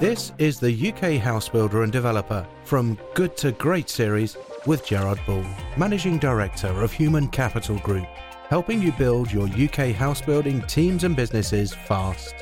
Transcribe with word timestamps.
This 0.00 0.32
is 0.38 0.60
the 0.60 0.92
UK 0.92 1.20
house 1.20 1.48
builder 1.48 1.82
and 1.82 1.90
developer 1.90 2.46
from 2.62 2.96
Good 3.14 3.36
to 3.38 3.50
Great 3.50 3.90
series 3.90 4.36
with 4.64 4.86
Gerard 4.86 5.18
Bull, 5.26 5.44
Managing 5.76 6.18
Director 6.18 6.68
of 6.68 6.92
Human 6.92 7.26
Capital 7.26 7.78
Group, 7.80 8.06
helping 8.48 8.80
you 8.80 8.92
build 8.92 9.32
your 9.32 9.48
UK 9.48 9.92
house 9.92 10.20
building 10.20 10.62
teams 10.68 11.02
and 11.02 11.16
businesses 11.16 11.74
fast. 11.74 12.32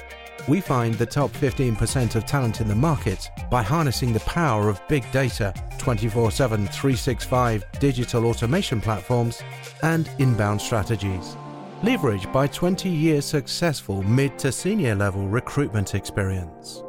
We 0.46 0.60
find 0.60 0.96
the 0.96 1.06
top 1.06 1.30
15% 1.30 2.14
of 2.14 2.26
talent 2.26 2.60
in 2.60 2.68
the 2.68 2.74
market 2.74 3.30
by 3.50 3.62
harnessing 3.62 4.12
the 4.12 4.20
power 4.20 4.68
of 4.68 4.86
big 4.86 5.10
data, 5.10 5.54
24 5.78 6.32
7, 6.32 6.66
365 6.66 7.64
digital 7.80 8.26
automation 8.26 8.82
platforms, 8.82 9.42
and 9.82 10.10
inbound 10.18 10.60
strategies. 10.60 11.38
Leveraged 11.80 12.30
by 12.34 12.48
20 12.48 12.90
years 12.90 13.24
successful 13.24 14.02
mid 14.02 14.38
to 14.40 14.52
senior 14.52 14.94
level 14.94 15.26
recruitment 15.26 15.94
experience. 15.94 16.82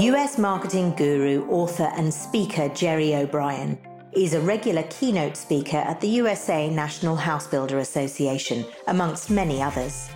US 0.00 0.38
marketing 0.38 0.94
guru, 0.94 1.44
author, 1.48 1.90
and 1.96 2.14
speaker 2.14 2.68
Gerry 2.68 3.16
O'Brion 3.16 3.76
is 4.12 4.32
a 4.32 4.40
regular 4.40 4.84
keynote 4.90 5.36
speaker 5.36 5.78
at 5.78 6.00
the 6.00 6.06
USA 6.06 6.70
National 6.70 7.16
House 7.16 7.48
Builder 7.48 7.80
Association, 7.80 8.64
amongst 8.86 9.28
many 9.28 9.60
others. 9.60 10.08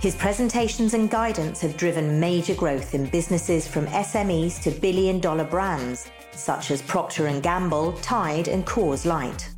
His 0.00 0.14
presentations 0.14 0.92
and 0.92 1.10
guidance 1.10 1.62
have 1.62 1.78
driven 1.78 2.20
major 2.20 2.54
growth 2.54 2.94
in 2.94 3.06
businesses 3.06 3.66
from 3.66 3.86
SMEs 3.86 4.62
to 4.62 4.70
billion 4.72 5.20
dollar 5.20 5.44
brands 5.44 6.10
such 6.32 6.70
as 6.70 6.82
Procter 6.82 7.40
& 7.40 7.40
Gamble, 7.40 7.92
Tide, 8.02 8.48
and 8.48 8.66
Coors 8.66 9.06
Light. 9.06 9.48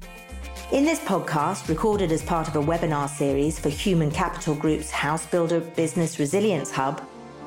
In 0.70 0.84
this 0.84 1.01
podcast, 1.01 1.68
recorded 1.68 2.12
as 2.12 2.23
part 2.23 2.46
of 2.46 2.54
a 2.54 2.62
webinar 2.62 3.09
series 3.09 3.59
for 3.59 3.68
Human 3.68 4.12
Capital 4.12 4.54
Group's 4.54 4.92
House 4.92 5.26
Builder 5.26 5.59
Business 5.59 6.20
Resilience 6.20 6.70
Hub, 6.70 7.04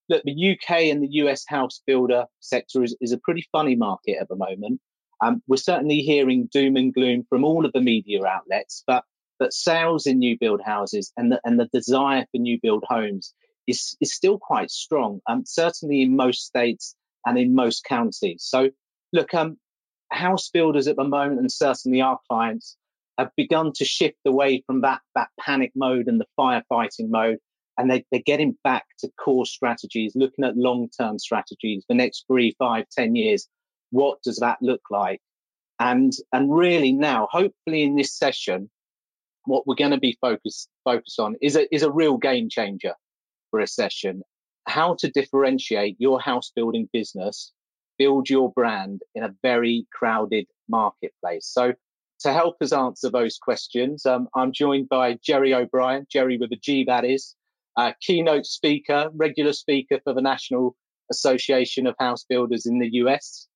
Look, 0.07 0.23
the 0.23 0.51
UK 0.51 0.83
and 0.83 1.03
the 1.03 1.11
US 1.23 1.43
house 1.45 1.81
builder 1.85 2.23
sector 2.39 2.83
is, 2.83 2.95
is 3.01 3.11
a 3.11 3.17
pretty 3.17 3.45
funny 3.51 3.75
market 3.75 4.15
at 4.21 4.29
the 4.29 4.37
moment. 4.37 4.79
Um, 5.21 5.41
we're 5.47 5.57
certainly 5.57 5.99
hearing 5.99 6.49
doom 6.51 6.75
and 6.75 6.93
gloom 6.93 7.25
from 7.29 7.43
all 7.43 7.65
of 7.65 7.73
the 7.73 7.81
media 7.81 8.25
outlets, 8.25 8.83
but 8.87 9.03
but 9.39 9.53
sales 9.53 10.05
in 10.05 10.19
new 10.19 10.37
build 10.37 10.61
houses 10.63 11.13
and 11.15 11.31
the, 11.31 11.39
and 11.45 11.57
the 11.57 11.69
desire 11.71 12.25
for 12.29 12.39
new 12.39 12.59
build 12.61 12.83
homes 12.87 13.33
is, 13.67 13.95
is 14.01 14.13
still 14.13 14.37
quite 14.37 14.69
strong, 14.69 15.21
um, 15.27 15.43
certainly 15.45 16.01
in 16.01 16.15
most 16.15 16.45
states 16.45 16.95
and 17.25 17.37
in 17.37 17.55
most 17.55 17.85
counties. 17.85 18.43
So, 18.45 18.69
look, 19.13 19.33
um, 19.33 19.57
house 20.11 20.49
builders 20.49 20.87
at 20.87 20.97
the 20.97 21.03
moment, 21.03 21.39
and 21.39 21.51
certainly 21.51 22.01
our 22.01 22.19
clients, 22.29 22.75
have 23.17 23.31
begun 23.35 23.71
to 23.75 23.85
shift 23.85 24.17
away 24.25 24.63
from 24.65 24.81
that, 24.81 25.01
that 25.15 25.29
panic 25.39 25.71
mode 25.75 26.07
and 26.07 26.19
the 26.19 26.25
firefighting 26.39 27.09
mode. 27.09 27.37
And 27.77 27.89
they, 27.89 28.05
they're 28.11 28.21
getting 28.25 28.57
back 28.63 28.85
to 28.99 29.09
core 29.17 29.45
strategies, 29.45 30.13
looking 30.15 30.43
at 30.43 30.57
long 30.57 30.89
term 30.99 31.17
strategies, 31.17 31.83
for 31.85 31.93
the 31.93 31.97
next 31.97 32.25
three, 32.27 32.55
five, 32.59 32.85
ten 32.91 33.15
years 33.15 33.47
what 33.91 34.21
does 34.23 34.37
that 34.37 34.57
look 34.61 34.81
like? 34.89 35.21
And, 35.79 36.11
and 36.33 36.53
really 36.53 36.91
now, 36.91 37.27
hopefully 37.31 37.83
in 37.83 37.95
this 37.95 38.15
session, 38.15 38.69
what 39.45 39.65
we're 39.65 39.75
going 39.75 39.91
to 39.91 39.99
be 39.99 40.17
focused, 40.19 40.69
focused 40.83 41.19
on 41.19 41.35
is 41.41 41.55
a, 41.55 41.73
is 41.73 41.83
a 41.83 41.91
real 41.91 42.17
game 42.17 42.49
changer 42.49 42.93
for 43.49 43.59
a 43.59 43.67
session. 43.67 44.21
How 44.67 44.95
to 44.99 45.09
differentiate 45.09 45.95
your 45.99 46.19
house 46.19 46.51
building 46.55 46.89
business, 46.91 47.53
build 47.97 48.29
your 48.29 48.51
brand 48.51 49.01
in 49.15 49.23
a 49.23 49.33
very 49.41 49.87
crowded 49.91 50.47
marketplace. 50.67 51.47
So 51.47 51.73
to 52.21 52.33
help 52.33 52.57
us 52.61 52.73
answer 52.73 53.09
those 53.09 53.37
questions, 53.37 54.05
um, 54.05 54.27
I'm 54.35 54.51
joined 54.51 54.89
by 54.89 55.17
Gerry 55.23 55.53
O'Brion, 55.53 56.05
Gerry 56.09 56.37
with 56.37 56.51
a 56.51 56.57
G 56.57 56.83
that 56.85 57.05
is, 57.05 57.35
keynote 58.01 58.45
speaker, 58.45 59.09
regular 59.13 59.53
speaker 59.53 59.99
for 60.03 60.13
the 60.13 60.21
National 60.21 60.75
Association 61.11 61.87
of 61.87 61.95
House 61.99 62.25
Builders 62.27 62.65
in 62.65 62.79
the 62.79 62.89
US. 63.03 63.47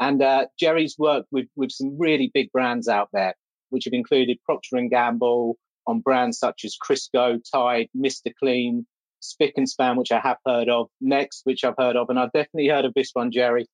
And 0.00 0.22
uh, 0.22 0.46
Gerry's 0.58 0.96
worked 0.98 1.28
with, 1.30 1.46
with 1.56 1.70
some 1.70 1.98
really 1.98 2.30
big 2.32 2.50
brands 2.52 2.88
out 2.88 3.10
there, 3.12 3.34
which 3.68 3.84
have 3.84 3.92
included 3.92 4.38
Procter 4.44 4.76
and 4.76 4.90
Gamble 4.90 5.56
on 5.86 6.00
brands 6.00 6.38
such 6.38 6.64
as 6.64 6.76
Crisco, 6.82 7.38
Tide, 7.52 7.88
Mr. 7.96 8.32
Clean, 8.38 8.86
Spic 9.22 9.52
and 9.56 9.68
Span, 9.68 9.96
which 9.96 10.10
I 10.10 10.20
have 10.20 10.38
heard 10.46 10.70
of, 10.70 10.88
Next, 11.00 11.42
which 11.44 11.64
I've 11.64 11.74
heard 11.78 11.96
of, 11.96 12.08
and 12.08 12.18
I've 12.18 12.32
definitely 12.32 12.68
heard 12.68 12.86
of 12.86 12.94
this 12.94 13.10
one, 13.12 13.30
Gerry, 13.30 13.66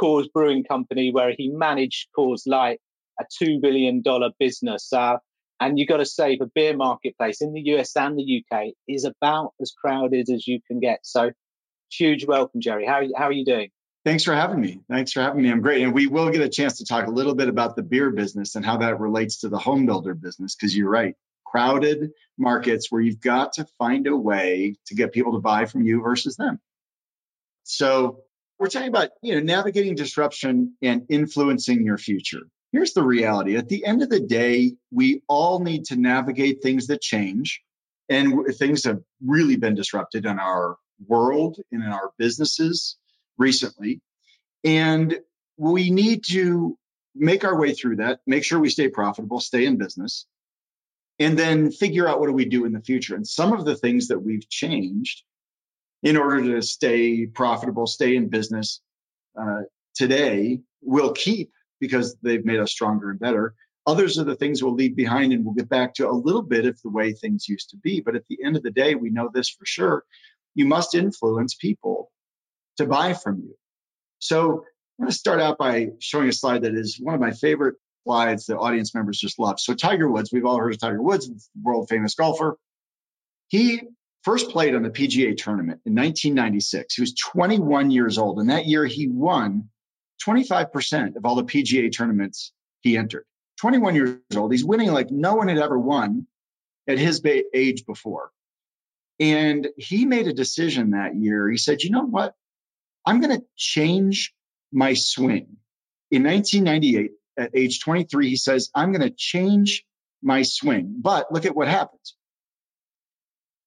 Coors 0.00 0.26
Brewing 0.32 0.64
Company, 0.64 1.12
where 1.12 1.32
he 1.36 1.48
managed 1.48 2.08
Coors 2.16 2.42
Light, 2.46 2.80
a 3.20 3.24
$2 3.42 3.60
billion 3.60 4.02
business. 4.38 4.92
Uh, 4.92 5.18
and 5.60 5.78
you've 5.78 5.88
got 5.88 5.98
to 5.98 6.06
say 6.06 6.36
the 6.36 6.50
beer 6.54 6.76
marketplace 6.76 7.40
in 7.40 7.52
the 7.52 7.60
US 7.76 7.96
and 7.96 8.18
the 8.18 8.44
UK 8.52 8.68
is 8.86 9.04
about 9.04 9.54
as 9.60 9.72
crowded 9.72 10.28
as 10.30 10.46
you 10.46 10.60
can 10.66 10.80
get. 10.80 11.00
So 11.02 11.30
huge 11.90 12.26
welcome, 12.26 12.60
Jerry. 12.60 12.86
How, 12.86 13.02
how 13.16 13.24
are 13.24 13.32
you 13.32 13.44
doing? 13.44 13.70
Thanks 14.08 14.24
for 14.24 14.34
having 14.34 14.58
me. 14.58 14.80
Thanks 14.88 15.12
for 15.12 15.20
having 15.20 15.42
me. 15.42 15.50
I'm 15.50 15.60
great. 15.60 15.82
And 15.82 15.92
we 15.92 16.06
will 16.06 16.30
get 16.30 16.40
a 16.40 16.48
chance 16.48 16.78
to 16.78 16.86
talk 16.86 17.08
a 17.08 17.10
little 17.10 17.34
bit 17.34 17.50
about 17.50 17.76
the 17.76 17.82
beer 17.82 18.08
business 18.08 18.54
and 18.54 18.64
how 18.64 18.78
that 18.78 18.98
relates 18.98 19.40
to 19.40 19.50
the 19.50 19.58
home 19.58 19.84
builder 19.84 20.14
business, 20.14 20.56
because 20.56 20.74
you're 20.74 20.88
right. 20.88 21.14
Crowded 21.44 22.12
markets 22.38 22.86
where 22.88 23.02
you've 23.02 23.20
got 23.20 23.52
to 23.52 23.66
find 23.76 24.06
a 24.06 24.16
way 24.16 24.76
to 24.86 24.94
get 24.94 25.12
people 25.12 25.32
to 25.32 25.40
buy 25.40 25.66
from 25.66 25.82
you 25.82 26.00
versus 26.00 26.36
them. 26.36 26.58
So 27.64 28.20
we're 28.58 28.68
talking 28.68 28.88
about, 28.88 29.10
you 29.22 29.34
know, 29.34 29.42
navigating 29.42 29.94
disruption 29.94 30.74
and 30.80 31.04
influencing 31.10 31.84
your 31.84 31.98
future. 31.98 32.44
Here's 32.72 32.94
the 32.94 33.04
reality. 33.04 33.58
At 33.58 33.68
the 33.68 33.84
end 33.84 34.02
of 34.02 34.08
the 34.08 34.20
day, 34.20 34.76
we 34.90 35.20
all 35.28 35.60
need 35.60 35.84
to 35.88 35.96
navigate 35.96 36.62
things 36.62 36.86
that 36.86 37.02
change 37.02 37.60
and 38.08 38.46
things 38.56 38.84
have 38.84 39.02
really 39.22 39.56
been 39.56 39.74
disrupted 39.74 40.24
in 40.24 40.38
our 40.38 40.78
world 41.06 41.58
and 41.70 41.82
in 41.84 41.90
our 41.90 42.10
businesses 42.16 42.96
recently. 43.38 44.00
And 44.64 45.18
we 45.56 45.90
need 45.90 46.24
to 46.30 46.76
make 47.14 47.44
our 47.44 47.58
way 47.58 47.74
through 47.74 47.96
that, 47.96 48.20
make 48.26 48.44
sure 48.44 48.58
we 48.58 48.70
stay 48.70 48.88
profitable, 48.88 49.40
stay 49.40 49.66
in 49.66 49.76
business, 49.76 50.26
and 51.18 51.38
then 51.38 51.70
figure 51.70 52.08
out 52.08 52.20
what 52.20 52.26
do 52.26 52.32
we 52.32 52.44
do 52.44 52.64
in 52.64 52.72
the 52.72 52.80
future. 52.80 53.16
And 53.16 53.26
some 53.26 53.52
of 53.52 53.64
the 53.64 53.76
things 53.76 54.08
that 54.08 54.20
we've 54.20 54.48
changed 54.48 55.22
in 56.02 56.16
order 56.16 56.54
to 56.54 56.62
stay 56.62 57.26
profitable, 57.26 57.86
stay 57.86 58.14
in 58.14 58.28
business 58.28 58.80
uh, 59.38 59.62
today 59.94 60.60
will 60.80 61.12
keep 61.12 61.50
because 61.80 62.16
they've 62.22 62.44
made 62.44 62.60
us 62.60 62.70
stronger 62.70 63.10
and 63.10 63.18
better. 63.18 63.54
Others 63.86 64.18
are 64.18 64.24
the 64.24 64.36
things 64.36 64.62
we'll 64.62 64.74
leave 64.74 64.94
behind 64.94 65.32
and 65.32 65.44
we'll 65.44 65.54
get 65.54 65.68
back 65.68 65.94
to 65.94 66.08
a 66.08 66.12
little 66.12 66.42
bit 66.42 66.66
of 66.66 66.80
the 66.82 66.90
way 66.90 67.12
things 67.12 67.48
used 67.48 67.70
to 67.70 67.76
be. 67.76 68.00
But 68.00 68.14
at 68.14 68.24
the 68.28 68.38
end 68.44 68.56
of 68.56 68.62
the 68.62 68.70
day, 68.70 68.94
we 68.94 69.10
know 69.10 69.30
this 69.32 69.48
for 69.48 69.64
sure. 69.64 70.04
You 70.54 70.66
must 70.66 70.94
influence 70.94 71.54
people 71.54 72.10
to 72.78 72.86
buy 72.86 73.12
from 73.12 73.38
you. 73.38 73.54
So 74.18 74.64
I'm 74.98 75.04
going 75.04 75.10
to 75.10 75.16
start 75.16 75.40
out 75.40 75.58
by 75.58 75.90
showing 76.00 76.28
a 76.28 76.32
slide 76.32 76.62
that 76.62 76.74
is 76.74 76.98
one 77.00 77.14
of 77.14 77.20
my 77.20 77.30
favorite 77.30 77.76
slides 78.04 78.46
that 78.46 78.56
audience 78.56 78.94
members 78.94 79.18
just 79.18 79.38
love. 79.38 79.60
So 79.60 79.74
Tiger 79.74 80.10
Woods, 80.10 80.32
we've 80.32 80.44
all 80.44 80.58
heard 80.58 80.72
of 80.72 80.80
Tiger 80.80 81.02
Woods, 81.02 81.30
world 81.62 81.88
famous 81.88 82.14
golfer. 82.14 82.56
He 83.48 83.82
first 84.22 84.50
played 84.50 84.74
on 84.74 84.82
the 84.82 84.90
PGA 84.90 85.36
tournament 85.36 85.80
in 85.84 85.94
1996. 85.94 86.94
He 86.94 87.02
was 87.02 87.14
21 87.14 87.90
years 87.90 88.18
old. 88.18 88.38
And 88.38 88.50
that 88.50 88.66
year 88.66 88.84
he 88.84 89.08
won 89.08 89.68
25% 90.26 91.16
of 91.16 91.24
all 91.24 91.36
the 91.36 91.44
PGA 91.44 91.94
tournaments 91.94 92.52
he 92.80 92.96
entered. 92.96 93.24
21 93.60 93.94
years 93.94 94.18
old. 94.36 94.52
He's 94.52 94.64
winning 94.64 94.92
like 94.92 95.10
no 95.10 95.34
one 95.34 95.48
had 95.48 95.58
ever 95.58 95.78
won 95.78 96.26
at 96.88 96.98
his 96.98 97.22
age 97.54 97.86
before. 97.86 98.30
And 99.20 99.68
he 99.76 100.06
made 100.06 100.28
a 100.28 100.32
decision 100.32 100.90
that 100.90 101.16
year. 101.16 101.48
He 101.50 101.56
said, 101.56 101.82
you 101.82 101.90
know 101.90 102.04
what? 102.04 102.34
I'm 103.06 103.20
going 103.20 103.38
to 103.38 103.44
change 103.56 104.34
my 104.72 104.94
swing. 104.94 105.56
In 106.10 106.24
1998, 106.24 107.10
at 107.38 107.50
age 107.54 107.80
23, 107.80 108.28
he 108.28 108.36
says, 108.36 108.70
I'm 108.74 108.92
going 108.92 109.08
to 109.08 109.14
change 109.14 109.84
my 110.22 110.42
swing. 110.42 110.96
But 111.00 111.32
look 111.32 111.46
at 111.46 111.54
what 111.54 111.68
happens. 111.68 112.14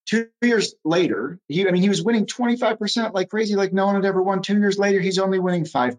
Two 0.07 0.27
years 0.41 0.75
later, 0.83 1.39
he, 1.47 1.67
I 1.67 1.71
mean, 1.71 1.81
he 1.81 1.89
was 1.89 2.03
winning 2.03 2.25
25% 2.25 3.13
like 3.13 3.29
crazy, 3.29 3.55
like 3.55 3.71
no 3.71 3.85
one 3.85 3.95
had 3.95 4.05
ever 4.05 4.21
won. 4.21 4.41
Two 4.41 4.57
years 4.57 4.77
later, 4.77 4.99
he's 4.99 5.19
only 5.19 5.39
winning 5.39 5.63
5%. 5.63 5.97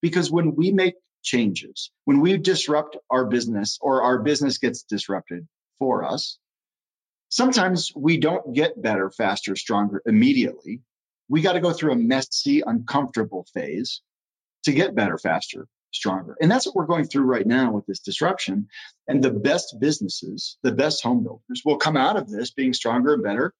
Because 0.00 0.30
when 0.30 0.54
we 0.54 0.70
make 0.70 0.94
changes, 1.22 1.90
when 2.04 2.20
we 2.20 2.36
disrupt 2.36 2.96
our 3.10 3.24
business 3.24 3.78
or 3.80 4.02
our 4.02 4.18
business 4.18 4.58
gets 4.58 4.84
disrupted 4.84 5.48
for 5.78 6.04
us, 6.04 6.38
sometimes 7.30 7.92
we 7.96 8.18
don't 8.18 8.54
get 8.54 8.80
better, 8.80 9.10
faster, 9.10 9.56
stronger 9.56 10.02
immediately. 10.06 10.82
We 11.28 11.42
got 11.42 11.54
to 11.54 11.60
go 11.60 11.72
through 11.72 11.92
a 11.92 11.96
messy, 11.96 12.62
uncomfortable 12.66 13.46
phase 13.54 14.02
to 14.64 14.72
get 14.72 14.94
better, 14.94 15.18
faster, 15.18 15.66
stronger. 15.92 16.36
And 16.40 16.50
that's 16.50 16.66
what 16.66 16.74
we're 16.74 16.86
going 16.86 17.06
through 17.06 17.24
right 17.24 17.46
now 17.46 17.72
with 17.72 17.86
this 17.86 18.00
disruption. 18.00 18.68
And 19.08 19.22
the 19.22 19.30
best 19.30 19.76
businesses, 19.80 20.58
the 20.62 20.72
best 20.72 21.02
home 21.02 21.22
builders 21.22 21.62
will 21.64 21.76
come 21.76 21.96
out 21.96 22.16
of 22.16 22.28
this 22.28 22.50
being 22.50 22.72
stronger 22.72 23.14
and 23.14 23.22
better. 23.22 23.54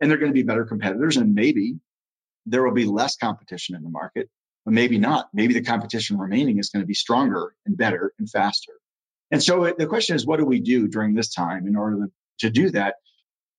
And 0.00 0.10
they're 0.10 0.18
going 0.18 0.30
to 0.30 0.34
be 0.34 0.42
better 0.42 0.64
competitors. 0.64 1.16
And 1.16 1.34
maybe 1.34 1.78
there 2.44 2.62
will 2.62 2.74
be 2.74 2.84
less 2.84 3.16
competition 3.16 3.76
in 3.76 3.82
the 3.82 3.90
market, 3.90 4.28
but 4.64 4.74
maybe 4.74 4.98
not. 4.98 5.28
Maybe 5.32 5.54
the 5.54 5.62
competition 5.62 6.18
remaining 6.18 6.58
is 6.58 6.70
going 6.70 6.82
to 6.82 6.86
be 6.86 6.94
stronger 6.94 7.54
and 7.64 7.76
better 7.76 8.12
and 8.18 8.28
faster. 8.28 8.72
And 9.30 9.42
so 9.42 9.64
uh, 9.64 9.72
the 9.76 9.86
question 9.86 10.16
is, 10.16 10.26
what 10.26 10.38
do 10.38 10.44
we 10.44 10.60
do 10.60 10.86
during 10.86 11.14
this 11.14 11.32
time 11.32 11.66
in 11.66 11.76
order 11.76 12.08
to 12.40 12.50
do 12.50 12.70
that? 12.70 12.96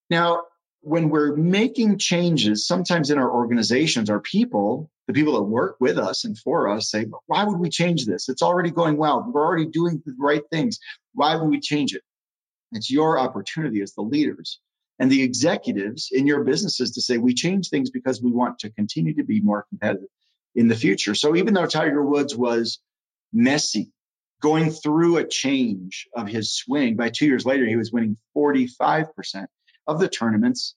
Now, 0.10 0.44
when 0.88 1.10
we're 1.10 1.36
making 1.36 1.98
changes, 1.98 2.66
sometimes 2.66 3.12
in 3.12 3.18
our 3.18 3.30
organizations, 3.30 4.10
our 4.10 4.22
people, 4.22 4.90
the 5.08 5.14
people 5.14 5.34
that 5.34 5.44
work 5.44 5.76
with 5.82 5.98
us 5.98 6.24
and 6.24 6.38
for 6.38 6.70
us 6.70 6.90
say, 6.90 7.06
why 7.26 7.44
would 7.44 7.60
we 7.60 7.70
change 7.70 8.06
this? 8.06 8.30
It's 8.30 8.42
already 8.42 8.72
going 8.72 8.96
well. 8.96 9.30
We're 9.30 9.46
already 9.46 9.66
doing 9.66 10.02
the 10.06 10.16
right 10.18 10.44
things. 10.50 10.80
Why 11.14 11.36
would 11.36 11.50
we 11.50 11.60
change 11.60 11.94
it? 11.94 12.04
It's 12.72 12.90
your 12.90 13.20
opportunity 13.20 13.82
as 13.82 13.96
the 13.96 14.02
leaders 14.02 14.62
and 14.98 15.12
the 15.12 15.24
executives 15.24 16.08
in 16.10 16.26
your 16.26 16.46
businesses 16.46 16.92
to 16.92 17.02
say, 17.02 17.18
we 17.18 17.34
change 17.34 17.68
things 17.68 17.90
because 17.90 18.22
we 18.22 18.32
want 18.32 18.60
to 18.60 18.72
continue 18.72 19.16
to 19.16 19.26
be 19.26 19.42
more 19.42 19.66
competitive 19.68 20.08
in 20.56 20.70
the 20.70 20.76
future. 20.76 21.16
So 21.16 21.36
even 21.36 21.54
though 21.54 21.66
Tiger 21.66 22.02
Woods 22.02 22.34
was 22.34 22.80
messy, 23.34 23.92
going 24.42 24.72
through 24.72 25.18
a 25.18 25.28
change 25.28 26.08
of 26.16 26.30
his 26.30 26.56
swing, 26.56 26.96
by 26.96 27.10
two 27.10 27.26
years 27.26 27.46
later, 27.46 27.66
he 27.66 27.76
was 27.76 27.92
winning 27.92 28.16
45% 28.38 29.48
of 29.88 30.00
the 30.00 30.10
tournaments 30.10 30.76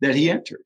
that 0.00 0.14
he 0.14 0.30
entered. 0.30 0.62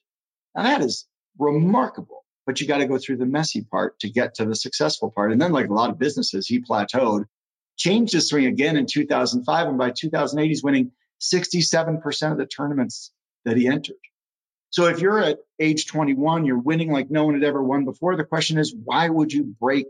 Now 0.54 0.64
that 0.64 0.82
is 0.82 1.06
remarkable, 1.38 2.24
but 2.46 2.60
you 2.60 2.66
got 2.66 2.78
to 2.78 2.86
go 2.86 2.98
through 2.98 3.18
the 3.18 3.26
messy 3.26 3.62
part 3.62 3.98
to 4.00 4.10
get 4.10 4.36
to 4.36 4.44
the 4.44 4.54
successful 4.54 5.10
part. 5.10 5.32
And 5.32 5.40
then, 5.40 5.52
like 5.52 5.68
a 5.68 5.74
lot 5.74 5.90
of 5.90 5.98
businesses, 5.98 6.46
he 6.46 6.60
plateaued, 6.60 7.24
changed 7.76 8.12
his 8.12 8.28
swing 8.28 8.46
again 8.46 8.76
in 8.76 8.86
2005. 8.86 9.68
And 9.68 9.78
by 9.78 9.90
2008, 9.90 10.48
he's 10.48 10.62
winning 10.62 10.92
67% 11.20 12.32
of 12.32 12.38
the 12.38 12.46
tournaments 12.46 13.12
that 13.44 13.56
he 13.56 13.66
entered. 13.66 13.96
So 14.70 14.86
if 14.86 15.00
you're 15.00 15.22
at 15.22 15.38
age 15.58 15.86
21, 15.86 16.44
you're 16.44 16.58
winning 16.58 16.90
like 16.90 17.10
no 17.10 17.24
one 17.24 17.34
had 17.34 17.44
ever 17.44 17.62
won 17.62 17.84
before. 17.84 18.16
The 18.16 18.24
question 18.24 18.58
is, 18.58 18.74
why 18.74 19.08
would 19.08 19.32
you 19.32 19.44
break 19.44 19.86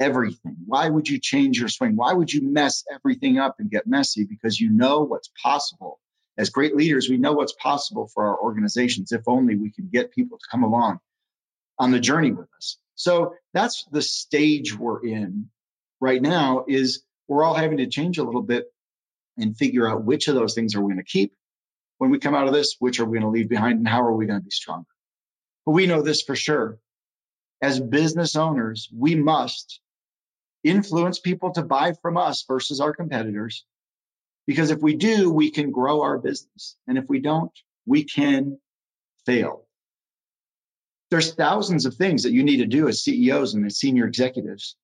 everything? 0.00 0.56
Why 0.66 0.88
would 0.88 1.08
you 1.08 1.18
change 1.20 1.58
your 1.58 1.68
swing? 1.68 1.96
Why 1.96 2.12
would 2.12 2.32
you 2.32 2.42
mess 2.42 2.84
everything 2.92 3.38
up 3.38 3.56
and 3.58 3.70
get 3.70 3.86
messy? 3.86 4.24
Because 4.24 4.58
you 4.58 4.70
know 4.70 5.00
what's 5.00 5.30
possible 5.42 6.00
as 6.38 6.50
great 6.50 6.76
leaders, 6.76 7.08
we 7.08 7.18
know 7.18 7.32
what's 7.32 7.52
possible 7.52 8.08
for 8.12 8.26
our 8.26 8.40
organizations 8.40 9.12
if 9.12 9.22
only 9.26 9.56
we 9.56 9.70
can 9.70 9.88
get 9.92 10.12
people 10.12 10.38
to 10.38 10.46
come 10.50 10.62
along 10.62 11.00
on 11.78 11.90
the 11.90 12.00
journey 12.00 12.32
with 12.32 12.48
us. 12.56 12.78
So 12.94 13.34
that's 13.54 13.86
the 13.90 14.02
stage 14.02 14.76
we're 14.76 15.04
in 15.04 15.50
right 16.00 16.20
now 16.20 16.64
is 16.68 17.02
we're 17.28 17.44
all 17.44 17.54
having 17.54 17.78
to 17.78 17.86
change 17.86 18.18
a 18.18 18.24
little 18.24 18.42
bit 18.42 18.66
and 19.38 19.56
figure 19.56 19.88
out 19.88 20.04
which 20.04 20.28
of 20.28 20.34
those 20.34 20.54
things 20.54 20.74
are 20.74 20.80
we 20.80 20.92
going 20.92 21.04
to 21.04 21.10
keep 21.10 21.34
when 21.98 22.10
we 22.10 22.18
come 22.18 22.34
out 22.34 22.46
of 22.46 22.52
this, 22.52 22.76
which 22.78 23.00
are 23.00 23.04
we 23.04 23.18
going 23.18 23.30
to 23.30 23.38
leave 23.38 23.48
behind 23.48 23.78
and 23.78 23.88
how 23.88 24.02
are 24.02 24.14
we 24.14 24.26
going 24.26 24.38
to 24.38 24.44
be 24.44 24.50
stronger. 24.50 24.88
But 25.64 25.72
we 25.72 25.86
know 25.86 26.02
this 26.02 26.22
for 26.22 26.36
sure. 26.36 26.78
As 27.62 27.78
business 27.78 28.36
owners, 28.36 28.88
we 28.94 29.14
must 29.14 29.80
influence 30.64 31.18
people 31.18 31.52
to 31.52 31.62
buy 31.62 31.94
from 32.02 32.16
us 32.16 32.44
versus 32.46 32.80
our 32.80 32.94
competitors 32.94 33.64
because 34.46 34.70
if 34.70 34.80
we 34.80 34.96
do, 34.96 35.30
we 35.30 35.50
can 35.50 35.70
grow 35.70 36.02
our 36.02 36.18
business. 36.18 36.76
And 36.86 36.98
if 36.98 37.04
we 37.08 37.20
don't, 37.20 37.52
we 37.86 38.04
can 38.04 38.58
fail. 39.26 39.64
There's 41.10 41.34
thousands 41.34 41.86
of 41.86 41.94
things 41.94 42.22
that 42.22 42.32
you 42.32 42.44
need 42.44 42.58
to 42.58 42.66
do 42.66 42.88
as 42.88 43.02
CEOs 43.02 43.54
and 43.54 43.66
as 43.66 43.78
senior 43.78 44.06
executives 44.06 44.76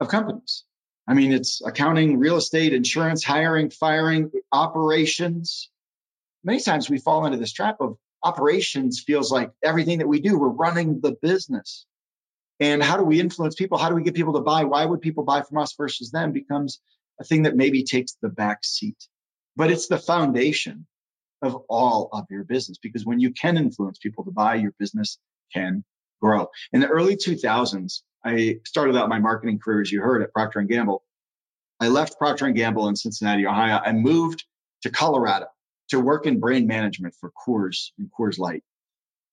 of 0.00 0.08
companies. 0.08 0.64
I 1.06 1.14
mean, 1.14 1.32
it's 1.32 1.62
accounting, 1.64 2.18
real 2.18 2.36
estate, 2.36 2.74
insurance, 2.74 3.24
hiring, 3.24 3.70
firing, 3.70 4.30
operations. 4.52 5.70
Many 6.44 6.60
times 6.60 6.90
we 6.90 6.98
fall 6.98 7.26
into 7.26 7.38
this 7.38 7.52
trap 7.52 7.76
of 7.80 7.96
operations 8.22 9.00
feels 9.00 9.30
like 9.30 9.50
everything 9.62 9.98
that 9.98 10.08
we 10.08 10.20
do, 10.20 10.38
we're 10.38 10.48
running 10.48 11.00
the 11.00 11.12
business. 11.22 11.86
And 12.60 12.82
how 12.82 12.96
do 12.96 13.04
we 13.04 13.20
influence 13.20 13.54
people? 13.54 13.78
How 13.78 13.88
do 13.88 13.94
we 13.94 14.02
get 14.02 14.14
people 14.14 14.34
to 14.34 14.40
buy? 14.40 14.64
Why 14.64 14.84
would 14.84 15.00
people 15.00 15.24
buy 15.24 15.42
from 15.42 15.58
us 15.58 15.74
versus 15.74 16.10
them 16.10 16.32
becomes 16.32 16.80
a 17.20 17.24
thing 17.24 17.42
that 17.42 17.56
maybe 17.56 17.84
takes 17.84 18.16
the 18.20 18.28
back 18.28 18.64
seat. 18.64 18.96
But 19.56 19.70
it's 19.70 19.88
the 19.88 19.98
foundation 19.98 20.86
of 21.42 21.56
all 21.68 22.08
of 22.12 22.26
your 22.30 22.44
business 22.44 22.78
because 22.78 23.04
when 23.04 23.20
you 23.20 23.32
can 23.32 23.56
influence 23.56 23.98
people 23.98 24.24
to 24.24 24.30
buy, 24.30 24.56
your 24.56 24.74
business 24.78 25.18
can 25.52 25.84
grow. 26.20 26.48
In 26.72 26.80
the 26.80 26.88
early 26.88 27.16
2000s, 27.16 28.02
I 28.24 28.58
started 28.64 28.96
out 28.96 29.08
my 29.08 29.20
marketing 29.20 29.58
career, 29.58 29.80
as 29.80 29.92
you 29.92 30.00
heard, 30.00 30.22
at 30.22 30.32
Procter 30.32 30.58
and 30.58 30.68
Gamble. 30.68 31.02
I 31.80 31.88
left 31.88 32.18
Procter 32.18 32.46
and 32.46 32.56
Gamble 32.56 32.88
in 32.88 32.96
Cincinnati, 32.96 33.46
Ohio. 33.46 33.80
I 33.84 33.92
moved 33.92 34.44
to 34.82 34.90
Colorado 34.90 35.46
to 35.90 36.00
work 36.00 36.26
in 36.26 36.40
brand 36.40 36.66
management 36.66 37.14
for 37.20 37.30
Coors 37.46 37.90
and 37.98 38.10
Coors 38.16 38.38
Light. 38.38 38.62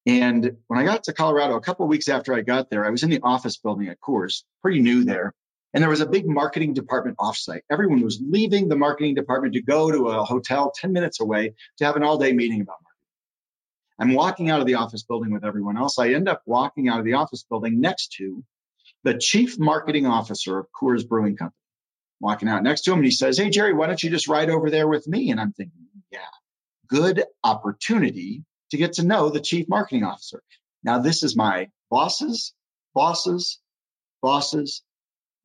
And 0.05 0.57
when 0.67 0.79
I 0.79 0.85
got 0.85 1.03
to 1.05 1.13
Colorado, 1.13 1.55
a 1.55 1.61
couple 1.61 1.87
weeks 1.87 2.07
after 2.07 2.33
I 2.33 2.41
got 2.41 2.69
there, 2.69 2.85
I 2.85 2.91
was 2.91 3.03
in 3.03 3.09
the 3.09 3.21
office 3.23 3.57
building 3.57 3.87
at 3.87 3.99
Coors, 3.99 4.43
pretty 4.61 4.79
new 4.79 5.03
there. 5.03 5.33
And 5.75 5.81
there 5.81 5.89
was 5.89 5.99
a 5.99 6.05
big 6.05 6.25
marketing 6.25 6.73
department 6.73 7.17
offsite. 7.17 7.59
Everyone 7.69 7.99
was 7.99 8.21
leaving 8.25 8.69
the 8.69 8.77
marketing 8.77 9.13
department 9.13 9.55
to 9.55 9.61
go 9.61 9.91
to 9.91 10.07
a 10.07 10.23
hotel 10.23 10.71
10 10.73 10.93
minutes 10.93 11.19
away 11.19 11.53
to 11.77 11.85
have 11.85 11.97
an 11.97 12.03
all 12.03 12.17
day 12.17 12.31
meeting 12.31 12.61
about 12.61 12.77
marketing. 12.81 12.95
I'm 13.99 14.13
walking 14.15 14.49
out 14.49 14.61
of 14.61 14.67
the 14.67 14.75
office 14.75 15.03
building 15.03 15.33
with 15.33 15.43
everyone 15.43 15.77
else. 15.77 15.99
I 15.99 16.13
end 16.13 16.29
up 16.29 16.41
walking 16.45 16.87
out 16.87 16.99
of 16.99 17.05
the 17.05 17.15
office 17.15 17.43
building 17.43 17.81
next 17.81 18.13
to 18.13 18.41
the 19.03 19.17
chief 19.17 19.59
marketing 19.59 20.05
officer 20.05 20.57
of 20.57 20.67
Coors 20.71 21.05
Brewing 21.05 21.35
Company. 21.35 21.59
Walking 22.21 22.47
out 22.47 22.63
next 22.63 22.83
to 22.83 22.91
him, 22.91 22.99
and 22.99 23.05
he 23.05 23.11
says, 23.11 23.37
Hey, 23.37 23.49
Gerry, 23.49 23.73
why 23.73 23.87
don't 23.87 24.01
you 24.01 24.09
just 24.09 24.29
ride 24.29 24.49
over 24.49 24.69
there 24.69 24.87
with 24.87 25.05
me? 25.09 25.29
And 25.31 25.41
I'm 25.41 25.51
thinking, 25.51 25.87
Yeah, 26.09 26.19
good 26.87 27.25
opportunity 27.43 28.45
to 28.71 28.77
get 28.77 28.93
to 28.93 29.05
know 29.05 29.29
the 29.29 29.41
chief 29.41 29.67
marketing 29.67 30.05
officer. 30.05 30.41
Now, 30.85 30.99
this 30.99 31.21
is 31.21 31.35
my 31.35 31.67
bosses, 31.91 32.53
bosses, 32.93 33.59
bosses, 34.21 34.81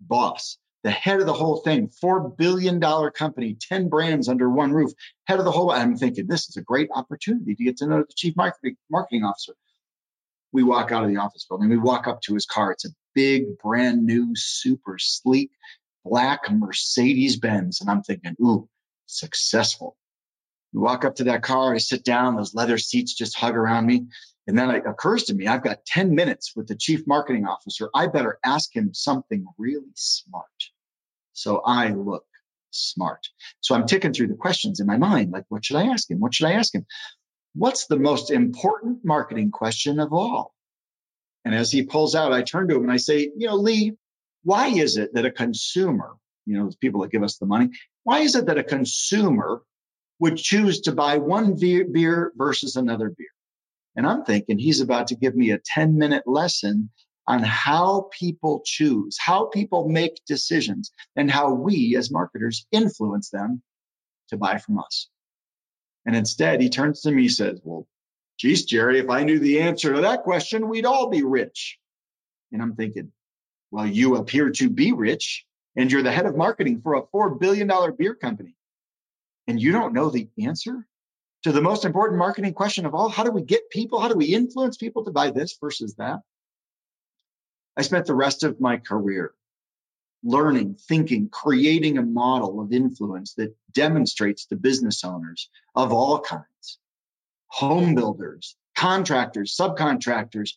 boss, 0.01 0.59
the 0.83 0.91
head 0.91 1.21
of 1.21 1.27
the 1.27 1.33
whole 1.33 1.59
thing, 1.59 1.91
$4 2.03 2.37
billion 2.37 2.81
company, 3.13 3.57
10 3.61 3.89
brands 3.89 4.29
under 4.29 4.49
one 4.49 4.73
roof, 4.73 4.93
head 5.27 5.39
of 5.39 5.45
the 5.45 5.51
whole. 5.51 5.71
I'm 5.71 5.97
thinking, 5.97 6.27
this 6.27 6.49
is 6.49 6.57
a 6.57 6.63
great 6.63 6.89
opportunity 6.95 7.55
to 7.55 7.65
get 7.65 7.77
to 7.79 7.87
know 7.87 7.99
the 7.99 8.13
chief 8.17 8.35
marketing, 8.37 9.25
officer. 9.25 9.55
We 10.53 10.63
walk 10.63 10.91
out 10.91 11.05
of 11.05 11.11
the 11.11 11.19
office 11.19 11.47
building, 11.49 11.69
we 11.69 11.77
walk 11.77 12.07
up 12.07 12.23
to 12.23 12.35
his 12.35 12.47
car. 12.47 12.73
It's 12.73 12.85
a 12.85 12.91
big, 13.15 13.59
brand 13.63 14.05
new, 14.05 14.33
super 14.35 14.97
sleek 14.99 15.51
black 16.05 16.51
Mercedes 16.51 17.37
Benz. 17.37 17.81
And 17.81 17.91
I'm 17.91 18.03
thinking, 18.03 18.37
ooh, 18.41 18.69
successful. 19.07 19.97
We 20.73 20.81
walk 20.81 21.05
up 21.05 21.17
to 21.17 21.25
that 21.25 21.43
car, 21.43 21.75
I 21.75 21.79
sit 21.79 22.05
down, 22.05 22.37
those 22.37 22.55
leather 22.55 22.79
seats 22.79 23.15
just 23.15 23.37
hug 23.37 23.57
around 23.57 23.87
me. 23.87 24.07
And 24.51 24.59
then 24.59 24.71
it 24.73 24.83
occurs 24.85 25.23
to 25.27 25.35
me, 25.35 25.47
I've 25.47 25.63
got 25.63 25.87
10 25.87 26.13
minutes 26.13 26.57
with 26.57 26.67
the 26.67 26.75
chief 26.75 27.07
marketing 27.07 27.47
officer. 27.47 27.89
I 27.95 28.09
better 28.09 28.41
ask 28.45 28.75
him 28.75 28.93
something 28.93 29.47
really 29.59 29.93
smart. 29.95 30.45
So 31.35 31.63
I 31.65 31.91
look 31.91 32.25
smart. 32.73 33.29
So 33.61 33.77
I'm 33.77 33.87
ticking 33.87 34.13
through 34.13 34.27
the 34.27 34.35
questions 34.35 34.81
in 34.81 34.89
my 34.89 34.97
mind. 34.97 35.31
Like, 35.31 35.45
what 35.51 35.65
should 35.65 35.77
I 35.77 35.85
ask 35.85 36.11
him? 36.11 36.19
What 36.19 36.35
should 36.35 36.49
I 36.49 36.55
ask 36.55 36.75
him? 36.75 36.85
What's 37.55 37.87
the 37.87 37.97
most 37.97 38.33
important 38.33 39.05
marketing 39.05 39.53
question 39.53 40.01
of 40.01 40.13
all? 40.13 40.53
And 41.45 41.55
as 41.55 41.71
he 41.71 41.85
pulls 41.85 42.17
out, 42.17 42.33
I 42.33 42.43
turn 42.43 42.67
to 42.71 42.75
him 42.75 42.83
and 42.83 42.93
I 42.93 42.97
say, 42.97 43.31
you 43.37 43.47
know, 43.47 43.55
Lee, 43.55 43.93
why 44.43 44.67
is 44.67 44.97
it 44.97 45.15
that 45.15 45.27
a 45.27 45.31
consumer, 45.31 46.17
you 46.45 46.59
know, 46.59 46.69
the 46.69 46.77
people 46.79 47.03
that 47.03 47.13
give 47.13 47.23
us 47.23 47.39
the 47.39 47.47
money, 47.47 47.69
why 48.03 48.19
is 48.23 48.35
it 48.35 48.47
that 48.47 48.59
a 48.59 48.65
consumer 48.65 49.63
would 50.19 50.39
choose 50.39 50.81
to 50.81 50.93
buy 50.93 51.19
one 51.19 51.55
beer 51.55 52.33
versus 52.37 52.75
another 52.75 53.11
beer? 53.17 53.29
And 54.01 54.07
I'm 54.07 54.25
thinking 54.25 54.59
he's 54.59 54.81
about 54.81 55.09
to 55.09 55.15
give 55.15 55.37
me 55.37 55.51
a 55.51 55.59
10 55.59 55.99
minute 55.99 56.23
lesson 56.25 56.89
on 57.27 57.43
how 57.43 58.09
people 58.19 58.63
choose, 58.65 59.19
how 59.21 59.49
people 59.49 59.91
make 59.91 60.23
decisions, 60.27 60.91
and 61.17 61.31
how 61.31 61.53
we 61.53 61.97
as 61.99 62.11
marketers 62.11 62.67
influence 62.73 63.29
them 63.29 63.61
to 64.31 64.39
buy 64.39 64.57
from 64.57 64.79
us. 64.79 65.11
And 66.07 66.17
instead, 66.17 66.63
he 66.63 66.71
turns 66.71 67.03
to 67.03 67.11
me 67.11 67.25
and 67.25 67.31
says, 67.31 67.61
Well, 67.63 67.87
geez, 68.39 68.65
Gerry, 68.65 69.01
if 69.01 69.11
I 69.11 69.25
knew 69.25 69.39
the 69.39 69.61
answer 69.61 69.93
to 69.93 70.01
that 70.01 70.23
question, 70.23 70.71
we'd 70.71 70.87
all 70.87 71.11
be 71.11 71.23
rich. 71.23 71.79
And 72.53 72.63
I'm 72.63 72.77
thinking, 72.77 73.13
Well, 73.71 73.87
you 73.87 74.17
appear 74.17 74.49
to 74.49 74.71
be 74.71 74.93
rich, 74.93 75.45
and 75.77 75.93
you're 75.93 76.03
the 76.03 76.11
head 76.11 76.25
of 76.25 76.39
marketing 76.39 76.81
for 76.81 76.95
a 76.95 77.03
$4 77.03 77.39
billion 77.39 77.71
beer 77.99 78.15
company. 78.15 78.57
And 79.47 79.61
you 79.61 79.73
don't 79.73 79.93
know 79.93 80.09
the 80.09 80.31
answer? 80.43 80.87
To 81.43 81.53
the 81.53 81.63
most 81.63 81.85
important 81.85 82.19
marketing 82.19 82.55
question 82.55 82.87
of 82.87 82.95
all 82.95 83.09
how 83.09 83.25
do 83.25 83.31
we 83.31 83.43
get 83.43 83.71
people? 83.71 84.01
How 84.01 84.09
do 84.09 84.17
we 84.17 84.27
influence 84.27 84.77
people 84.77 85.05
to 85.05 85.11
buy 85.11 85.31
this 85.31 85.57
versus 85.61 85.95
that? 85.97 86.21
I 87.77 87.83
spent 87.83 88.07
the 88.07 88.15
rest 88.15 88.43
of 88.43 88.61
my 88.61 88.77
career 88.77 89.33
learning, 90.23 90.75
thinking, 90.75 91.29
creating 91.29 91.97
a 91.97 92.03
model 92.03 92.61
of 92.61 92.73
influence 92.73 93.35
that 93.35 93.57
demonstrates 93.73 94.47
to 94.47 94.57
business 94.57 95.03
owners 95.05 95.49
of 95.75 95.93
all 95.93 96.21
kinds, 96.21 96.79
home 97.47 97.95
builders, 97.95 98.57
contractors, 98.77 99.57
subcontractors, 99.57 100.51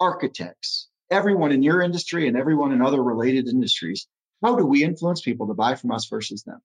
architects, 0.00 0.88
everyone 1.10 1.52
in 1.52 1.62
your 1.62 1.80
industry 1.80 2.28
and 2.28 2.36
everyone 2.36 2.72
in 2.72 2.82
other 2.82 3.02
related 3.02 3.48
industries. 3.48 4.06
How 4.42 4.56
do 4.56 4.64
we 4.64 4.84
influence 4.84 5.20
people 5.20 5.48
to 5.48 5.54
buy 5.54 5.74
from 5.74 5.92
us 5.92 6.06
versus 6.06 6.42
them? 6.42 6.60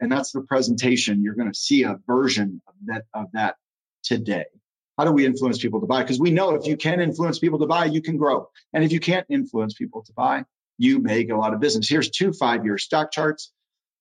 And 0.00 0.12
that's 0.12 0.32
the 0.32 0.42
presentation. 0.42 1.22
You're 1.22 1.34
going 1.34 1.52
to 1.52 1.58
see 1.58 1.84
a 1.84 1.98
version 2.06 2.60
of 2.66 2.74
that, 2.86 3.04
of 3.14 3.26
that 3.32 3.56
today. 4.02 4.44
How 4.98 5.04
do 5.04 5.12
we 5.12 5.26
influence 5.26 5.58
people 5.58 5.80
to 5.80 5.86
buy? 5.86 6.02
Because 6.02 6.18
we 6.18 6.30
know 6.30 6.54
if 6.54 6.66
you 6.66 6.76
can 6.76 7.00
influence 7.00 7.38
people 7.38 7.58
to 7.58 7.66
buy, 7.66 7.84
you 7.86 8.00
can 8.00 8.16
grow. 8.16 8.48
And 8.72 8.82
if 8.82 8.92
you 8.92 9.00
can't 9.00 9.26
influence 9.28 9.74
people 9.74 10.02
to 10.04 10.12
buy, 10.12 10.44
you 10.78 11.00
may 11.00 11.24
go 11.24 11.42
out 11.42 11.54
of 11.54 11.60
business. 11.60 11.88
Here's 11.88 12.10
two 12.10 12.32
five 12.32 12.64
year 12.64 12.78
stock 12.78 13.12
charts 13.12 13.52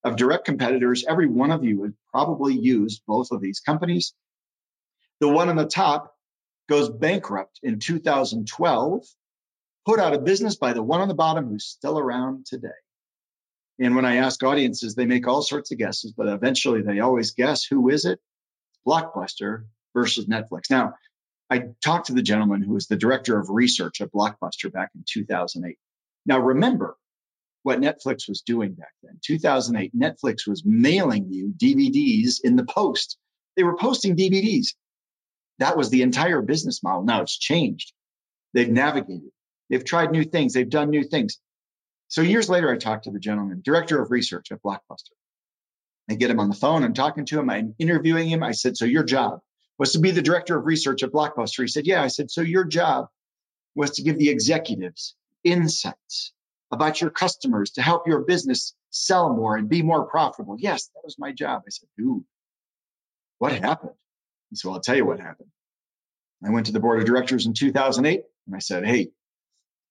of 0.04 0.16
direct 0.16 0.46
competitors. 0.46 1.04
Every 1.08 1.28
one 1.28 1.52
of 1.52 1.64
you 1.64 1.80
would 1.82 1.94
probably 2.12 2.54
use 2.54 3.02
both 3.06 3.32
of 3.32 3.42
these 3.42 3.60
companies. 3.60 4.14
The 5.20 5.28
one 5.28 5.50
on 5.50 5.56
the 5.56 5.66
top 5.66 6.14
goes 6.70 6.90
bankrupt 6.90 7.60
in 7.64 7.80
2012, 7.80 9.06
put 9.86 10.00
out 10.00 10.14
of 10.14 10.24
business 10.24 10.56
by 10.56 10.74
the 10.74 10.84
one 10.84 11.02
on 11.02 11.08
the 11.08 11.14
bottom 11.14 11.50
who's 11.50 11.66
still 11.66 12.00
around 12.00 12.46
today. 12.46 12.70
And 13.80 13.96
when 13.96 14.06
I 14.06 14.18
ask 14.18 14.42
audiences, 14.44 14.96
they 14.96 15.06
make 15.06 15.28
all 15.28 15.42
sorts 15.42 15.72
of 15.72 15.78
guesses, 15.78 16.14
but 16.16 16.28
eventually 16.28 16.82
they 16.82 17.00
always 17.00 17.32
guess 17.32 17.66
who 17.66 17.90
is 17.90 18.06
it? 18.06 18.20
Blockbuster 18.88 19.66
versus 19.94 20.28
Netflix. 20.28 20.70
Now, 20.70 20.94
I 21.50 21.64
talked 21.84 22.08
to 22.08 22.14
the 22.14 22.22
gentleman 22.22 22.62
who 22.62 22.74
was 22.74 22.88
the 22.88 22.96
director 22.96 23.40
of 23.40 23.50
research 23.50 24.02
at 24.02 24.12
Blockbuster 24.12 24.72
back 24.72 24.90
in 24.96 25.04
2008. 25.08 25.78
Now, 26.26 26.40
remember 26.40 26.96
what 27.64 27.82
Netflix 27.82 28.30
was 28.30 28.42
doing 28.42 28.74
back 28.74 28.94
then. 29.04 29.20
2008, 29.24 29.92
Netflix 29.96 30.48
was 30.48 30.64
mailing 30.66 31.32
you 31.32 31.54
DVDs 31.58 32.36
in 32.44 32.56
the 32.56 32.66
post. 32.66 33.18
They 33.56 33.64
were 33.64 33.76
posting 33.76 34.16
DVDs. 34.16 34.76
That 35.60 35.78
was 35.78 35.90
the 35.90 36.02
entire 36.02 36.42
business 36.42 36.84
model. 36.84 37.04
Now 37.04 37.22
it's 37.22 37.38
changed. 37.38 37.94
They've 38.54 38.70
navigated. 38.70 39.32
They've 39.70 39.84
tried 39.84 40.12
new 40.12 40.24
things. 40.24 40.54
They've 40.54 40.70
done 40.70 40.90
new 40.90 41.04
things. 41.04 41.40
So 42.08 42.22
years 42.22 42.50
later, 42.50 42.72
I 42.72 42.78
talked 42.78 43.06
to 43.06 43.12
the 43.12 43.20
gentleman, 43.20 43.62
director 43.64 44.02
of 44.02 44.12
research 44.12 44.52
at 44.52 44.62
Blockbuster. 44.62 45.12
I 46.10 46.16
get 46.16 46.30
him 46.30 46.40
on 46.40 46.50
the 46.50 46.56
phone. 46.56 46.84
I'm 46.84 46.94
talking 46.94 47.26
to 47.26 47.40
him. 47.40 47.50
I'm 47.50 47.76
interviewing 47.80 48.30
him. 48.30 48.44
I 48.44 48.52
said, 48.52 48.78
So 48.78 48.86
your 48.86 49.04
job 49.04 49.40
was 49.78 49.94
to 49.94 50.00
be 50.00 50.12
the 50.12 50.22
director 50.22 50.58
of 50.58 50.66
research 50.66 51.04
at 51.04 51.12
Blockbuster. 51.12 51.62
He 51.62 51.68
said, 51.68 51.88
Yeah. 51.88 52.04
I 52.04 52.08
said, 52.08 52.30
So 52.30 52.42
your 52.42 52.66
job 52.66 53.08
was 53.76 53.92
to 53.92 54.04
give 54.04 54.18
the 54.18 54.30
executives 54.30 55.16
insights 55.44 56.34
about 56.72 57.02
your 57.02 57.10
customers 57.10 57.72
to 57.72 57.82
help 57.82 58.08
your 58.08 58.22
business 58.22 58.74
sell 58.90 59.34
more 59.34 59.58
and 59.58 59.68
be 59.68 59.82
more 59.82 60.06
profitable. 60.06 60.56
Yes, 60.60 60.88
that 60.94 61.02
was 61.04 61.18
my 61.18 61.32
job. 61.32 61.64
I 61.66 61.70
said, 61.70 61.90
Dude, 61.98 62.24
what 63.40 63.54
happened? 63.54 63.94
He 64.52 64.58
said, 64.58 64.68
Well, 64.68 64.76
I'll 64.76 64.82
tell 64.82 64.96
you 64.96 65.06
what 65.06 65.20
happened. 65.20 65.50
I 66.46 66.52
went 66.52 66.68
to 66.68 66.72
the 66.72 66.80
board 66.80 67.00
of 67.00 67.06
directors 67.06 67.48
in 67.48 67.54
2008 67.54 68.22
and 68.46 68.56
I 68.56 68.60
said, 68.60 68.86
Hey, 68.86 69.10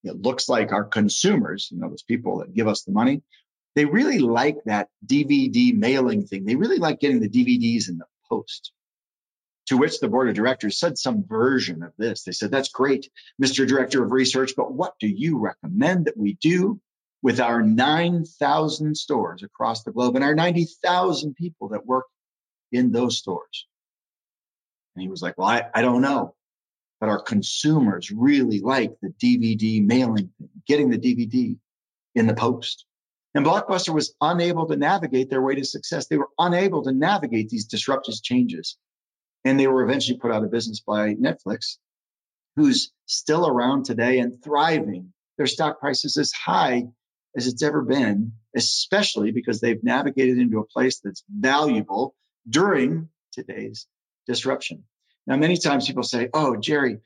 it 0.05 0.21
looks 0.21 0.47
like 0.47 0.71
our 0.71 0.83
consumers, 0.83 1.69
you 1.71 1.79
know, 1.79 1.89
those 1.89 2.03
people 2.03 2.39
that 2.39 2.53
give 2.53 2.67
us 2.67 2.83
the 2.83 2.91
money, 2.91 3.21
they 3.75 3.85
really 3.85 4.19
like 4.19 4.63
that 4.65 4.89
DVD 5.05 5.75
mailing 5.75 6.25
thing. 6.25 6.45
They 6.45 6.55
really 6.55 6.77
like 6.77 6.99
getting 6.99 7.19
the 7.19 7.29
DVDs 7.29 7.89
in 7.89 7.97
the 7.97 8.05
post. 8.29 8.71
To 9.67 9.77
which 9.77 9.99
the 9.99 10.07
board 10.07 10.29
of 10.29 10.35
directors 10.35 10.79
said 10.79 10.97
some 10.97 11.25
version 11.27 11.81
of 11.81 11.91
this. 11.97 12.23
They 12.23 12.31
said, 12.31 12.51
That's 12.51 12.69
great, 12.69 13.09
Mr. 13.41 13.67
Director 13.67 14.03
of 14.03 14.11
Research, 14.11 14.53
but 14.55 14.71
what 14.71 14.93
do 14.99 15.07
you 15.07 15.39
recommend 15.39 16.05
that 16.05 16.17
we 16.17 16.35
do 16.35 16.79
with 17.23 17.39
our 17.39 17.63
9,000 17.63 18.95
stores 18.95 19.41
across 19.41 19.83
the 19.83 19.91
globe 19.91 20.15
and 20.15 20.23
our 20.23 20.35
90,000 20.35 21.35
people 21.35 21.69
that 21.69 21.85
work 21.85 22.05
in 22.71 22.91
those 22.91 23.17
stores? 23.17 23.65
And 24.95 25.01
he 25.01 25.09
was 25.09 25.23
like, 25.23 25.35
Well, 25.35 25.47
I, 25.47 25.65
I 25.73 25.81
don't 25.81 26.01
know 26.01 26.35
but 27.05 27.11
our 27.11 27.21
consumers 27.21 28.09
really 28.09 28.61
like 28.61 28.95
the 28.99 29.13
DVD 29.23 29.85
mailing, 29.85 30.31
getting 30.67 30.89
the 30.89 30.97
DVD 30.97 31.55
in 32.15 32.25
the 32.25 32.33
post. 32.33 32.85
And 33.35 33.45
Blockbuster 33.45 33.93
was 33.93 34.15
unable 34.21 34.67
to 34.67 34.75
navigate 34.75 35.29
their 35.29 35.41
way 35.41 35.53
to 35.53 35.63
success. 35.63 36.07
They 36.07 36.17
were 36.17 36.31
unable 36.39 36.83
to 36.85 36.91
navigate 36.91 37.49
these 37.49 37.65
disruptive 37.65 38.15
changes. 38.23 38.75
And 39.43 39.59
they 39.59 39.67
were 39.67 39.83
eventually 39.83 40.17
put 40.17 40.31
out 40.31 40.43
of 40.43 40.51
business 40.51 40.79
by 40.79 41.13
Netflix, 41.13 41.77
who's 42.55 42.91
still 43.05 43.47
around 43.47 43.85
today 43.85 44.17
and 44.17 44.43
thriving. 44.43 45.13
Their 45.37 45.45
stock 45.45 45.79
price 45.79 46.05
is 46.05 46.17
as 46.17 46.31
high 46.31 46.85
as 47.37 47.45
it's 47.45 47.61
ever 47.61 47.83
been, 47.83 48.31
especially 48.55 49.31
because 49.31 49.59
they've 49.61 49.83
navigated 49.83 50.39
into 50.39 50.57
a 50.57 50.65
place 50.65 51.01
that's 51.03 51.23
valuable 51.29 52.15
during 52.49 53.09
today's 53.31 53.85
disruption. 54.25 54.85
Now, 55.27 55.37
many 55.37 55.57
times 55.57 55.87
people 55.87 56.03
say, 56.03 56.29
Oh, 56.33 56.55
Gerry, 56.55 56.99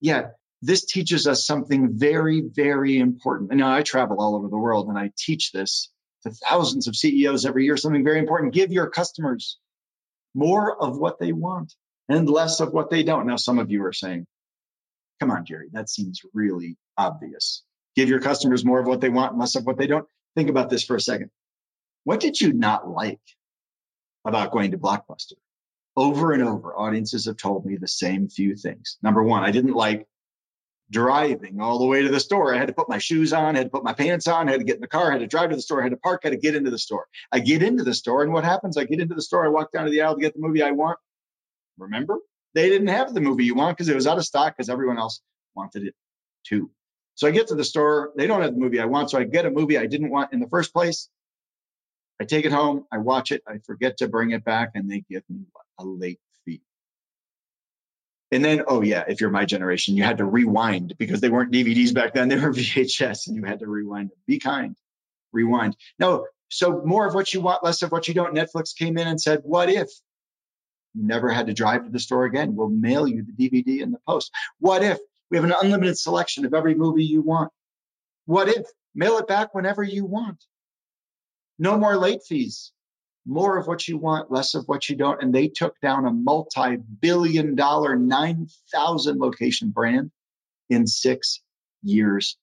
yeah, 0.00 0.28
this 0.62 0.84
teaches 0.84 1.26
us 1.26 1.46
something 1.46 1.98
very, 1.98 2.40
very 2.40 2.98
important. 2.98 3.50
And 3.50 3.60
now 3.60 3.72
I 3.72 3.82
travel 3.82 4.20
all 4.20 4.34
over 4.34 4.48
the 4.48 4.58
world 4.58 4.88
and 4.88 4.98
I 4.98 5.10
teach 5.16 5.52
this 5.52 5.90
to 6.24 6.30
thousands 6.30 6.88
of 6.88 6.96
CEOs 6.96 7.44
every 7.44 7.64
year, 7.64 7.76
something 7.76 8.04
very 8.04 8.18
important. 8.18 8.54
Give 8.54 8.72
your 8.72 8.90
customers 8.90 9.58
more 10.34 10.82
of 10.82 10.98
what 10.98 11.18
they 11.18 11.32
want 11.32 11.74
and 12.08 12.28
less 12.28 12.60
of 12.60 12.72
what 12.72 12.90
they 12.90 13.02
don't. 13.02 13.26
Now, 13.26 13.36
some 13.36 13.58
of 13.58 13.70
you 13.70 13.84
are 13.84 13.92
saying, 13.92 14.26
Come 15.20 15.30
on, 15.32 15.44
Gerry, 15.44 15.68
that 15.72 15.90
seems 15.90 16.20
really 16.32 16.76
obvious. 16.96 17.64
Give 17.96 18.08
your 18.08 18.20
customers 18.20 18.64
more 18.64 18.78
of 18.78 18.86
what 18.86 19.00
they 19.00 19.08
want 19.08 19.32
and 19.32 19.40
less 19.40 19.56
of 19.56 19.64
what 19.66 19.76
they 19.76 19.88
don't. 19.88 20.06
Think 20.36 20.48
about 20.48 20.70
this 20.70 20.84
for 20.84 20.94
a 20.94 21.00
second. 21.00 21.30
What 22.04 22.20
did 22.20 22.40
you 22.40 22.52
not 22.52 22.88
like 22.88 23.20
about 24.24 24.52
going 24.52 24.70
to 24.70 24.78
Blockbuster? 24.78 25.32
Over 25.98 26.32
and 26.32 26.42
over, 26.44 26.76
audiences 26.76 27.26
have 27.26 27.36
told 27.36 27.66
me 27.66 27.76
the 27.76 27.88
same 27.88 28.28
few 28.28 28.54
things. 28.54 28.98
Number 29.02 29.22
one, 29.22 29.42
I 29.42 29.50
didn't 29.50 29.74
like 29.74 30.06
driving 30.90 31.60
all 31.60 31.80
the 31.80 31.86
way 31.86 32.02
to 32.02 32.08
the 32.08 32.20
store. 32.20 32.54
I 32.54 32.58
had 32.58 32.68
to 32.68 32.72
put 32.72 32.88
my 32.88 32.98
shoes 32.98 33.32
on, 33.32 33.56
I 33.56 33.58
had 33.58 33.66
to 33.66 33.70
put 33.70 33.82
my 33.82 33.92
pants 33.92 34.28
on, 34.28 34.48
I 34.48 34.52
had 34.52 34.60
to 34.60 34.64
get 34.64 34.76
in 34.76 34.80
the 34.80 34.86
car, 34.86 35.10
I 35.10 35.14
had 35.14 35.20
to 35.20 35.26
drive 35.26 35.50
to 35.50 35.56
the 35.56 35.62
store, 35.62 35.80
I 35.80 35.82
had 35.82 35.90
to 35.90 35.98
park, 35.98 36.20
I 36.22 36.28
had 36.28 36.34
to 36.34 36.40
get 36.40 36.54
into 36.54 36.70
the 36.70 36.78
store. 36.78 37.06
I 37.32 37.40
get 37.40 37.64
into 37.64 37.82
the 37.82 37.94
store, 37.94 38.22
and 38.22 38.32
what 38.32 38.44
happens? 38.44 38.76
I 38.76 38.84
get 38.84 39.00
into 39.00 39.16
the 39.16 39.22
store, 39.22 39.44
I 39.44 39.48
walk 39.48 39.72
down 39.72 39.86
to 39.86 39.90
the 39.90 40.00
aisle 40.02 40.14
to 40.14 40.20
get 40.20 40.34
the 40.34 40.40
movie 40.40 40.62
I 40.62 40.70
want. 40.70 40.98
Remember? 41.78 42.18
They 42.54 42.68
didn't 42.68 42.88
have 42.88 43.12
the 43.12 43.20
movie 43.20 43.44
you 43.44 43.56
want 43.56 43.76
because 43.76 43.88
it 43.88 43.96
was 43.96 44.06
out 44.06 44.18
of 44.18 44.24
stock 44.24 44.56
because 44.56 44.70
everyone 44.70 44.98
else 44.98 45.20
wanted 45.54 45.82
it 45.82 45.94
too. 46.44 46.70
So 47.16 47.26
I 47.26 47.32
get 47.32 47.48
to 47.48 47.56
the 47.56 47.64
store, 47.64 48.12
they 48.16 48.28
don't 48.28 48.42
have 48.42 48.54
the 48.54 48.60
movie 48.60 48.78
I 48.78 48.84
want, 48.84 49.10
so 49.10 49.18
I 49.18 49.24
get 49.24 49.46
a 49.46 49.50
movie 49.50 49.76
I 49.76 49.86
didn't 49.86 50.10
want 50.10 50.32
in 50.32 50.38
the 50.38 50.48
first 50.48 50.72
place. 50.72 51.08
I 52.20 52.24
take 52.24 52.44
it 52.44 52.52
home, 52.52 52.84
I 52.92 52.98
watch 52.98 53.32
it, 53.32 53.42
I 53.46 53.58
forget 53.58 53.98
to 53.98 54.08
bring 54.08 54.30
it 54.30 54.44
back, 54.44 54.70
and 54.74 54.88
they 54.88 55.04
give 55.10 55.22
me 55.28 55.40
a 55.78 55.84
late 55.84 56.20
fee. 56.44 56.62
And 58.30 58.44
then, 58.44 58.62
oh 58.66 58.82
yeah, 58.82 59.04
if 59.08 59.20
you're 59.20 59.30
my 59.30 59.44
generation, 59.44 59.96
you 59.96 60.02
had 60.02 60.18
to 60.18 60.24
rewind 60.24 60.94
because 60.98 61.20
they 61.20 61.28
weren't 61.28 61.52
DVDs 61.52 61.94
back 61.94 62.14
then; 62.14 62.28
they 62.28 62.36
were 62.36 62.52
VHS, 62.52 63.26
and 63.26 63.36
you 63.36 63.44
had 63.44 63.60
to 63.60 63.66
rewind. 63.66 64.10
Be 64.26 64.38
kind, 64.38 64.76
rewind. 65.32 65.76
No, 65.98 66.26
so 66.48 66.82
more 66.84 67.06
of 67.06 67.14
what 67.14 67.32
you 67.32 67.40
want, 67.40 67.64
less 67.64 67.82
of 67.82 67.92
what 67.92 68.08
you 68.08 68.14
don't. 68.14 68.34
Netflix 68.34 68.76
came 68.76 68.98
in 68.98 69.06
and 69.06 69.20
said, 69.20 69.40
"What 69.44 69.70
if 69.70 69.88
you 70.94 71.06
never 71.06 71.30
had 71.30 71.46
to 71.46 71.54
drive 71.54 71.84
to 71.84 71.90
the 71.90 71.98
store 71.98 72.24
again? 72.24 72.56
We'll 72.56 72.68
mail 72.68 73.06
you 73.06 73.24
the 73.24 73.32
DVD 73.32 73.82
in 73.82 73.92
the 73.92 74.00
post. 74.06 74.32
What 74.58 74.82
if 74.82 74.98
we 75.30 75.36
have 75.36 75.44
an 75.44 75.54
unlimited 75.62 75.98
selection 75.98 76.44
of 76.44 76.54
every 76.54 76.74
movie 76.74 77.04
you 77.04 77.22
want? 77.22 77.52
What 78.26 78.48
if 78.48 78.66
mail 78.94 79.18
it 79.18 79.26
back 79.26 79.54
whenever 79.54 79.82
you 79.82 80.04
want? 80.04 80.44
No 81.58 81.78
more 81.78 81.96
late 81.96 82.22
fees. 82.26 82.72
More 83.28 83.58
of 83.58 83.66
what 83.66 83.86
you 83.86 83.98
want, 83.98 84.32
less 84.32 84.54
of 84.54 84.64
what 84.66 84.88
you 84.88 84.96
don't. 84.96 85.22
And 85.22 85.34
they 85.34 85.48
took 85.48 85.78
down 85.80 86.06
a 86.06 86.10
multi 86.10 86.78
billion 86.78 87.54
dollar, 87.56 87.94
9,000 87.94 89.18
location 89.20 89.70
brand 89.70 90.10
in 90.70 90.86
six 90.86 91.42
years 91.82 92.38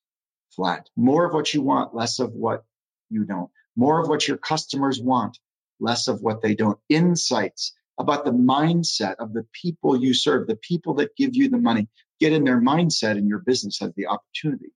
flat. 0.55 0.87
More 0.95 1.25
of 1.25 1.33
what 1.33 1.53
you 1.53 1.63
want, 1.63 1.95
less 1.95 2.19
of 2.19 2.33
what 2.33 2.65
you 3.09 3.25
don't. 3.25 3.49
More 3.75 3.99
of 3.99 4.07
what 4.07 4.27
your 4.27 4.37
customers 4.37 5.01
want, 5.01 5.39
less 5.79 6.07
of 6.07 6.21
what 6.21 6.43
they 6.43 6.55
don't. 6.55 6.79
Insights 6.87 7.73
about 7.99 8.23
the 8.23 8.31
mindset 8.31 9.15
of 9.19 9.33
the 9.33 9.45
people 9.53 9.99
you 9.99 10.13
serve, 10.13 10.47
the 10.47 10.55
people 10.55 10.95
that 10.95 11.15
give 11.15 11.35
you 11.35 11.49
the 11.49 11.57
money. 11.57 11.87
Get 12.19 12.31
in 12.31 12.43
their 12.43 12.61
mindset 12.61 13.17
and 13.17 13.27
your 13.27 13.39
business 13.39 13.79
has 13.79 13.91
the 13.95 14.07
opportunity 14.07 14.71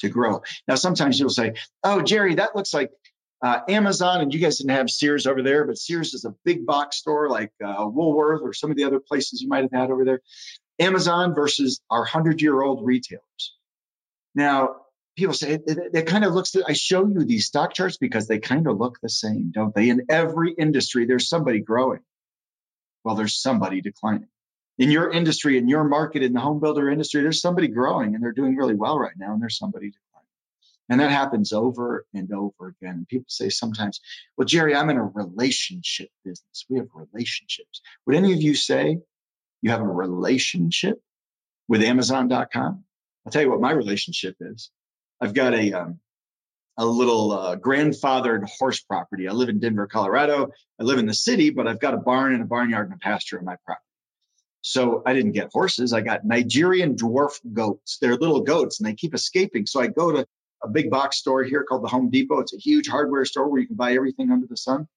to 0.00 0.08
grow. 0.08 0.42
Now, 0.68 0.74
sometimes 0.74 1.18
you'll 1.18 1.30
say, 1.30 1.54
Oh, 1.82 2.02
Gerry, 2.02 2.36
that 2.36 2.54
looks 2.54 2.74
like 2.74 2.90
uh, 3.42 3.60
Amazon, 3.68 4.20
and 4.20 4.32
you 4.32 4.40
guys 4.40 4.58
didn't 4.58 4.76
have 4.76 4.90
Sears 4.90 5.26
over 5.26 5.42
there, 5.42 5.64
but 5.64 5.78
Sears 5.78 6.14
is 6.14 6.24
a 6.24 6.34
big 6.44 6.66
box 6.66 6.96
store 6.98 7.28
like 7.28 7.52
uh, 7.64 7.86
Woolworth 7.86 8.42
or 8.42 8.52
some 8.52 8.70
of 8.70 8.76
the 8.76 8.84
other 8.84 9.00
places 9.00 9.42
you 9.42 9.48
might 9.48 9.62
have 9.62 9.72
had 9.72 9.90
over 9.90 10.04
there. 10.04 10.20
Amazon 10.78 11.34
versus 11.34 11.80
our 11.90 12.00
100 12.00 12.40
year 12.42 12.60
old 12.62 12.84
retailers. 12.86 13.56
Now, 14.34 14.76
people 15.16 15.34
say 15.34 15.52
it, 15.52 15.62
it, 15.66 15.78
it 15.94 16.06
kind 16.06 16.24
of 16.24 16.34
looks, 16.34 16.54
I 16.66 16.74
show 16.74 17.06
you 17.06 17.24
these 17.24 17.46
stock 17.46 17.74
charts 17.74 17.96
because 17.96 18.28
they 18.28 18.38
kind 18.38 18.66
of 18.66 18.78
look 18.78 18.98
the 19.00 19.08
same, 19.08 19.52
don't 19.52 19.74
they? 19.74 19.88
In 19.88 20.06
every 20.10 20.52
industry, 20.52 21.06
there's 21.06 21.28
somebody 21.28 21.60
growing. 21.60 22.00
well, 23.04 23.14
there's 23.14 23.40
somebody 23.40 23.80
declining. 23.80 24.28
In 24.78 24.90
your 24.90 25.10
industry, 25.10 25.56
in 25.56 25.68
your 25.68 25.84
market, 25.84 26.22
in 26.22 26.34
the 26.34 26.40
home 26.40 26.60
builder 26.60 26.90
industry, 26.90 27.22
there's 27.22 27.40
somebody 27.40 27.68
growing 27.68 28.14
and 28.14 28.22
they're 28.22 28.32
doing 28.32 28.56
really 28.56 28.74
well 28.74 28.98
right 28.98 29.16
now, 29.16 29.32
and 29.32 29.40
there's 29.40 29.58
somebody 29.58 29.86
declining. 29.86 30.05
And 30.88 31.00
that 31.00 31.10
happens 31.10 31.52
over 31.52 32.06
and 32.14 32.32
over 32.32 32.68
again. 32.68 33.06
People 33.08 33.26
say 33.28 33.48
sometimes, 33.48 34.00
well, 34.36 34.44
Gerry, 34.44 34.74
I'm 34.74 34.90
in 34.90 34.96
a 34.96 35.04
relationship 35.04 36.08
business. 36.24 36.64
We 36.68 36.78
have 36.78 36.88
relationships. 36.94 37.80
Would 38.06 38.16
any 38.16 38.32
of 38.32 38.40
you 38.40 38.54
say 38.54 38.98
you 39.62 39.70
have 39.70 39.80
a 39.80 39.86
relationship 39.86 41.00
with 41.68 41.82
Amazon.com? 41.82 42.84
I'll 43.24 43.32
tell 43.32 43.42
you 43.42 43.50
what 43.50 43.60
my 43.60 43.72
relationship 43.72 44.36
is. 44.40 44.70
I've 45.20 45.34
got 45.34 45.54
a 45.54 45.72
um, 45.72 46.00
a 46.76 46.86
little 46.86 47.32
uh, 47.32 47.56
grandfathered 47.56 48.48
horse 48.58 48.80
property. 48.80 49.28
I 49.28 49.32
live 49.32 49.48
in 49.48 49.58
Denver, 49.58 49.86
Colorado. 49.86 50.50
I 50.78 50.84
live 50.84 50.98
in 50.98 51.06
the 51.06 51.14
city, 51.14 51.50
but 51.50 51.66
I've 51.66 51.80
got 51.80 51.94
a 51.94 51.98
barn 51.98 52.34
and 52.34 52.42
a 52.42 52.46
barnyard 52.46 52.86
and 52.90 52.96
a 52.96 52.98
pasture 52.98 53.38
on 53.38 53.44
my 53.44 53.56
property. 53.64 53.82
So 54.60 55.02
I 55.06 55.14
didn't 55.14 55.32
get 55.32 55.50
horses. 55.52 55.92
I 55.92 56.00
got 56.00 56.24
Nigerian 56.24 56.96
dwarf 56.96 57.38
goats. 57.52 57.98
They're 58.00 58.16
little 58.16 58.40
goats 58.40 58.80
and 58.80 58.88
they 58.88 58.94
keep 58.94 59.14
escaping. 59.14 59.64
So 59.64 59.80
I 59.80 59.86
go 59.86 60.12
to 60.12 60.26
a 60.66 60.70
big 60.70 60.90
box 60.90 61.18
store 61.18 61.44
here 61.44 61.64
called 61.64 61.84
the 61.84 61.88
Home 61.88 62.10
Depot. 62.10 62.40
It's 62.40 62.54
a 62.54 62.58
huge 62.58 62.88
hardware 62.88 63.24
store 63.24 63.48
where 63.48 63.60
you 63.60 63.66
can 63.66 63.76
buy 63.76 63.94
everything 63.94 64.30
under 64.30 64.46
the 64.46 64.56
sun. 64.56 64.88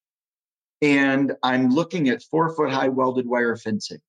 And 0.81 1.33
I'm 1.43 1.69
looking 1.69 2.09
at 2.09 2.23
four 2.23 2.53
foot 2.55 2.71
high 2.71 2.89
welded 2.89 3.27
wire 3.27 3.55
fencing. 3.55 3.99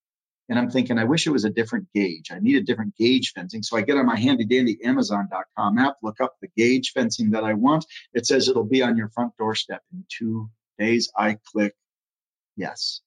And 0.49 0.59
I'm 0.59 0.71
thinking, 0.71 0.99
I 0.99 1.05
wish 1.05 1.27
it 1.27 1.31
was 1.31 1.45
a 1.45 1.51
different 1.51 1.89
gauge. 1.95 2.33
I 2.33 2.41
need 2.41 2.57
a 2.57 2.63
different 2.63 2.97
gauge 2.97 3.33
fencing. 3.35 3.63
So 3.63 3.77
I 3.77 3.83
get 3.83 3.97
on 3.97 4.07
my 4.07 4.19
handy 4.19 4.45
dandy 4.45 4.79
Amazon.com 4.85 5.79
app, 5.79 5.97
look 6.03 6.21
up 6.21 6.35
the 6.41 6.49
gauge 6.57 6.91
fencing 6.93 7.31
that 7.31 7.45
I 7.45 7.55
want. 7.55 7.85
It 8.15 8.27
says 8.27 8.49
it'll 8.49 8.65
be 8.65 8.83
on 8.83 8.97
your 8.97 9.11
front 9.11 9.37
doorstep 9.37 9.83
in 9.93 10.05
two 10.09 10.51
days. 10.79 11.13
I 11.17 11.39
click 11.53 11.75
yes. 12.57 13.01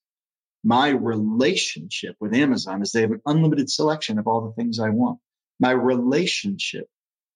My 0.64 0.90
relationship 0.90 2.16
with 2.22 2.34
Amazon 2.34 2.82
is 2.82 2.92
they 2.92 3.02
have 3.02 3.12
an 3.12 3.22
unlimited 3.26 3.70
selection 3.70 4.20
of 4.20 4.28
all 4.28 4.48
the 4.48 4.54
things 4.54 4.80
I 4.80 4.90
want. 4.90 5.20
My 5.60 5.72
relationship 5.72 6.88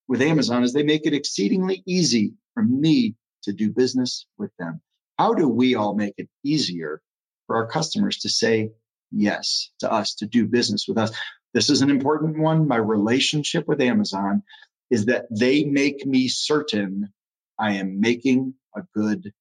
with 0.08 0.22
Amazon 0.22 0.64
is 0.64 0.72
they 0.72 0.82
make 0.82 1.06
it 1.06 1.14
exceedingly 1.14 1.82
easy 1.86 2.34
for 2.54 2.62
me 2.62 3.14
to 3.42 3.52
do 3.52 3.70
business 3.70 4.26
with 4.38 4.50
them. 4.58 4.80
How 5.18 5.34
do 5.34 5.48
we 5.48 5.74
all 5.74 5.94
make 5.94 6.14
it 6.16 6.28
easier 6.44 7.00
for 7.46 7.56
our 7.56 7.66
customers 7.66 8.18
to 8.18 8.28
say 8.28 8.70
yes 9.10 9.70
to 9.80 9.90
us 9.90 10.14
to 10.16 10.26
do 10.26 10.46
business 10.46 10.86
with 10.86 10.98
us. 10.98 11.10
This 11.54 11.70
is 11.70 11.82
an 11.82 11.90
important 11.90 12.38
one. 12.38 12.68
My 12.68 12.76
relationship 12.76 13.66
with 13.66 13.80
Amazon 13.80 14.42
is 14.90 15.06
that 15.06 15.26
they 15.30 15.64
make 15.64 16.06
me 16.06 16.28
certain 16.28 17.12
I 17.58 17.74
am 17.74 18.00
making 18.00 18.54
a 18.76 18.82
good 18.94 19.32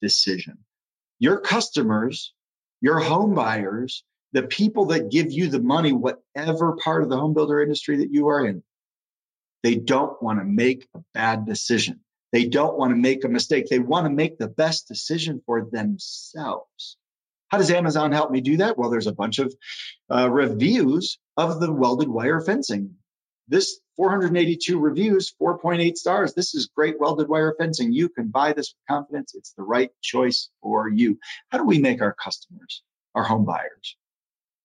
decision. 0.00 0.58
Your 1.18 1.40
customers, 1.40 2.32
your 2.80 3.00
home 3.00 3.34
buyers, 3.34 4.04
the 4.32 4.42
people 4.42 4.86
that 4.86 5.10
give 5.10 5.32
you 5.32 5.48
the 5.48 5.60
money, 5.60 5.92
whatever 5.92 6.76
part 6.76 7.02
of 7.02 7.08
the 7.08 7.16
home 7.16 7.34
builder 7.34 7.60
industry 7.60 7.98
that 7.98 8.12
you 8.12 8.28
are 8.28 8.46
in, 8.46 8.62
they 9.64 9.76
don't 9.76 10.22
want 10.22 10.40
to 10.40 10.44
make 10.44 10.86
a 10.94 11.00
bad 11.14 11.46
decision. 11.46 12.00
They 12.32 12.44
don't 12.44 12.76
want 12.76 12.90
to 12.90 12.96
make 12.96 13.24
a 13.24 13.28
mistake. 13.28 13.66
They 13.66 13.78
want 13.78 14.04
to 14.04 14.12
make 14.12 14.36
the 14.36 14.46
best 14.46 14.88
decision 14.88 15.40
for 15.46 15.64
themselves. 15.64 16.98
How 17.48 17.56
does 17.56 17.70
Amazon 17.70 18.12
help 18.12 18.30
me 18.30 18.42
do 18.42 18.58
that? 18.58 18.76
Well, 18.76 18.90
there's 18.90 19.06
a 19.06 19.14
bunch 19.14 19.38
of 19.38 19.54
uh, 20.10 20.30
reviews 20.30 21.18
of 21.38 21.60
the 21.60 21.72
welded 21.72 22.08
wire 22.08 22.42
fencing. 22.42 22.96
This 23.48 23.80
482 23.96 24.78
reviews, 24.78 25.34
4.8 25.40 25.96
stars. 25.96 26.34
This 26.34 26.54
is 26.54 26.70
great 26.76 27.00
welded 27.00 27.28
wire 27.28 27.54
fencing. 27.58 27.90
You 27.90 28.10
can 28.10 28.28
buy 28.28 28.52
this 28.52 28.74
with 28.74 28.94
confidence. 28.94 29.34
It's 29.34 29.54
the 29.54 29.62
right 29.62 29.90
choice 30.02 30.50
for 30.60 30.90
you. 30.90 31.18
How 31.48 31.58
do 31.58 31.64
we 31.64 31.78
make 31.78 32.02
our 32.02 32.12
customers, 32.12 32.82
our 33.14 33.24
home 33.24 33.46
buyers, 33.46 33.96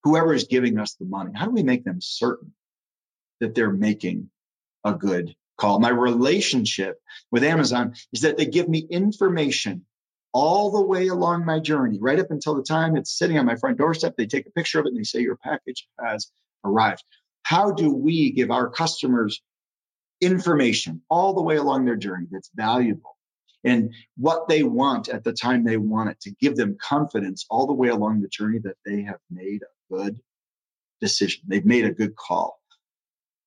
whoever 0.04 0.34
is 0.34 0.46
giving 0.46 0.78
us 0.78 0.96
the 0.96 1.06
money, 1.06 1.32
how 1.34 1.46
do 1.46 1.52
we 1.52 1.64
make 1.64 1.86
them 1.86 2.02
certain 2.02 2.54
that 3.40 3.56
they're 3.56 3.72
making 3.72 4.30
a 4.94 4.98
good 4.98 5.36
call? 5.58 5.80
My 5.80 5.90
relationship 5.90 7.00
with 7.32 7.44
Amazon 7.44 7.94
is 8.14 8.22
that 8.22 8.38
they 8.38 8.46
give 8.46 8.68
me 8.68 8.80
information 8.90 9.86
all 10.32 10.72
the 10.72 10.86
way 10.86 11.08
along 11.08 11.46
my 11.46 11.60
journey, 11.60 11.98
right 12.00 12.20
up 12.20 12.30
until 12.30 12.56
the 12.56 12.64
time 12.64 12.96
it's 12.96 13.18
sitting 13.18 13.38
on 13.38 13.46
my 13.46 13.56
front 13.56 13.78
doorstep. 13.78 14.16
They 14.16 14.28
take 14.28 14.48
a 14.48 14.52
picture 14.52 14.80
of 14.80 14.86
it 14.86 14.90
and 14.90 14.98
they 14.98 15.04
say, 15.04 15.22
Your 15.22 15.38
package 15.38 15.88
has 16.00 16.32
arrived. 16.64 17.04
How 17.44 17.72
do 17.72 17.94
we 17.94 18.32
give 18.32 18.52
our 18.52 18.70
customers 18.70 19.42
information 20.22 21.02
all 21.10 21.34
the 21.34 21.42
way 21.42 21.56
along 21.56 21.86
their 21.86 21.96
journey 21.96 22.28
that's 22.30 22.52
valuable 22.54 23.16
and 23.64 23.94
what 24.18 24.48
they 24.48 24.64
want 24.64 25.10
at 25.10 25.24
the 25.24 25.34
time 25.34 25.64
they 25.64 25.78
want 25.78 26.10
it 26.10 26.20
to 26.22 26.32
give 26.32 26.56
them 26.56 26.78
confidence 26.80 27.46
all 27.50 27.68
the 27.68 27.74
way 27.74 27.90
along 27.90 28.22
the 28.22 28.28
journey 28.28 28.60
that 28.60 28.78
they 28.86 29.04
have 29.04 29.20
made 29.30 29.62
a 29.64 29.94
good 29.94 30.20
decision? 31.02 31.44
They've 31.48 31.66
made 31.66 31.86
a 31.86 31.92
good 31.92 32.16
call. 32.16 32.60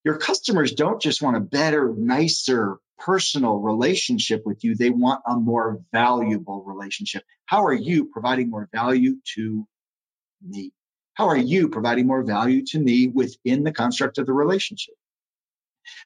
Your 0.03 0.17
customers 0.17 0.73
don't 0.73 1.01
just 1.01 1.21
want 1.21 1.37
a 1.37 1.41
better, 1.41 1.93
nicer, 1.95 2.77
personal 2.99 3.57
relationship 3.57 4.43
with 4.45 4.63
you. 4.63 4.75
They 4.75 4.89
want 4.89 5.21
a 5.27 5.35
more 5.35 5.81
valuable 5.91 6.63
relationship. 6.63 7.23
How 7.45 7.65
are 7.65 7.73
you 7.73 8.05
providing 8.05 8.49
more 8.49 8.69
value 8.73 9.17
to 9.35 9.65
me? 10.41 10.71
How 11.13 11.27
are 11.27 11.37
you 11.37 11.69
providing 11.69 12.07
more 12.07 12.23
value 12.23 12.65
to 12.67 12.79
me 12.79 13.07
within 13.07 13.63
the 13.63 13.71
construct 13.71 14.17
of 14.17 14.25
the 14.25 14.33
relationship? 14.33 14.95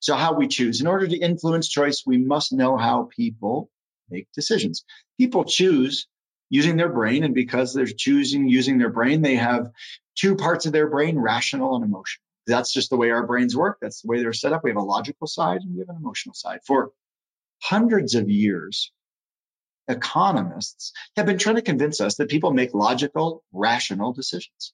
So, 0.01 0.15
how 0.15 0.33
we 0.33 0.47
choose. 0.47 0.81
In 0.81 0.87
order 0.87 1.07
to 1.07 1.17
influence 1.17 1.67
choice, 1.69 2.03
we 2.05 2.17
must 2.17 2.51
know 2.51 2.77
how 2.77 3.09
people 3.15 3.69
make 4.09 4.27
decisions. 4.33 4.83
People 5.19 5.43
choose 5.43 6.07
using 6.49 6.77
their 6.77 6.89
brain, 6.89 7.23
and 7.23 7.35
because 7.35 7.73
they're 7.73 7.85
choosing 7.85 8.47
using 8.49 8.77
their 8.79 8.89
brain, 8.89 9.21
they 9.21 9.35
have 9.35 9.71
two 10.15 10.35
parts 10.35 10.65
of 10.65 10.73
their 10.73 10.89
brain 10.89 11.17
rational 11.17 11.75
and 11.75 11.85
emotional 11.85 12.26
that's 12.47 12.73
just 12.73 12.89
the 12.89 12.97
way 12.97 13.11
our 13.11 13.27
brains 13.27 13.55
work. 13.55 13.77
That's 13.81 14.01
the 14.01 14.07
way 14.07 14.19
they're 14.19 14.33
set 14.33 14.53
up. 14.53 14.63
We 14.63 14.71
have 14.71 14.77
a 14.77 14.81
logical 14.81 15.27
side 15.27 15.61
and 15.61 15.73
we 15.73 15.79
have 15.79 15.89
an 15.89 15.97
emotional 15.97 16.33
side. 16.33 16.59
For 16.65 16.91
hundreds 17.61 18.15
of 18.15 18.29
years, 18.29 18.91
economists 19.87 20.93
have 21.15 21.25
been 21.25 21.37
trying 21.37 21.55
to 21.55 21.61
convince 21.61 22.01
us 22.01 22.15
that 22.15 22.29
people 22.29 22.51
make 22.51 22.73
logical, 22.73 23.43
rational 23.51 24.13
decisions. 24.13 24.73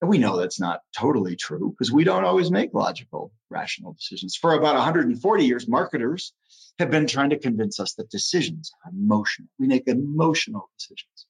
And 0.00 0.10
we 0.10 0.18
know 0.18 0.36
that's 0.36 0.60
not 0.60 0.80
totally 0.96 1.36
true 1.36 1.70
because 1.70 1.92
we 1.92 2.04
don't 2.04 2.24
always 2.24 2.50
make 2.50 2.74
logical, 2.74 3.32
rational 3.50 3.92
decisions. 3.92 4.36
For 4.36 4.52
about 4.52 4.74
140 4.74 5.44
years, 5.44 5.68
marketers 5.68 6.32
have 6.80 6.90
been 6.90 7.06
trying 7.06 7.30
to 7.30 7.38
convince 7.38 7.78
us 7.78 7.94
that 7.94 8.10
decisions 8.10 8.72
are 8.84 8.90
emotional. 8.90 9.48
We 9.58 9.68
make 9.68 9.86
emotional 9.86 10.68
decisions. 10.76 11.26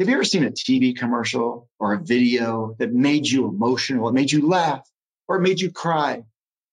Have 0.00 0.08
you 0.08 0.14
ever 0.14 0.24
seen 0.24 0.44
a 0.44 0.50
TV 0.50 0.96
commercial 0.96 1.68
or 1.78 1.92
a 1.92 2.00
video 2.00 2.74
that 2.78 2.90
made 2.90 3.26
you 3.26 3.46
emotional? 3.46 4.08
It 4.08 4.14
made 4.14 4.32
you 4.32 4.48
laugh 4.48 4.90
or 5.28 5.36
it 5.36 5.42
made 5.42 5.60
you 5.60 5.70
cry. 5.70 6.24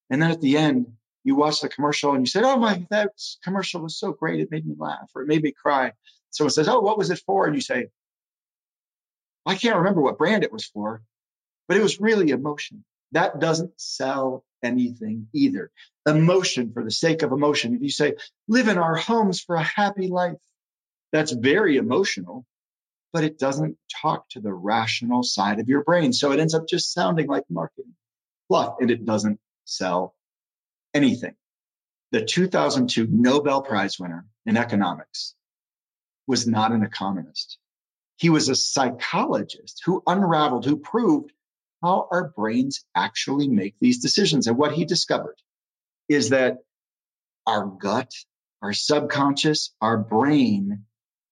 And 0.10 0.22
then 0.22 0.32
at 0.32 0.40
the 0.40 0.56
end, 0.56 0.94
you 1.26 1.36
watch 1.36 1.60
the 1.60 1.68
commercial 1.68 2.14
and 2.14 2.22
you 2.22 2.26
said, 2.26 2.46
Oh 2.46 2.56
my, 2.56 2.88
that 2.90 3.12
commercial 3.44 3.82
was 3.82 4.00
so 4.00 4.14
great. 4.14 4.40
It 4.40 4.50
made 4.50 4.66
me 4.66 4.76
laugh 4.78 5.10
or 5.14 5.24
it 5.24 5.28
made 5.28 5.44
me 5.44 5.52
cry. 5.52 5.92
Someone 6.30 6.52
says, 6.52 6.70
Oh, 6.70 6.80
what 6.80 6.98
was 6.98 7.10
it 7.10 7.22
for? 7.26 7.46
And 7.46 7.54
you 7.54 7.60
say, 7.60 7.88
I 9.46 9.56
can't 9.56 9.76
remember 9.76 10.00
what 10.00 10.18
brand 10.18 10.46
it 10.46 10.54
was 10.54 10.64
for, 10.64 11.02
but 11.68 11.76
it 11.76 11.84
was 11.84 12.00
really 12.00 12.30
emotion. 12.30 12.86
That 13.12 13.42
doesn't 13.42 13.74
sell 13.76 14.46
anything 14.64 15.28
either. 15.34 15.70
Emotion 16.06 16.72
for 16.72 16.82
the 16.82 16.92
sake 16.92 17.24
of 17.24 17.34
emotion. 17.34 17.76
If 17.76 17.82
you 17.82 17.90
say, 17.90 18.14
live 18.48 18.70
in 18.70 18.78
our 18.78 18.96
homes 18.96 19.42
for 19.42 19.58
a 19.58 19.64
happy 19.64 20.08
life, 20.08 20.38
that's 21.12 21.34
very 21.34 21.76
emotional 21.76 22.46
but 23.14 23.24
it 23.24 23.40
doesn't 23.40 23.78
talk 24.02 24.30
to 24.30 24.40
the 24.40 24.54
rational 24.54 25.24
side 25.24 25.60
of 25.60 25.70
your 25.70 25.84
brain. 25.84 26.14
So 26.14 26.32
it 26.32 26.40
ends 26.40 26.54
up 26.54 26.68
just 26.68 26.94
sounding 26.94 27.28
like 27.28 27.44
marketing 27.50 27.96
fluff 28.48 28.76
and 28.80 28.92
it 28.92 29.06
doesn't 29.06 29.40
sell 29.66 30.16
anything. 30.94 31.36
The 32.12 32.24
2002 32.24 33.08
Nobel 33.10 33.62
Prize 33.62 34.00
winner 34.00 34.26
in 34.46 34.58
economics 34.58 35.36
was 36.26 36.48
not 36.48 36.72
an 36.72 36.84
economist. 36.84 37.58
He 38.18 38.30
was 38.30 38.50
a 38.50 38.56
psychologist 38.56 39.82
who 39.86 40.02
unraveled, 40.08 40.66
who 40.66 40.78
proved 40.78 41.32
how 41.84 42.08
our 42.12 42.30
brains 42.30 42.84
actually 42.96 43.48
make 43.48 43.76
these 43.80 44.00
decisions. 44.00 44.48
And 44.48 44.58
what 44.58 44.74
he 44.74 44.86
discovered 44.86 45.36
is 46.10 46.30
that 46.30 46.58
our 47.46 47.66
gut, 47.66 48.12
our 48.62 48.74
subconscious, 48.74 49.74
our 49.82 49.98
brain 49.98 50.86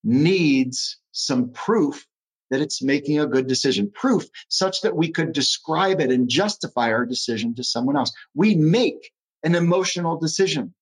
needs 0.04 1.00
some 1.16 1.52
proof 1.52 2.06
that 2.52 2.62
it's 2.62 2.84
making 2.84 3.20
a 3.20 3.26
good 3.26 3.48
decision, 3.48 3.92
proof 3.92 4.26
such 4.50 4.82
that 4.82 4.96
we 4.96 5.12
could 5.12 5.32
describe 5.32 6.00
it 6.00 6.12
and 6.12 6.30
justify 6.30 6.92
our 6.92 7.06
decision 7.06 7.56
to 7.56 7.64
someone 7.64 7.98
else. 7.98 8.12
We 8.36 8.56
make 8.56 9.12
an 9.44 9.56
emotional 9.56 10.20
decision, 10.20 10.74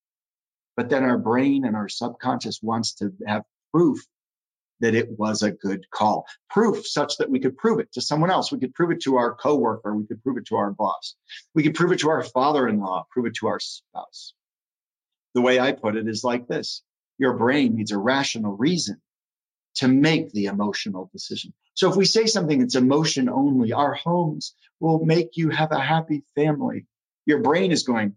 but 0.76 0.90
then 0.90 1.04
our 1.04 1.18
brain 1.18 1.66
and 1.66 1.76
our 1.76 1.88
subconscious 1.88 2.60
wants 2.62 2.96
to 2.96 3.14
have 3.26 3.44
proof 3.74 4.00
that 4.80 4.96
it 4.96 5.18
was 5.18 5.44
a 5.44 5.52
good 5.52 5.86
call, 5.92 6.26
proof 6.50 6.86
such 6.86 7.18
that 7.18 7.30
we 7.30 7.40
could 7.40 7.56
prove 7.56 7.80
it 7.80 7.94
to 7.94 8.02
someone 8.02 8.32
else. 8.32 8.52
We 8.52 8.60
could 8.60 8.74
prove 8.74 8.92
it 8.92 9.02
to 9.04 9.16
our 9.16 9.34
coworker. 9.34 9.96
We 9.96 10.06
could 10.06 10.22
prove 10.22 10.38
it 10.38 10.48
to 10.48 10.56
our 10.56 10.72
boss. 10.72 11.16
We 11.54 11.64
could 11.64 11.76
prove 11.76 11.94
it 11.94 12.00
to 12.00 12.10
our 12.10 12.24
father-in-law, 12.24 13.06
prove 13.12 13.28
it 13.28 13.36
to 13.36 13.48
our 13.48 13.60
spouse. 13.60 14.34
The 15.36 15.42
way 15.42 15.60
I 15.60 15.72
put 15.72 15.96
it 15.96 16.08
is 16.08 16.24
like 16.24 16.48
this. 16.48 16.84
Your 17.18 17.38
brain 17.38 17.76
needs 17.76 17.92
a 17.92 17.98
rational 17.98 18.58
reason 18.58 19.00
to 19.76 19.88
make 19.88 20.32
the 20.32 20.46
emotional 20.46 21.10
decision. 21.12 21.54
So 21.74 21.90
if 21.90 21.96
we 21.96 22.06
say 22.06 22.26
something 22.26 22.60
that's 22.60 22.76
emotion 22.76 23.30
only, 23.30 23.74
our 23.74 23.94
homes 23.94 24.56
will 24.80 25.04
make 25.04 25.38
you 25.38 25.50
have 25.50 25.72
a 25.72 25.80
happy 25.80 26.24
family. 26.36 26.86
Your 27.26 27.40
brain 27.40 27.72
is 27.72 27.84
going, 27.84 28.16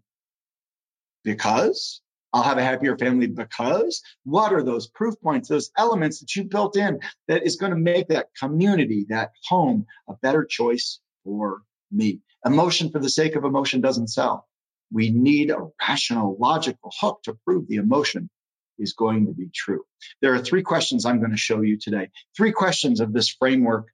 because 1.23 2.01
I'll 2.33 2.43
have 2.43 2.57
a 2.57 2.63
happier 2.63 2.97
family 2.97 3.27
because 3.27 4.01
what 4.23 4.53
are 4.53 4.63
those 4.63 4.87
proof 4.87 5.15
points, 5.21 5.49
those 5.49 5.71
elements 5.77 6.19
that 6.19 6.35
you 6.35 6.43
built 6.43 6.77
in 6.77 6.99
that 7.27 7.43
is 7.45 7.55
going 7.55 7.71
to 7.71 7.77
make 7.77 8.09
that 8.09 8.27
community, 8.37 9.05
that 9.09 9.31
home, 9.45 9.85
a 10.07 10.13
better 10.21 10.45
choice 10.45 10.99
for 11.23 11.61
me? 11.91 12.21
Emotion 12.45 12.91
for 12.91 12.99
the 12.99 13.09
sake 13.09 13.35
of 13.35 13.43
emotion 13.43 13.81
doesn't 13.81 14.09
sell. 14.09 14.47
We 14.91 15.09
need 15.09 15.49
a 15.49 15.67
rational, 15.81 16.37
logical 16.39 16.93
hook 16.99 17.21
to 17.23 17.37
prove 17.45 17.67
the 17.67 17.75
emotion 17.77 18.29
is 18.79 18.93
going 18.93 19.27
to 19.27 19.33
be 19.33 19.49
true. 19.53 19.83
There 20.21 20.33
are 20.33 20.39
three 20.39 20.63
questions 20.63 21.05
I'm 21.05 21.19
going 21.19 21.31
to 21.31 21.37
show 21.37 21.61
you 21.61 21.77
today. 21.77 22.09
Three 22.35 22.51
questions 22.51 22.99
of 22.99 23.13
this 23.13 23.29
framework 23.29 23.87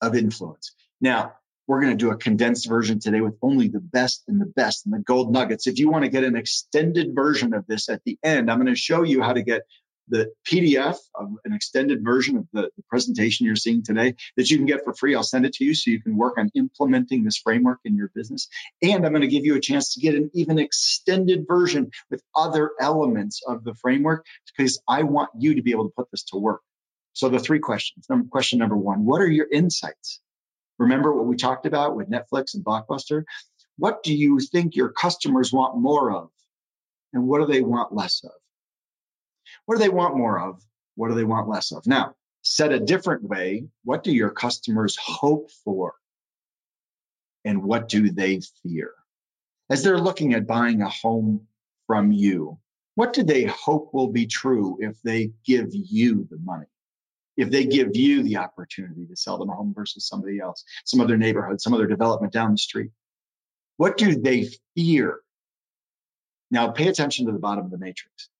of 0.00 0.14
influence. 0.14 0.74
Now, 1.00 1.32
we're 1.66 1.80
going 1.80 1.96
to 1.96 2.04
do 2.04 2.10
a 2.10 2.16
condensed 2.16 2.68
version 2.68 3.00
today 3.00 3.20
with 3.20 3.34
only 3.42 3.68
the 3.68 3.80
best 3.80 4.22
and 4.28 4.40
the 4.40 4.46
best 4.46 4.86
and 4.86 4.94
the 4.94 5.00
gold 5.00 5.32
nuggets. 5.32 5.66
If 5.66 5.78
you 5.78 5.90
want 5.90 6.04
to 6.04 6.10
get 6.10 6.24
an 6.24 6.36
extended 6.36 7.14
version 7.14 7.54
of 7.54 7.66
this 7.66 7.88
at 7.88 8.02
the 8.04 8.18
end, 8.22 8.50
I'm 8.50 8.58
going 8.58 8.72
to 8.72 8.80
show 8.80 9.02
you 9.02 9.20
how 9.20 9.32
to 9.32 9.42
get 9.42 9.62
the 10.08 10.32
PDF 10.46 10.96
of 11.14 11.30
an 11.44 11.52
extended 11.52 12.04
version 12.04 12.36
of 12.36 12.46
the, 12.52 12.70
the, 12.76 12.82
presentation 12.88 13.46
you're 13.46 13.56
seeing 13.56 13.82
today 13.82 14.14
that 14.36 14.48
you 14.48 14.56
can 14.56 14.66
get 14.66 14.84
for 14.84 14.94
free. 14.94 15.14
I'll 15.14 15.22
send 15.22 15.44
it 15.44 15.54
to 15.54 15.64
you 15.64 15.74
so 15.74 15.90
you 15.90 16.00
can 16.00 16.16
work 16.16 16.38
on 16.38 16.50
implementing 16.54 17.24
this 17.24 17.38
framework 17.38 17.80
in 17.84 17.96
your 17.96 18.10
business. 18.14 18.48
And 18.82 19.04
I'm 19.04 19.12
going 19.12 19.22
to 19.22 19.28
give 19.28 19.44
you 19.44 19.56
a 19.56 19.60
chance 19.60 19.94
to 19.94 20.00
get 20.00 20.14
an 20.14 20.30
even 20.34 20.58
extended 20.58 21.46
version 21.48 21.90
with 22.10 22.22
other 22.34 22.70
elements 22.80 23.42
of 23.46 23.64
the 23.64 23.74
framework 23.74 24.24
because 24.56 24.80
I 24.88 25.02
want 25.02 25.30
you 25.38 25.56
to 25.56 25.62
be 25.62 25.72
able 25.72 25.88
to 25.88 25.94
put 25.96 26.10
this 26.10 26.24
to 26.24 26.36
work. 26.36 26.62
So 27.12 27.28
the 27.28 27.38
three 27.38 27.60
questions. 27.60 28.06
Number, 28.08 28.28
question 28.28 28.58
number 28.58 28.76
one, 28.76 29.04
what 29.04 29.20
are 29.20 29.30
your 29.30 29.48
insights? 29.50 30.20
Remember 30.78 31.12
what 31.14 31.26
we 31.26 31.36
talked 31.36 31.66
about 31.66 31.96
with 31.96 32.10
Netflix 32.10 32.54
and 32.54 32.64
Blockbuster? 32.64 33.24
What 33.78 34.02
do 34.02 34.14
you 34.14 34.38
think 34.38 34.76
your 34.76 34.90
customers 34.90 35.52
want 35.52 35.78
more 35.78 36.12
of? 36.12 36.28
And 37.12 37.26
what 37.26 37.40
do 37.40 37.46
they 37.52 37.62
want 37.62 37.94
less 37.94 38.22
of? 38.24 38.32
What 39.66 39.76
do 39.76 39.82
they 39.82 39.88
want 39.88 40.16
more 40.16 40.40
of? 40.40 40.62
What 40.94 41.08
do 41.08 41.14
they 41.14 41.24
want 41.24 41.48
less 41.48 41.72
of? 41.72 41.86
Now, 41.86 42.14
said 42.42 42.72
a 42.72 42.80
different 42.80 43.22
way, 43.22 43.66
what 43.84 44.02
do 44.02 44.12
your 44.12 44.30
customers 44.30 44.96
hope 45.00 45.50
for? 45.64 45.94
And 47.44 47.62
what 47.62 47.88
do 47.88 48.10
they 48.10 48.40
fear? 48.62 48.92
As 49.68 49.82
they're 49.82 49.98
looking 49.98 50.34
at 50.34 50.46
buying 50.46 50.82
a 50.82 50.88
home 50.88 51.46
from 51.86 52.12
you, 52.12 52.58
what 52.94 53.12
do 53.12 53.22
they 53.22 53.44
hope 53.44 53.92
will 53.92 54.08
be 54.08 54.26
true 54.26 54.78
if 54.80 55.00
they 55.02 55.32
give 55.44 55.68
you 55.70 56.26
the 56.30 56.38
money? 56.38 56.66
if 57.36 57.50
they 57.50 57.64
give 57.64 57.94
you 57.94 58.22
the 58.22 58.36
opportunity 58.36 59.06
to 59.06 59.16
sell 59.16 59.38
them 59.38 59.50
a 59.50 59.54
home 59.54 59.72
versus 59.76 60.06
somebody 60.06 60.40
else, 60.40 60.64
some 60.84 61.00
other 61.00 61.16
neighborhood, 61.16 61.60
some 61.60 61.74
other 61.74 61.86
development 61.86 62.32
down 62.32 62.52
the 62.52 62.58
street? 62.58 62.90
What 63.76 63.98
do 63.98 64.14
they 64.14 64.48
fear? 64.74 65.20
Now, 66.50 66.70
pay 66.70 66.88
attention 66.88 67.26
to 67.26 67.32
the 67.32 67.38
bottom 67.38 67.64
of 67.64 67.70
the 67.70 67.78
matrix. 67.78 68.30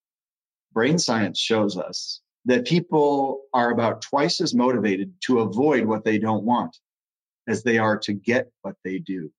Brain 0.77 0.99
science 0.99 1.39
shows 1.39 1.75
us 1.75 2.21
that 2.45 2.67
people 2.67 3.41
are 3.51 3.71
about 3.71 4.03
twice 4.03 4.39
as 4.41 4.53
motivated 4.53 5.11
to 5.21 5.39
avoid 5.39 5.87
what 5.87 6.03
they 6.03 6.19
don't 6.19 6.43
want 6.43 6.77
as 7.47 7.63
they 7.63 7.79
are 7.79 7.97
to 8.01 8.13
get 8.13 8.51
what 8.61 8.75
they 8.83 8.99
do. 8.99 9.31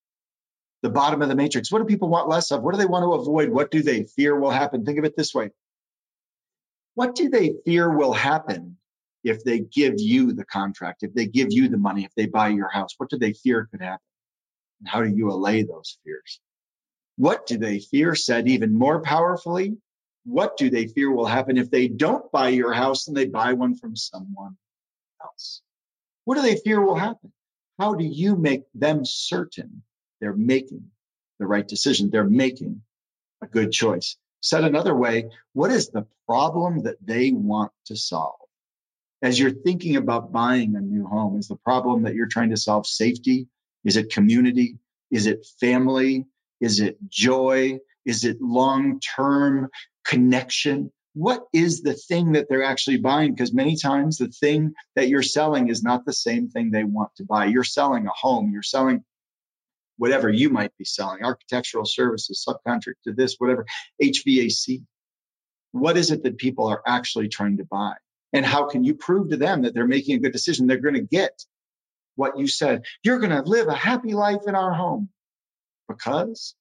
The 0.83 0.91
bottom 0.91 1.23
of 1.23 1.29
the 1.29 1.37
matrix. 1.37 1.71
What 1.71 1.79
do 1.79 1.85
people 1.85 2.09
want 2.09 2.29
less 2.29 2.51
of? 2.51 2.65
What 2.65 2.75
do 2.75 2.79
they 2.79 2.87
want 2.87 3.05
to 3.05 3.13
avoid? 3.13 3.51
What 3.51 3.71
do 3.71 3.85
they 3.85 4.03
fear 4.03 4.35
will 4.35 4.51
happen? 4.51 4.85
Think 4.85 4.99
of 4.99 5.05
it 5.05 5.15
this 5.17 5.33
way. 5.33 5.51
What 6.97 7.15
do 7.15 7.29
they 7.29 7.53
fear 7.65 7.89
will 7.89 8.13
happen 8.13 8.77
if 9.23 9.45
they 9.45 9.61
give 9.61 9.95
you 9.99 10.33
the 10.33 10.45
contract, 10.45 11.05
if 11.05 11.15
they 11.15 11.27
give 11.27 11.53
you 11.53 11.69
the 11.69 11.79
money, 11.79 12.05
if 12.05 12.13
they 12.17 12.27
buy 12.27 12.49
your 12.49 12.69
house? 12.69 12.95
What 12.99 13.11
do 13.11 13.17
they 13.17 13.33
fear 13.33 13.69
could 13.71 13.81
happen? 13.81 14.03
And 14.81 14.89
how 14.89 15.05
do 15.05 15.09
you 15.09 15.31
allay 15.31 15.63
those 15.63 15.99
fears? 16.03 16.41
What 17.15 17.47
do 17.47 17.59
they 17.59 17.79
fear 17.79 18.17
said 18.17 18.49
even 18.49 18.77
more 18.77 19.03
powerfully? 19.03 19.77
What 20.29 20.57
do 20.57 20.71
they 20.71 20.87
fear 20.87 21.11
will 21.11 21.27
happen 21.27 21.57
if 21.57 21.71
they 21.71 21.89
don't 21.89 22.31
buy 22.31 22.51
your 22.51 22.73
house 22.73 23.09
and 23.09 23.17
they 23.17 23.27
buy 23.27 23.55
one 23.55 23.75
from 23.75 23.97
someone 23.97 24.57
else? 25.23 25.63
What 26.25 26.37
do 26.37 26.43
they 26.43 26.57
fear 26.57 26.81
will 26.81 26.97
happen? 26.97 27.33
How 27.79 27.95
do 27.95 28.05
you 28.05 28.37
make 28.37 28.63
them 28.75 29.05
certain 29.05 29.83
they're 30.21 30.35
making 30.35 30.91
the 31.39 31.47
right 31.47 31.67
decision? 31.67 32.11
They're 32.11 32.25
making 32.25 32.83
a 33.43 33.47
good 33.47 33.73
choice. 33.73 34.17
Said 34.41 34.65
another 34.65 34.95
way, 34.95 35.31
what 35.53 35.71
is 35.71 35.89
the 35.89 36.07
problem 36.27 36.83
that 36.83 36.97
they 37.05 37.33
want 37.33 37.73
to 37.87 37.97
solve? 37.97 38.39
as 39.23 39.39
you're 39.39 39.51
thinking 39.51 39.97
about 39.97 40.33
buying 40.33 40.77
a 40.77 40.81
new 40.81 41.07
home? 41.07 41.39
Is 41.39 41.49
the 41.49 41.57
problem 41.57 42.03
that 42.03 42.15
you're 42.15 42.27
trying 42.27 42.51
to 42.51 42.57
solve 42.57 42.87
safety? 42.87 43.49
Is 43.85 43.97
it 43.97 44.13
community? 44.13 44.79
Is 45.11 45.27
it 45.27 45.47
family? 45.61 46.27
Is 46.61 46.81
it 46.81 46.99
joy? 47.09 47.79
Is 48.05 48.25
it 48.25 48.41
long 48.41 49.01
term 49.01 49.69
connection? 50.09 50.91
What 51.15 51.43
is 51.53 51.83
the 51.83 51.95
thing 51.95 52.33
that 52.33 52.47
they're 52.49 52.65
actually 52.65 52.99
buying? 52.99 53.35
Because 53.35 53.53
many 53.53 53.77
times 53.77 54.19
the 54.19 54.29
thing 54.29 54.73
that 54.97 55.09
you're 55.09 55.23
selling 55.23 55.69
is 55.69 55.83
not 55.83 56.05
the 56.05 56.13
same 56.13 56.49
thing 56.49 56.71
they 56.71 56.85
want 56.85 57.11
to 57.17 57.25
buy. 57.25 57.47
You're 57.47 57.65
selling 57.65 58.07
a 58.07 58.11
home, 58.11 58.51
you're 58.53 58.63
selling 58.63 59.05
whatever 59.97 60.31
you 60.31 60.49
might 60.49 60.77
be 60.79 60.85
selling, 60.85 61.25
architectural 61.25 61.85
services, 61.85 62.47
subcontract 62.49 63.03
to 63.05 63.13
this, 63.13 63.35
whatever, 63.39 63.67
HVAC. 64.03 64.85
What 65.73 65.97
is 65.97 66.11
it 66.11 66.23
that 66.23 66.39
people 66.39 66.69
are 66.69 66.83
actually 66.87 67.29
trying 67.29 67.59
to 67.59 67.65
buy? 67.65 67.95
And 68.33 68.47
how 68.47 68.69
can 68.69 68.85
you 68.85 68.95
prove 68.95 69.31
to 69.31 69.37
them 69.37 69.63
that 69.63 69.75
they're 69.75 69.87
making 69.87 70.17
a 70.17 70.21
good 70.21 70.33
decision? 70.33 70.67
They're 70.67 70.79
going 70.79 70.95
to 70.95 71.01
get 71.01 71.43
what 72.15 72.39
you 72.39 72.47
said. 72.47 72.85
You're 73.03 73.19
going 73.19 73.31
to 73.31 73.43
live 73.43 73.69
a 73.69 73.75
happy 73.75 74.15
life 74.15 74.43
in 74.47 74.55
our 74.55 74.73
home. 74.73 75.09
Because 75.89 76.55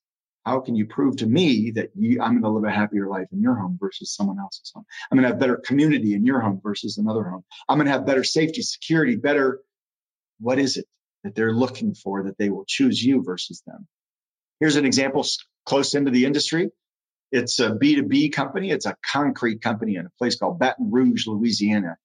how 0.47 0.61
can 0.61 0.75
you 0.75 0.85
prove 0.85 1.17
to 1.17 1.25
me 1.25 1.71
that 1.71 1.89
you, 1.93 2.21
I'm 2.21 2.39
going 2.39 2.43
to 2.43 2.49
live 2.49 2.63
a 2.63 2.71
happier 2.71 3.07
life 3.07 3.27
in 3.33 3.41
your 3.41 3.55
home 3.55 3.77
versus 3.81 4.15
someone 4.15 4.39
else's 4.39 4.71
home? 4.73 4.85
I'm 5.11 5.17
going 5.17 5.23
to 5.23 5.29
have 5.29 5.39
better 5.39 5.57
community 5.57 6.13
in 6.13 6.25
your 6.25 6.39
home 6.39 6.61
versus 6.63 6.97
another 6.97 7.25
home. 7.25 7.43
I'm 7.67 7.77
going 7.77 7.87
to 7.87 7.91
have 7.91 8.05
better 8.05 8.23
safety, 8.23 8.61
security, 8.61 9.17
better. 9.17 9.59
What 10.39 10.57
is 10.57 10.77
it 10.77 10.85
that 11.25 11.35
they're 11.35 11.53
looking 11.53 11.95
for 11.95 12.23
that 12.23 12.37
they 12.37 12.49
will 12.49 12.63
choose 12.65 13.03
you 13.03 13.23
versus 13.23 13.61
them? 13.67 13.87
Here's 14.61 14.77
an 14.77 14.85
example 14.85 15.25
close 15.65 15.95
into 15.95 16.11
the 16.11 16.23
industry. 16.23 16.69
It's 17.29 17.59
a 17.59 17.71
B2B 17.71 18.31
company. 18.31 18.71
It's 18.71 18.85
a 18.85 18.95
concrete 19.05 19.61
company 19.61 19.95
in 19.95 20.05
a 20.05 20.11
place 20.17 20.37
called 20.37 20.59
Baton 20.59 20.91
Rouge, 20.91 21.27
Louisiana. 21.27 21.97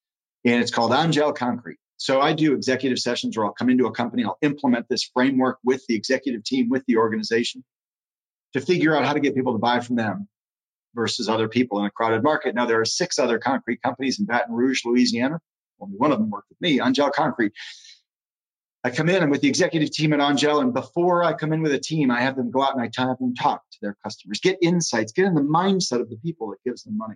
And 0.44 0.60
it's 0.60 0.72
called 0.72 0.92
Angel 0.92 1.32
Concrete. 1.32 1.78
So 1.96 2.20
I 2.20 2.32
do 2.32 2.54
executive 2.54 2.98
sessions 2.98 3.36
where 3.36 3.46
I'll 3.46 3.52
come 3.52 3.70
into 3.70 3.86
a 3.86 3.92
company, 3.92 4.24
I'll 4.24 4.38
implement 4.42 4.88
this 4.88 5.08
framework 5.14 5.58
with 5.62 5.84
the 5.86 5.94
executive 5.94 6.42
team, 6.42 6.68
with 6.68 6.82
the 6.88 6.96
organization 6.96 7.62
to 8.54 8.60
figure 8.60 8.96
out 8.96 9.04
how 9.04 9.12
to 9.12 9.20
get 9.20 9.34
people 9.34 9.52
to 9.52 9.58
buy 9.58 9.80
from 9.80 9.96
them 9.96 10.28
versus 10.94 11.28
other 11.28 11.48
people 11.48 11.80
in 11.80 11.86
a 11.86 11.90
crowded 11.90 12.22
market. 12.22 12.54
Now, 12.54 12.66
there 12.66 12.80
are 12.80 12.84
six 12.84 13.18
other 13.18 13.38
concrete 13.38 13.82
companies 13.82 14.20
in 14.20 14.26
Baton 14.26 14.54
Rouge, 14.54 14.82
Louisiana. 14.84 15.40
Only 15.80 15.96
one 15.96 16.12
of 16.12 16.18
them 16.18 16.30
worked 16.30 16.48
with 16.50 16.60
me, 16.60 16.80
Angel 16.80 17.10
Concrete. 17.10 17.52
I 18.84 18.90
come 18.90 19.08
in, 19.08 19.22
I'm 19.22 19.30
with 19.30 19.42
the 19.42 19.48
executive 19.48 19.92
team 19.92 20.12
at 20.12 20.20
Angel, 20.20 20.60
and 20.60 20.74
before 20.74 21.22
I 21.22 21.34
come 21.34 21.52
in 21.52 21.62
with 21.62 21.72
a 21.72 21.78
team, 21.78 22.10
I 22.10 22.20
have 22.20 22.36
them 22.36 22.50
go 22.50 22.62
out 22.62 22.74
and 22.74 22.82
I 22.82 22.90
have 23.00 23.18
them 23.18 23.34
talk 23.34 23.62
to 23.70 23.78
their 23.80 23.96
customers, 24.02 24.40
get 24.40 24.58
insights, 24.60 25.12
get 25.12 25.26
in 25.26 25.34
the 25.34 25.40
mindset 25.40 26.00
of 26.00 26.10
the 26.10 26.16
people 26.16 26.50
that 26.50 26.62
gives 26.64 26.82
them 26.82 26.98
money. 26.98 27.14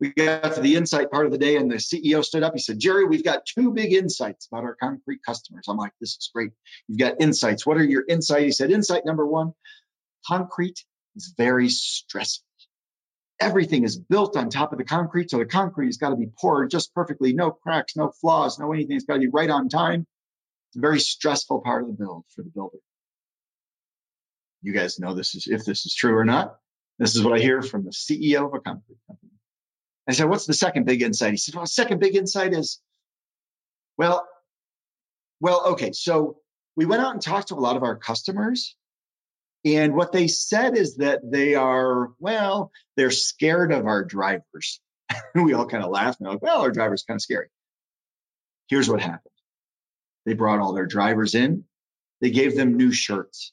We 0.00 0.12
got 0.12 0.54
to 0.54 0.60
the 0.60 0.76
insight 0.76 1.10
part 1.10 1.26
of 1.26 1.32
the 1.32 1.38
day, 1.38 1.56
and 1.56 1.70
the 1.70 1.76
CEO 1.76 2.24
stood 2.24 2.42
up. 2.42 2.52
He 2.54 2.60
said, 2.60 2.80
Gerry, 2.80 3.04
we've 3.04 3.24
got 3.24 3.46
two 3.46 3.72
big 3.72 3.92
insights 3.92 4.48
about 4.50 4.64
our 4.64 4.74
concrete 4.74 5.20
customers. 5.24 5.66
I'm 5.68 5.76
like, 5.76 5.92
this 6.00 6.10
is 6.10 6.30
great. 6.34 6.50
You've 6.88 6.98
got 6.98 7.20
insights. 7.20 7.64
What 7.64 7.76
are 7.76 7.84
your 7.84 8.04
insights? 8.08 8.44
He 8.44 8.52
said, 8.52 8.70
insight 8.70 9.06
number 9.06 9.26
one 9.26 9.52
concrete 10.26 10.84
is 11.14 11.32
very 11.36 11.68
stressful 11.68 12.44
everything 13.40 13.84
is 13.84 13.98
built 13.98 14.36
on 14.36 14.48
top 14.48 14.72
of 14.72 14.78
the 14.78 14.84
concrete. 14.84 15.30
So 15.30 15.38
the 15.38 15.44
concrete 15.44 15.86
has 15.86 15.96
got 15.96 16.10
to 16.10 16.16
be 16.16 16.30
poured 16.40 16.70
just 16.70 16.94
perfectly, 16.94 17.32
no 17.32 17.50
cracks, 17.50 17.96
no 17.96 18.10
flaws, 18.20 18.58
no 18.58 18.72
anything. 18.72 18.96
It's 18.96 19.04
got 19.04 19.14
to 19.14 19.20
be 19.20 19.28
right 19.28 19.50
on 19.50 19.68
time. 19.68 20.06
It's 20.70 20.76
a 20.76 20.80
very 20.80 21.00
stressful 21.00 21.60
part 21.60 21.82
of 21.82 21.88
the 21.88 21.94
build 21.94 22.24
for 22.34 22.42
the 22.42 22.50
builder. 22.50 22.78
You 24.62 24.72
guys 24.72 24.98
know 24.98 25.14
this 25.14 25.34
is 25.34 25.46
if 25.46 25.64
this 25.64 25.84
is 25.84 25.94
true 25.94 26.16
or 26.16 26.24
not. 26.24 26.56
This 26.98 27.16
is 27.16 27.22
what 27.22 27.34
I 27.34 27.42
hear 27.42 27.60
from 27.60 27.84
the 27.84 27.90
CEO 27.90 28.46
of 28.46 28.54
a 28.54 28.60
concrete 28.60 28.98
company. 29.06 29.32
I 30.08 30.12
said, 30.12 30.28
What's 30.28 30.46
the 30.46 30.54
second 30.54 30.84
big 30.84 31.02
insight? 31.02 31.32
He 31.32 31.36
said, 31.36 31.54
Well, 31.54 31.66
second 31.66 32.00
big 32.00 32.16
insight 32.16 32.52
is, 32.52 32.80
well, 33.96 34.26
well, 35.40 35.66
okay. 35.72 35.92
So 35.92 36.38
we 36.76 36.86
went 36.86 37.02
out 37.02 37.12
and 37.12 37.22
talked 37.22 37.48
to 37.48 37.54
a 37.54 37.56
lot 37.56 37.76
of 37.76 37.82
our 37.82 37.96
customers 37.96 38.76
and 39.64 39.94
what 39.94 40.12
they 40.12 40.28
said 40.28 40.76
is 40.76 40.96
that 40.96 41.20
they 41.24 41.54
are, 41.54 42.10
well, 42.18 42.70
they're 42.96 43.10
scared 43.10 43.72
of 43.72 43.86
our 43.86 44.04
drivers. 44.04 44.80
we 45.34 45.54
all 45.54 45.66
kind 45.66 45.82
of 45.82 45.90
laughed 45.90 46.20
and 46.20 46.28
like, 46.28 46.42
well, 46.42 46.60
our 46.60 46.70
driver's 46.70 47.02
kind 47.02 47.16
of 47.16 47.22
scary. 47.22 47.48
Here's 48.68 48.88
what 48.88 49.00
happened. 49.00 49.32
They 50.26 50.34
brought 50.34 50.60
all 50.60 50.74
their 50.74 50.86
drivers 50.86 51.34
in. 51.34 51.64
They 52.20 52.30
gave 52.30 52.56
them 52.56 52.76
new 52.76 52.92
shirts. 52.92 53.52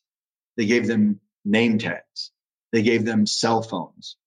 They 0.58 0.66
gave 0.66 0.86
them 0.88 1.22
name 1.46 1.78
tags. 1.78 2.32
They 2.72 2.82
gave 2.82 3.06
them 3.06 3.26
cell 3.26 3.62
phones. 3.62 4.18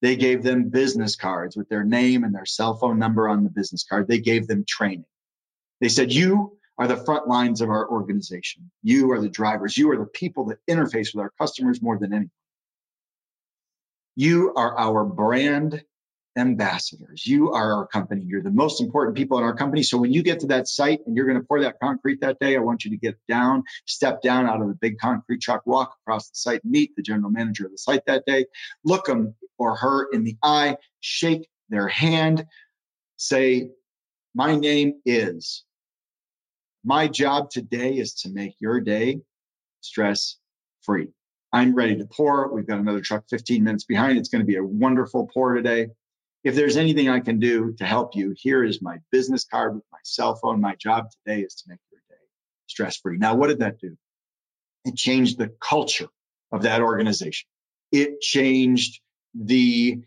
They 0.00 0.16
gave 0.16 0.42
them 0.42 0.68
business 0.68 1.16
cards 1.16 1.56
with 1.56 1.68
their 1.68 1.84
name 1.84 2.24
and 2.24 2.34
their 2.34 2.46
cell 2.46 2.76
phone 2.76 2.98
number 2.98 3.28
on 3.28 3.42
the 3.42 3.50
business 3.50 3.84
card. 3.84 4.06
They 4.06 4.20
gave 4.20 4.46
them 4.46 4.64
training. 4.66 5.04
They 5.80 5.88
said, 5.88 6.12
You 6.12 6.56
are 6.78 6.86
the 6.86 6.96
front 6.96 7.26
lines 7.26 7.60
of 7.60 7.70
our 7.70 7.88
organization. 7.90 8.70
You 8.82 9.10
are 9.10 9.20
the 9.20 9.28
drivers. 9.28 9.76
You 9.76 9.90
are 9.90 9.98
the 9.98 10.06
people 10.06 10.44
that 10.46 10.58
interface 10.70 11.14
with 11.14 11.22
our 11.22 11.32
customers 11.40 11.82
more 11.82 11.98
than 11.98 12.12
anyone. 12.12 12.30
You 14.14 14.52
are 14.54 14.76
our 14.78 15.04
brand 15.04 15.84
ambassadors. 16.38 17.26
You 17.26 17.52
are 17.52 17.74
our 17.74 17.86
company. 17.86 18.22
You're 18.24 18.42
the 18.42 18.50
most 18.50 18.80
important 18.80 19.16
people 19.16 19.38
in 19.38 19.44
our 19.44 19.54
company. 19.54 19.82
So 19.82 19.98
when 19.98 20.12
you 20.12 20.22
get 20.22 20.40
to 20.40 20.46
that 20.48 20.68
site 20.68 21.00
and 21.06 21.16
you're 21.16 21.26
going 21.26 21.40
to 21.40 21.44
pour 21.44 21.60
that 21.62 21.80
concrete 21.82 22.20
that 22.20 22.38
day, 22.38 22.56
I 22.56 22.60
want 22.60 22.84
you 22.84 22.92
to 22.92 22.96
get 22.96 23.16
down, 23.28 23.64
step 23.86 24.22
down 24.22 24.46
out 24.46 24.60
of 24.60 24.68
the 24.68 24.74
big 24.74 24.98
concrete 24.98 25.40
truck, 25.40 25.62
walk 25.66 25.96
across 26.02 26.28
the 26.30 26.36
site, 26.36 26.64
meet 26.64 26.94
the 26.96 27.02
general 27.02 27.30
manager 27.30 27.66
of 27.66 27.72
the 27.72 27.78
site 27.78 28.06
that 28.06 28.24
day, 28.26 28.46
look 28.84 29.08
him 29.08 29.34
or 29.58 29.76
her 29.76 30.08
in 30.12 30.24
the 30.24 30.36
eye, 30.42 30.76
shake 31.00 31.48
their 31.68 31.88
hand, 31.88 32.46
say, 33.16 33.70
My 34.34 34.56
name 34.56 34.94
is. 35.04 35.64
My 36.84 37.08
job 37.08 37.50
today 37.50 37.94
is 37.94 38.14
to 38.22 38.30
make 38.30 38.54
your 38.60 38.80
day 38.80 39.20
stress 39.80 40.36
free. 40.82 41.08
I'm 41.52 41.74
ready 41.74 41.96
to 41.96 42.06
pour. 42.06 42.52
We've 42.52 42.66
got 42.66 42.78
another 42.78 43.00
truck 43.00 43.24
15 43.30 43.64
minutes 43.64 43.84
behind. 43.84 44.18
It's 44.18 44.28
going 44.28 44.42
to 44.42 44.46
be 44.46 44.56
a 44.56 44.64
wonderful 44.64 45.28
pour 45.32 45.54
today. 45.54 45.88
If 46.44 46.54
there's 46.54 46.76
anything 46.76 47.08
I 47.08 47.20
can 47.20 47.40
do 47.40 47.74
to 47.78 47.84
help 47.84 48.14
you, 48.14 48.34
here 48.36 48.64
is 48.64 48.80
my 48.80 48.98
business 49.10 49.44
card 49.44 49.74
with 49.74 49.84
my 49.90 49.98
cell 50.04 50.36
phone. 50.36 50.60
My 50.60 50.76
job 50.76 51.10
today 51.10 51.42
is 51.42 51.54
to 51.56 51.64
make 51.68 51.80
your 51.90 52.00
day 52.08 52.22
stress 52.66 52.96
free. 52.96 53.18
Now, 53.18 53.34
what 53.34 53.48
did 53.48 53.58
that 53.60 53.80
do? 53.80 53.96
It 54.84 54.96
changed 54.96 55.38
the 55.38 55.52
culture 55.60 56.08
of 56.52 56.62
that 56.62 56.80
organization. 56.80 57.48
It 57.90 58.20
changed 58.20 59.00
the 59.34 60.00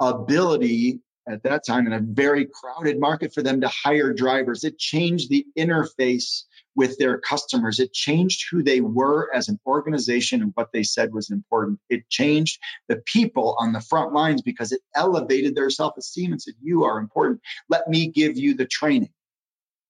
ability 0.00 1.00
at 1.28 1.42
that 1.44 1.64
time 1.64 1.86
in 1.86 1.92
a 1.92 2.00
very 2.00 2.46
crowded 2.46 2.98
market 2.98 3.32
for 3.32 3.42
them 3.42 3.60
to 3.60 3.68
hire 3.68 4.12
drivers. 4.12 4.64
It 4.64 4.78
changed 4.78 5.30
the 5.30 5.46
interface 5.56 6.44
with 6.76 6.96
their 6.98 7.18
customers. 7.18 7.80
It 7.80 7.92
changed 7.92 8.46
who 8.50 8.62
they 8.62 8.80
were 8.80 9.30
as 9.34 9.48
an 9.48 9.58
organization 9.66 10.42
and 10.42 10.52
what 10.54 10.72
they 10.72 10.82
said 10.82 11.12
was 11.12 11.30
important. 11.30 11.80
It 11.88 12.08
changed 12.08 12.58
the 12.88 13.02
people 13.06 13.56
on 13.58 13.72
the 13.72 13.80
front 13.80 14.12
lines 14.12 14.42
because 14.42 14.72
it 14.72 14.80
elevated 14.94 15.54
their 15.54 15.70
self 15.70 15.96
esteem 15.96 16.32
and 16.32 16.40
said, 16.40 16.54
You 16.60 16.84
are 16.84 16.98
important. 16.98 17.40
Let 17.68 17.88
me 17.88 18.08
give 18.08 18.36
you 18.36 18.54
the 18.54 18.66
training 18.66 19.12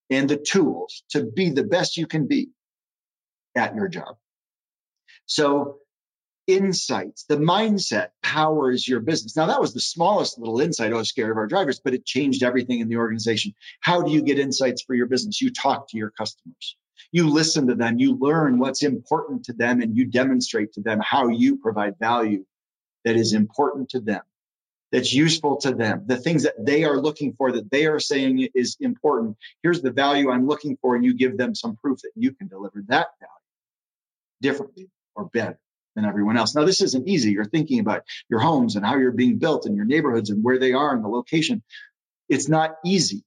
and 0.09 0.29
the 0.29 0.37
tools 0.37 1.05
to 1.11 1.25
be 1.25 1.51
the 1.51 1.65
best 1.65 1.97
you 1.97 2.07
can 2.07 2.27
be 2.27 2.51
at 3.55 3.75
your 3.75 3.89
job. 3.89 4.17
So 5.27 5.79
insights. 6.55 7.25
The 7.25 7.37
mindset 7.37 8.09
powers 8.23 8.87
your 8.87 9.01
business. 9.01 9.37
Now, 9.37 9.47
that 9.47 9.61
was 9.61 9.75
the 9.75 9.81
smallest 9.81 10.39
little 10.39 10.61
insight. 10.61 10.93
I 10.93 10.97
was 10.97 11.09
scared 11.09 11.31
of 11.31 11.37
our 11.37 11.47
drivers, 11.47 11.81
but 11.81 11.95
it 11.95 12.05
changed 12.05 12.43
everything 12.43 12.81
in 12.81 12.89
the 12.89 12.97
organization. 12.97 13.55
How 13.81 14.03
do 14.03 14.13
you 14.13 14.23
get 14.23 14.39
insights 14.39 14.83
for 14.83 14.95
your 14.95 15.07
business? 15.07 15.41
You 15.41 15.53
talk 15.53 15.89
to 15.91 15.97
your 15.97 16.11
customers. 16.11 16.77
You 17.13 17.29
listen 17.29 17.69
to 17.69 17.75
them. 17.75 17.99
You 17.99 18.17
learn 18.19 18.59
what's 18.59 18.83
important 18.83 19.45
to 19.45 19.53
them 19.53 19.81
and 19.81 19.97
you 19.97 20.07
demonstrate 20.07 20.75
to 20.75 20.81
them 20.83 21.01
how 21.01 21.29
you 21.29 21.57
provide 21.59 21.99
value 21.99 22.45
that 23.05 23.17
is 23.17 23.33
important 23.33 23.91
to 23.91 24.01
them, 24.01 24.23
that's 24.93 25.13
useful 25.13 25.57
to 25.59 25.73
them, 25.73 26.05
the 26.07 26.17
things 26.17 26.43
that 26.43 26.55
they 26.59 26.85
are 26.85 27.01
looking 27.01 27.33
for 27.33 27.53
that 27.53 27.71
they 27.71 27.87
are 27.87 28.01
saying 28.01 28.49
is 28.55 28.77
important. 28.81 29.37
Here's 29.63 29.83
the 29.83 29.93
value 29.93 30.31
I'm 30.31 30.47
looking 30.47 30.77
for. 30.83 30.97
And 30.97 31.05
you 31.05 31.15
give 31.15 31.39
them 31.39 31.55
some 31.55 31.77
proof 31.77 32.01
that 32.03 32.13
you 32.17 32.33
can 32.33 32.49
deliver 32.49 32.83
that 32.89 33.09
value 33.21 33.33
differently 34.43 34.89
or 35.15 35.27
better 35.27 35.59
than 35.95 36.05
everyone 36.05 36.37
else. 36.37 36.55
Now, 36.55 36.65
this 36.65 36.83
isn't 36.83 37.09
easy. 37.09 37.33
You're 37.33 37.45
thinking 37.45 37.81
about 37.81 38.03
your 38.29 38.41
homes 38.41 38.77
and 38.77 38.85
how 38.85 38.97
you're 38.97 39.13
being 39.13 39.39
built 39.39 39.67
and 39.67 39.77
your 39.77 39.85
neighborhoods 39.85 40.31
and 40.31 40.43
where 40.43 40.59
they 40.59 40.73
are 40.73 40.95
and 40.95 41.05
the 41.05 41.09
location. 41.09 41.63
It's 42.29 42.49
not 42.49 42.77
easy, 42.85 43.25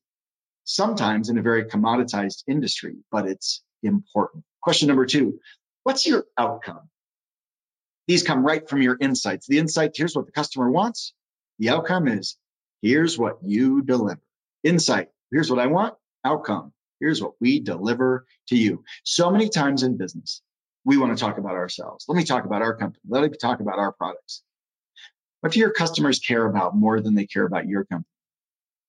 sometimes 0.64 1.30
in 1.30 1.38
a 1.38 1.42
very 1.42 1.66
commoditized 1.66 2.44
industry, 2.48 2.96
but 3.12 3.28
it's 3.28 3.62
important. 3.82 4.44
Question 4.62 4.88
number 4.88 5.06
two 5.06 5.40
What's 5.84 6.06
your 6.06 6.26
outcome? 6.38 6.90
These 8.08 8.24
come 8.24 8.46
right 8.46 8.68
from 8.68 8.82
your 8.82 8.98
insights. 9.00 9.48
The 9.48 9.60
insight 9.60 9.92
here's 9.96 10.16
what 10.16 10.26
the 10.26 10.32
customer 10.32 10.70
wants. 10.72 11.14
The 11.60 11.70
outcome 11.70 12.08
is 12.08 12.38
here's 12.82 13.18
what 13.18 13.38
you 13.44 13.82
deliver. 13.82 14.22
Insight 14.64 15.10
here's 15.32 15.50
what 15.50 15.60
I 15.60 15.68
want. 15.68 15.96
Outcome 16.24 16.74
here's 17.04 17.22
what 17.22 17.34
we 17.42 17.60
deliver 17.60 18.26
to 18.48 18.56
you. 18.56 18.84
So 19.04 19.30
many 19.30 19.50
times 19.50 19.84
in 19.84 19.98
business, 19.98 20.42
we 20.86 20.98
want 20.98 21.18
to 21.18 21.22
talk 21.22 21.38
about 21.38 21.54
ourselves. 21.54 22.06
Let 22.08 22.18
me 22.18 22.24
talk 22.24 22.46
about 22.46 22.62
our 22.62 22.76
company. 22.76 23.02
Let 23.08 23.24
me 23.24 23.38
talk 23.38 23.60
about 23.60 23.80
our 23.80 23.92
products. 23.92 24.44
What 25.42 25.54
do 25.54 25.60
your 25.60 25.72
customers 25.72 26.20
care 26.20 26.46
about 26.46 26.76
more 26.76 27.02
than 27.02 27.16
they 27.16 27.26
care 27.26 27.46
about 27.46 27.68
your 27.68 27.86
company 27.86 28.08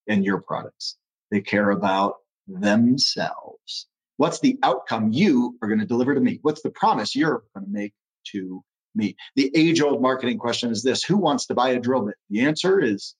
and 0.08 0.24
your 0.24 0.40
products? 0.40 0.96
They 1.30 1.40
care 1.40 1.70
about 1.70 2.16
themselves. 2.46 3.86
What's 4.16 4.40
the 4.40 4.58
outcome 4.62 5.12
you 5.12 5.56
are 5.62 5.68
going 5.68 5.80
to 5.80 5.86
deliver 5.86 6.14
to 6.14 6.20
me? 6.20 6.38
What's 6.42 6.62
the 6.62 6.70
promise 6.70 7.16
you're 7.16 7.42
going 7.54 7.66
to 7.66 7.72
make 7.72 7.92
to 8.32 8.62
me? 8.94 9.16
The 9.34 9.50
age 9.54 9.80
old 9.80 10.00
marketing 10.00 10.38
question 10.38 10.70
is 10.70 10.82
this 10.82 11.02
Who 11.02 11.16
wants 11.16 11.46
to 11.46 11.54
buy 11.54 11.70
a 11.70 11.80
drill 11.80 12.02
bit? 12.06 12.14
The 12.30 12.42
answer 12.42 12.80
is 12.80 13.16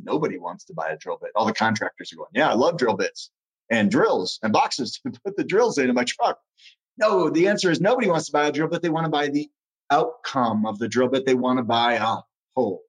nobody 0.00 0.38
wants 0.38 0.64
to 0.66 0.74
buy 0.74 0.90
a 0.90 0.98
drill 0.98 1.18
bit. 1.20 1.30
All 1.34 1.46
the 1.46 1.54
contractors 1.54 2.12
are 2.12 2.16
going, 2.16 2.28
Yeah, 2.34 2.50
I 2.50 2.54
love 2.54 2.76
drill 2.76 2.96
bits 2.96 3.30
and 3.70 3.90
drills 3.90 4.38
and 4.42 4.52
boxes 4.52 5.00
to 5.04 5.12
put 5.24 5.36
the 5.36 5.44
drills 5.44 5.78
in 5.78 5.88
in 5.88 5.94
my 5.94 6.04
truck. 6.04 6.38
No, 7.00 7.30
the 7.30 7.48
answer 7.48 7.70
is 7.70 7.80
nobody 7.80 8.08
wants 8.08 8.26
to 8.26 8.32
buy 8.32 8.48
a 8.48 8.52
drill 8.52 8.68
bit. 8.68 8.82
They 8.82 8.90
want 8.90 9.06
to 9.06 9.10
buy 9.10 9.28
the 9.28 9.48
outcome 9.90 10.66
of 10.66 10.78
the 10.78 10.86
drill 10.86 11.08
bit. 11.08 11.24
They 11.24 11.34
want 11.34 11.58
to 11.58 11.62
buy 11.62 11.94
a 11.94 12.16
hole. 12.54 12.82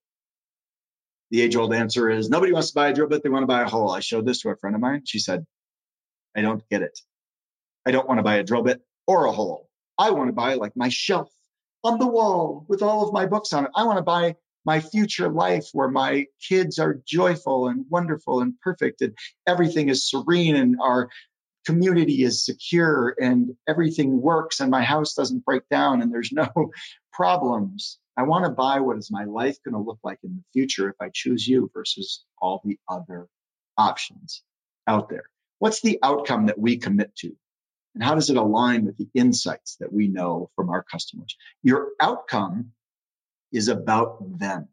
The 1.29 1.41
age 1.41 1.55
old 1.55 1.73
answer 1.73 2.09
is 2.09 2.29
nobody 2.29 2.51
wants 2.51 2.71
to 2.71 2.75
buy 2.75 2.89
a 2.89 2.93
drill 2.93 3.07
bit. 3.07 3.23
They 3.23 3.29
want 3.29 3.43
to 3.43 3.47
buy 3.47 3.61
a 3.61 3.69
hole. 3.69 3.89
I 3.89 4.01
showed 4.01 4.25
this 4.25 4.41
to 4.41 4.49
a 4.49 4.57
friend 4.57 4.75
of 4.75 4.81
mine. 4.81 5.03
She 5.05 5.19
said, 5.19 5.45
I 6.35 6.41
don't 6.41 6.61
get 6.69 6.81
it. 6.81 6.99
I 7.85 7.91
don't 7.91 8.05
want 8.05 8.19
to 8.19 8.23
buy 8.23 8.35
a 8.35 8.43
drill 8.43 8.63
bit 8.63 8.81
or 9.07 9.25
a 9.25 9.31
hole. 9.31 9.69
I 9.97 10.11
want 10.11 10.27
to 10.27 10.33
buy 10.33 10.55
like 10.55 10.75
my 10.75 10.89
shelf 10.89 11.31
on 11.83 11.97
the 11.97 12.07
wall 12.07 12.65
with 12.67 12.81
all 12.81 13.07
of 13.07 13.13
my 13.13 13.27
books 13.27 13.53
on 13.53 13.65
it. 13.65 13.71
I 13.75 13.85
want 13.85 13.97
to 13.97 14.03
buy 14.03 14.35
my 14.65 14.81
future 14.81 15.29
life 15.29 15.69
where 15.73 15.89
my 15.89 16.25
kids 16.47 16.79
are 16.79 17.01
joyful 17.07 17.69
and 17.69 17.85
wonderful 17.89 18.41
and 18.41 18.59
perfect 18.59 19.01
and 19.01 19.17
everything 19.47 19.89
is 19.89 20.07
serene 20.07 20.55
and 20.55 20.77
our 20.81 21.09
community 21.65 22.23
is 22.23 22.45
secure 22.45 23.15
and 23.19 23.55
everything 23.67 24.21
works 24.21 24.59
and 24.59 24.71
my 24.71 24.83
house 24.83 25.13
doesn't 25.13 25.45
break 25.45 25.67
down 25.69 26.01
and 26.01 26.13
there's 26.13 26.31
no 26.31 26.49
problems. 27.13 27.99
I 28.17 28.23
want 28.23 28.45
to 28.45 28.51
buy 28.51 28.79
what 28.79 28.97
is 28.97 29.09
my 29.11 29.23
life 29.23 29.57
going 29.63 29.73
to 29.73 29.79
look 29.79 29.99
like 30.03 30.19
in 30.23 30.35
the 30.35 30.43
future 30.53 30.89
if 30.89 30.95
I 30.99 31.09
choose 31.13 31.47
you 31.47 31.71
versus 31.73 32.23
all 32.39 32.61
the 32.65 32.77
other 32.89 33.27
options 33.77 34.43
out 34.87 35.09
there. 35.09 35.23
What's 35.59 35.81
the 35.81 35.99
outcome 36.03 36.47
that 36.47 36.59
we 36.59 36.77
commit 36.77 37.15
to? 37.17 37.35
And 37.93 38.03
how 38.03 38.15
does 38.15 38.29
it 38.29 38.37
align 38.37 38.85
with 38.85 38.97
the 38.97 39.09
insights 39.13 39.77
that 39.79 39.91
we 39.91 40.07
know 40.07 40.49
from 40.55 40.69
our 40.69 40.83
customers? 40.83 41.35
Your 41.61 41.89
outcome 41.99 42.71
is 43.51 43.67
about 43.67 44.39
them. 44.39 44.69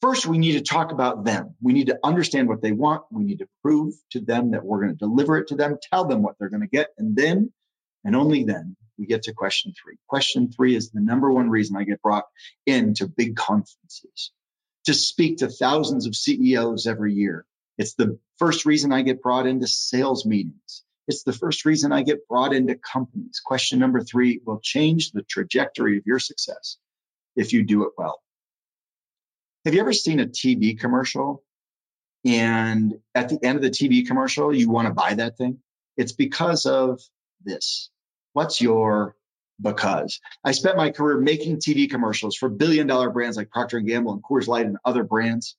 First, 0.00 0.26
we 0.26 0.38
need 0.38 0.52
to 0.52 0.62
talk 0.62 0.92
about 0.92 1.24
them. 1.24 1.54
We 1.60 1.74
need 1.74 1.88
to 1.88 1.98
understand 2.02 2.48
what 2.48 2.62
they 2.62 2.72
want. 2.72 3.02
We 3.10 3.24
need 3.24 3.40
to 3.40 3.48
prove 3.62 3.94
to 4.12 4.20
them 4.20 4.52
that 4.52 4.64
we're 4.64 4.80
going 4.80 4.92
to 4.92 4.98
deliver 4.98 5.36
it 5.36 5.48
to 5.48 5.56
them, 5.56 5.76
tell 5.92 6.06
them 6.06 6.22
what 6.22 6.36
they're 6.38 6.48
going 6.48 6.62
to 6.62 6.66
get. 6.66 6.88
And 6.96 7.14
then, 7.14 7.52
and 8.04 8.16
only 8.16 8.44
then, 8.44 8.76
we 8.98 9.06
get 9.06 9.24
to 9.24 9.34
question 9.34 9.72
three. 9.82 9.96
Question 10.08 10.50
three 10.52 10.74
is 10.74 10.90
the 10.90 11.00
number 11.00 11.30
one 11.30 11.50
reason 11.50 11.76
I 11.76 11.84
get 11.84 12.02
brought 12.02 12.24
into 12.66 13.08
big 13.08 13.36
conferences 13.36 14.32
to 14.84 14.94
speak 14.94 15.38
to 15.38 15.48
thousands 15.48 16.06
of 16.06 16.16
CEOs 16.16 16.86
every 16.86 17.12
year. 17.12 17.44
It's 17.76 17.94
the 17.94 18.18
first 18.38 18.64
reason 18.64 18.92
I 18.92 19.02
get 19.02 19.22
brought 19.22 19.46
into 19.46 19.66
sales 19.66 20.24
meetings. 20.24 20.82
It's 21.08 21.24
the 21.24 21.32
first 21.32 21.64
reason 21.64 21.92
I 21.92 22.02
get 22.02 22.28
brought 22.28 22.54
into 22.54 22.74
companies. 22.74 23.40
Question 23.44 23.78
number 23.78 24.00
three 24.00 24.40
will 24.44 24.60
change 24.62 25.12
the 25.12 25.22
trajectory 25.22 25.98
of 25.98 26.06
your 26.06 26.18
success 26.18 26.76
if 27.36 27.52
you 27.52 27.64
do 27.64 27.84
it 27.84 27.92
well. 27.98 28.20
Have 29.64 29.74
you 29.74 29.80
ever 29.80 29.92
seen 29.92 30.20
a 30.20 30.26
TV 30.26 30.78
commercial 30.78 31.42
and 32.24 32.94
at 33.14 33.28
the 33.28 33.38
end 33.42 33.56
of 33.56 33.62
the 33.62 33.70
TV 33.70 34.06
commercial, 34.06 34.54
you 34.54 34.70
want 34.70 34.88
to 34.88 34.94
buy 34.94 35.14
that 35.14 35.36
thing? 35.36 35.58
It's 35.96 36.12
because 36.12 36.64
of 36.64 37.00
this. 37.44 37.90
What's 38.32 38.60
your 38.60 39.16
because? 39.60 40.20
I 40.42 40.52
spent 40.52 40.78
my 40.78 40.90
career 40.90 41.18
making 41.18 41.58
TV 41.58 41.90
commercials 41.90 42.36
for 42.36 42.48
billion 42.48 42.86
dollar 42.86 43.10
brands 43.10 43.36
like 43.36 43.50
Procter 43.50 43.80
& 43.80 43.80
Gamble 43.80 44.12
and 44.12 44.22
Coors 44.22 44.46
Light 44.46 44.64
and 44.64 44.78
other 44.84 45.04
brands. 45.04 45.56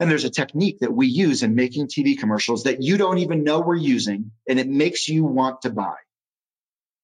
And 0.00 0.10
there's 0.10 0.24
a 0.24 0.30
technique 0.30 0.80
that 0.80 0.92
we 0.92 1.06
use 1.06 1.44
in 1.44 1.54
making 1.54 1.86
TV 1.86 2.18
commercials 2.18 2.64
that 2.64 2.82
you 2.82 2.96
don't 2.96 3.18
even 3.18 3.44
know 3.44 3.60
we're 3.60 3.76
using, 3.76 4.32
and 4.48 4.58
it 4.58 4.68
makes 4.68 5.08
you 5.08 5.24
want 5.24 5.62
to 5.62 5.70
buy. 5.70 5.94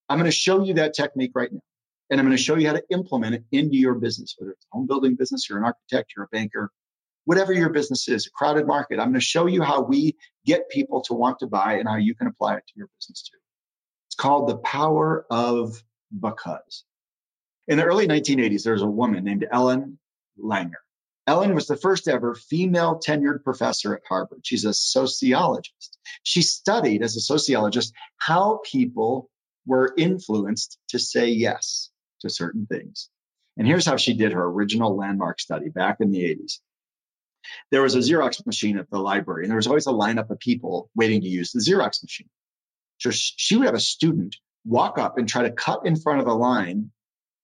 I'm 0.08 0.18
going 0.18 0.28
to 0.28 0.36
show 0.36 0.64
you 0.64 0.74
that 0.74 0.94
technique 0.94 1.30
right 1.36 1.52
now. 1.52 1.60
And 2.10 2.18
I'm 2.18 2.26
going 2.26 2.36
to 2.36 2.42
show 2.42 2.56
you 2.56 2.66
how 2.66 2.74
to 2.74 2.82
implement 2.90 3.36
it 3.36 3.44
into 3.52 3.76
your 3.76 3.94
business, 3.94 4.34
whether 4.36 4.50
it's 4.50 4.66
a 4.66 4.76
home 4.76 4.88
building 4.88 5.14
business, 5.14 5.48
you're 5.48 5.58
an 5.58 5.64
architect, 5.64 6.12
you're 6.16 6.24
a 6.24 6.28
banker, 6.28 6.72
whatever 7.24 7.52
your 7.52 7.70
business 7.70 8.08
is, 8.08 8.26
a 8.26 8.30
crowded 8.30 8.66
market. 8.66 8.98
I'm 8.98 9.08
going 9.08 9.14
to 9.14 9.20
show 9.20 9.46
you 9.46 9.62
how 9.62 9.82
we 9.82 10.16
get 10.44 10.68
people 10.68 11.02
to 11.02 11.14
want 11.14 11.38
to 11.38 11.46
buy 11.46 11.74
and 11.74 11.88
how 11.88 11.96
you 11.96 12.16
can 12.16 12.26
apply 12.26 12.56
it 12.56 12.64
to 12.66 12.72
your 12.74 12.88
business 12.98 13.22
too. 13.22 13.38
It's 14.08 14.16
called 14.16 14.48
the 14.48 14.56
power 14.56 15.24
of 15.30 15.80
because. 16.12 16.84
In 17.68 17.78
the 17.78 17.84
early 17.84 18.08
1980s, 18.08 18.64
there 18.64 18.72
was 18.72 18.82
a 18.82 18.86
woman 18.86 19.22
named 19.22 19.46
Ellen 19.50 20.00
Langer. 20.42 20.82
Ellen 21.28 21.54
was 21.54 21.68
the 21.68 21.76
first 21.76 22.08
ever 22.08 22.34
female 22.34 22.98
tenured 22.98 23.44
professor 23.44 23.94
at 23.94 24.02
Harvard. 24.08 24.40
She's 24.42 24.64
a 24.64 24.74
sociologist. 24.74 25.96
She 26.24 26.42
studied 26.42 27.04
as 27.04 27.14
a 27.14 27.20
sociologist 27.20 27.92
how 28.16 28.60
people 28.64 29.30
were 29.64 29.94
influenced 29.96 30.78
to 30.88 30.98
say 30.98 31.28
yes 31.28 31.90
to 32.20 32.30
certain 32.30 32.66
things. 32.66 33.09
And 33.56 33.66
here's 33.66 33.87
how 33.87 33.96
she 33.96 34.14
did 34.14 34.33
her 34.33 34.44
original 34.44 34.96
landmark 34.96 35.40
study 35.40 35.68
back 35.68 35.98
in 36.00 36.11
the 36.11 36.22
80s. 36.22 36.61
There 37.70 37.83
was 37.83 37.94
a 37.94 37.98
Xerox 37.98 38.44
machine 38.46 38.78
at 38.78 38.90
the 38.90 38.98
library, 38.98 39.44
and 39.44 39.50
there 39.50 39.56
was 39.56 39.66
always 39.66 39.87
a 39.87 39.92
lineup 39.92 40.30
of 40.30 40.38
people 40.38 40.90
waiting 40.94 41.22
to 41.22 41.28
use 41.28 41.52
the 41.52 41.61
Xerox 41.61 42.02
machine. 42.02 42.28
So 42.98 43.11
she 43.11 43.56
would 43.56 43.66
have 43.66 43.74
a 43.74 43.80
student 43.80 44.37
walk 44.64 44.98
up 44.98 45.16
and 45.18 45.28
try 45.28 45.42
to 45.42 45.52
cut 45.52 45.87
in 45.87 45.96
front 45.96 46.20
of 46.20 46.26
the 46.26 46.35
line 46.35 46.90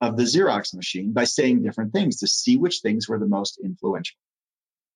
of 0.01 0.17
the 0.17 0.25
Xerox 0.25 0.75
machine 0.75 1.13
by 1.13 1.25
saying 1.25 1.63
different 1.63 1.93
things 1.93 2.19
to 2.19 2.27
see 2.27 2.57
which 2.57 2.81
things 2.81 3.09
were 3.09 3.19
the 3.19 3.27
most 3.27 3.59
influential. 3.63 4.17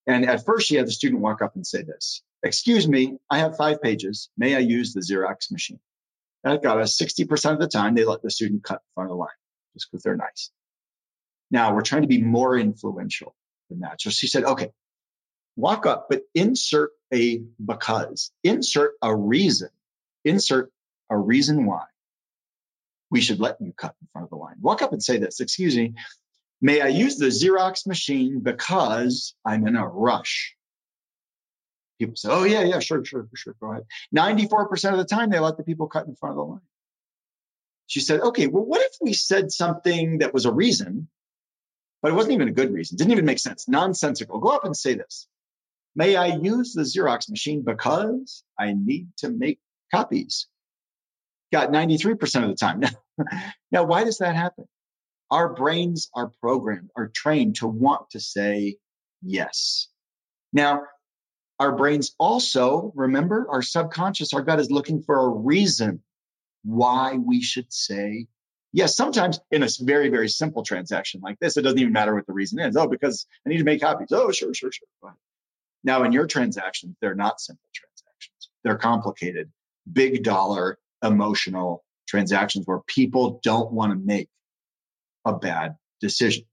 And 0.07 0.29
at 0.29 0.45
first, 0.45 0.67
she 0.67 0.77
had 0.77 0.87
the 0.87 0.93
student 0.93 1.23
walk 1.23 1.41
up 1.43 1.57
and 1.57 1.67
say 1.67 1.83
this 1.83 2.23
Excuse 2.43 2.89
me, 2.89 3.19
I 3.29 3.39
have 3.39 3.57
five 3.57 3.83
pages. 3.83 4.31
May 4.37 4.55
I 4.55 4.61
use 4.61 4.93
the 4.93 5.01
Xerox 5.01 5.51
machine? 5.51 5.81
That 6.45 6.63
got 6.63 6.81
us 6.81 6.99
60% 6.99 7.53
of 7.53 7.59
the 7.59 7.69
time, 7.69 7.95
they 7.95 8.05
let 8.05 8.23
the 8.23 8.31
student 8.31 8.65
cut 8.65 8.77
in 8.77 8.95
front 8.95 9.11
of 9.11 9.13
the 9.13 9.21
line 9.21 9.29
just 9.75 9.91
because 9.91 10.03
they're 10.03 10.17
nice. 10.17 10.51
Now 11.51 11.75
we're 11.75 11.83
trying 11.83 12.03
to 12.03 12.09
be 12.09 12.23
more 12.23 12.57
influential 12.59 13.35
than 13.69 13.81
that. 13.81 14.01
So 14.01 14.11
she 14.11 14.27
said, 14.27 14.45
okay, 14.45 14.71
walk 15.57 15.87
up, 15.87 16.07
but 16.09 16.23
insert 16.35 16.91
a 17.13 17.43
because, 17.65 18.31
insert 18.45 18.93
a 19.03 19.15
reason, 19.15 19.71
insert 20.25 20.71
a 21.11 21.17
reason 21.17 21.67
why 21.67 21.85
we 23.11 23.21
should 23.21 23.41
let 23.41 23.61
you 23.61 23.73
cut 23.77 23.95
in 24.01 24.09
front 24.13 24.25
of 24.25 24.31
the 24.31 24.37
line. 24.37 24.57
Walk 24.61 24.83
up 24.83 24.93
and 24.93 25.03
say 25.03 25.19
this, 25.19 25.41
excuse 25.41 25.77
me, 25.77 25.95
may 26.61 26.81
I 26.81 26.89
use 26.89 27.17
the 27.17 27.27
Xerox 27.27 27.87
machine 27.87 28.41
because 28.41 29.35
I'm 29.45 29.67
in 29.67 29.77
a 29.77 29.87
rush? 29.87 30.55
People 31.99 32.17
say, 32.17 32.29
oh, 32.31 32.45
yeah, 32.45 32.63
yeah, 32.63 32.79
sure, 32.79 33.05
sure, 33.05 33.29
sure, 33.35 33.55
go 33.61 33.73
ahead. 33.73 33.85
94% 34.17 34.93
of 34.93 34.99
the 34.99 35.05
time, 35.05 35.29
they 35.29 35.39
let 35.39 35.57
the 35.59 35.65
people 35.65 35.89
cut 35.89 36.07
in 36.07 36.15
front 36.15 36.33
of 36.33 36.37
the 36.37 36.45
line. 36.45 36.61
She 37.91 37.99
said, 37.99 38.21
okay, 38.21 38.47
well, 38.47 38.65
what 38.65 38.81
if 38.83 38.93
we 39.01 39.15
said 39.15 39.51
something 39.51 40.19
that 40.19 40.33
was 40.33 40.45
a 40.45 40.53
reason, 40.53 41.09
but 42.01 42.13
it 42.13 42.15
wasn't 42.15 42.35
even 42.35 42.47
a 42.47 42.53
good 42.53 42.73
reason, 42.73 42.97
didn't 42.97 43.11
even 43.11 43.25
make 43.25 43.41
sense, 43.41 43.67
nonsensical? 43.67 44.39
Go 44.39 44.51
up 44.51 44.65
and 44.65 44.77
say 44.77 44.95
this. 44.95 45.27
May 45.97 46.15
I 46.15 46.27
use 46.37 46.73
the 46.73 46.83
Xerox 46.83 47.29
machine 47.29 47.65
because 47.67 48.45
I 48.57 48.75
need 48.75 49.09
to 49.19 49.29
make 49.29 49.59
copies? 49.93 50.47
got 51.51 51.71
93% 51.71 52.45
of 52.45 52.49
the 52.51 52.55
time. 52.55 52.83
now, 53.73 53.83
why 53.83 54.05
does 54.05 54.19
that 54.19 54.37
happen? 54.37 54.67
Our 55.33 55.53
brains 55.53 56.11
are 56.15 56.31
programmed, 56.41 56.91
are 56.97 57.11
trained 57.13 57.57
to 57.57 57.67
want 57.67 58.11
to 58.11 58.21
say 58.21 58.77
yes. 59.21 59.89
Now, 60.53 60.83
our 61.59 61.75
brains 61.77 62.15
also, 62.21 62.93
remember, 62.95 63.49
our 63.51 63.63
subconscious, 63.63 64.33
our 64.33 64.43
gut 64.43 64.61
is 64.61 64.71
looking 64.71 65.03
for 65.03 65.19
a 65.19 65.29
reason 65.29 66.05
why 66.63 67.15
we 67.15 67.43
should 67.43 67.73
say 67.73 68.27
yes. 68.73 68.97
Sometimes 68.97 69.41
in 69.51 69.63
a 69.63 69.69
very, 69.81 70.09
very 70.09 70.29
simple 70.29 70.63
transaction 70.63 71.21
like 71.23 71.39
this, 71.41 71.57
it 71.57 71.63
doesn't 71.63 71.79
even 71.79 71.93
matter 71.93 72.15
what 72.15 72.27
the 72.27 72.33
reason 72.33 72.59
is. 72.61 72.77
Oh, 72.77 72.89
because 72.89 73.27
I 73.47 73.51
need 73.51 73.59
to 73.59 73.65
make 73.65 73.81
copies. 73.81 74.09
Oh, 74.13 74.31
sure, 74.31 74.55
sure, 74.55 74.71
sure. 74.73 75.15
Now, 75.83 76.05
in 76.05 76.13
your 76.13 76.27
transactions, 76.27 76.97
they're 77.01 77.15
not 77.15 77.41
simple 77.41 77.69
transactions. 77.73 78.51
They're 78.65 78.77
complicated, 78.77 79.51
big 79.91 80.23
dollar, 80.23 80.79
emotional 81.03 81.85
transactions 82.07 82.67
where 82.67 82.81
people 82.87 83.41
don't 83.43 83.73
want 83.73 83.93
to 83.93 83.99
make 83.99 84.29
a 85.25 85.33
bad 85.33 85.77
decision. 86.01 86.45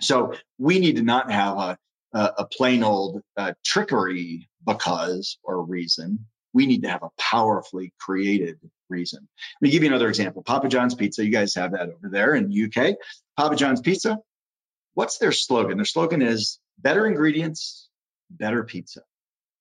So 0.00 0.34
we 0.58 0.78
need 0.78 0.96
to 0.96 1.02
not 1.02 1.30
have 1.30 1.56
a, 1.56 1.78
a, 2.12 2.32
a 2.38 2.46
plain 2.46 2.82
old 2.82 3.22
uh, 3.36 3.52
trickery 3.64 4.48
because 4.66 5.38
or 5.42 5.64
reason. 5.64 6.26
We 6.52 6.66
need 6.66 6.82
to 6.82 6.88
have 6.88 7.02
a 7.02 7.10
powerfully 7.18 7.92
created 8.00 8.58
reason. 8.88 9.20
Let 9.60 9.66
me 9.66 9.70
give 9.70 9.82
you 9.82 9.88
another 9.88 10.08
example. 10.08 10.42
Papa 10.42 10.68
John's 10.68 10.94
Pizza. 10.94 11.24
You 11.24 11.32
guys 11.32 11.54
have 11.54 11.72
that 11.72 11.88
over 11.88 12.08
there 12.10 12.34
in 12.34 12.48
the 12.48 12.64
UK. 12.64 12.96
Papa 13.36 13.56
John's 13.56 13.80
Pizza. 13.80 14.18
What's 14.94 15.18
their 15.18 15.32
slogan? 15.32 15.76
Their 15.76 15.84
slogan 15.84 16.22
is 16.22 16.58
better 16.78 17.06
ingredients, 17.06 17.88
better 18.30 18.64
pizza. 18.64 19.02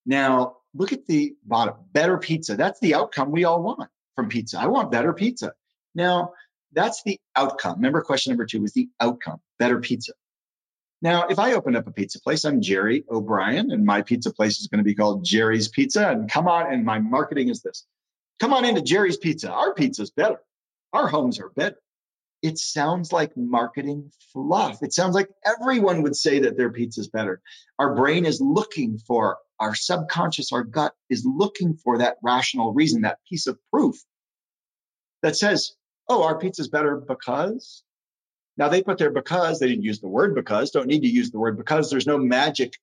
Now, 0.06 0.58
look 0.74 0.94
at 0.94 1.06
the 1.06 1.36
bottom 1.44 1.76
better 1.92 2.18
pizza. 2.18 2.56
That's 2.56 2.80
the 2.80 2.96
outcome 2.96 3.32
we 3.32 3.44
all 3.44 3.62
want 3.62 3.90
from 4.16 4.30
pizza. 4.30 4.60
I 4.60 4.68
want 4.68 4.92
better 4.92 5.14
pizza. 5.14 5.54
Now, 5.94 6.34
that's 6.72 7.04
the 7.04 7.20
outcome. 7.36 7.76
Remember, 7.78 8.02
question 8.02 8.32
number 8.32 8.46
two 8.46 8.62
was 8.62 8.74
the 8.74 8.90
outcome 9.00 9.40
better 9.60 9.80
pizza. 9.80 10.14
Now, 11.02 11.28
if 11.28 11.40
I 11.40 11.54
open 11.54 11.76
up 11.76 11.88
a 11.88 11.92
pizza 11.92 12.20
place, 12.20 12.46
I'm 12.46 12.62
Gerry 12.62 13.04
O'Brion, 13.10 13.72
and 13.72 13.86
my 13.86 14.02
pizza 14.02 14.34
place 14.34 14.60
is 14.60 14.68
going 14.68 14.80
to 14.80 14.84
be 14.84 14.96
called 14.96 15.24
Gerry's 15.24 15.68
Pizza. 15.68 16.10
And 16.10 16.30
come 16.30 16.48
on, 16.48 16.72
and 16.72 16.86
my 16.86 17.00
marketing 17.00 17.50
is 17.50 17.62
this 17.62 17.86
come 18.40 18.54
on 18.54 18.66
into 18.66 18.82
Gerry's 18.82 19.18
Pizza. 19.18 19.52
Our 19.52 19.74
pizza's 19.74 20.12
better. 20.12 20.40
Our 20.94 21.08
homes 21.08 21.40
are 21.40 21.50
better. 21.50 21.78
It 22.42 22.58
sounds 22.58 23.12
like 23.12 23.36
marketing 23.36 24.12
fluff. 24.32 24.84
It 24.84 24.94
sounds 24.94 25.16
like 25.16 25.30
everyone 25.44 26.04
would 26.04 26.16
say 26.16 26.42
that 26.42 26.58
their 26.58 26.72
pizza's 26.72 27.08
better. 27.08 27.42
Our 27.80 27.96
brain 27.96 28.26
is 28.26 28.40
looking 28.40 29.00
for 29.00 29.38
our 29.60 29.74
subconscious, 29.74 30.52
our 30.52 30.64
gut 30.64 30.94
is 31.10 31.26
looking 31.26 31.76
for 31.76 32.00
that 32.00 32.18
rational 32.22 32.74
reason, 32.74 33.02
that 33.02 33.20
piece 33.28 33.48
of 33.48 33.58
proof 33.72 33.96
that 35.24 35.36
says, 35.36 35.72
oh, 36.08 36.24
our 36.24 36.38
pizza's 36.38 36.68
better 36.68 36.98
because. 36.98 37.84
Now 38.58 38.70
they 38.70 38.84
put 38.84 38.98
there 38.98 39.12
because, 39.12 39.60
they 39.60 39.68
didn't 39.68 39.84
use 39.84 40.00
the 40.00 40.08
word 40.08 40.36
because, 40.36 40.72
don't 40.72 40.88
need 40.88 41.02
to 41.02 41.08
use 41.08 41.32
the 41.32 41.40
word 41.40 41.58
because. 41.58 41.90
There's 41.90 42.08
no 42.08 42.18
magic 42.18 42.78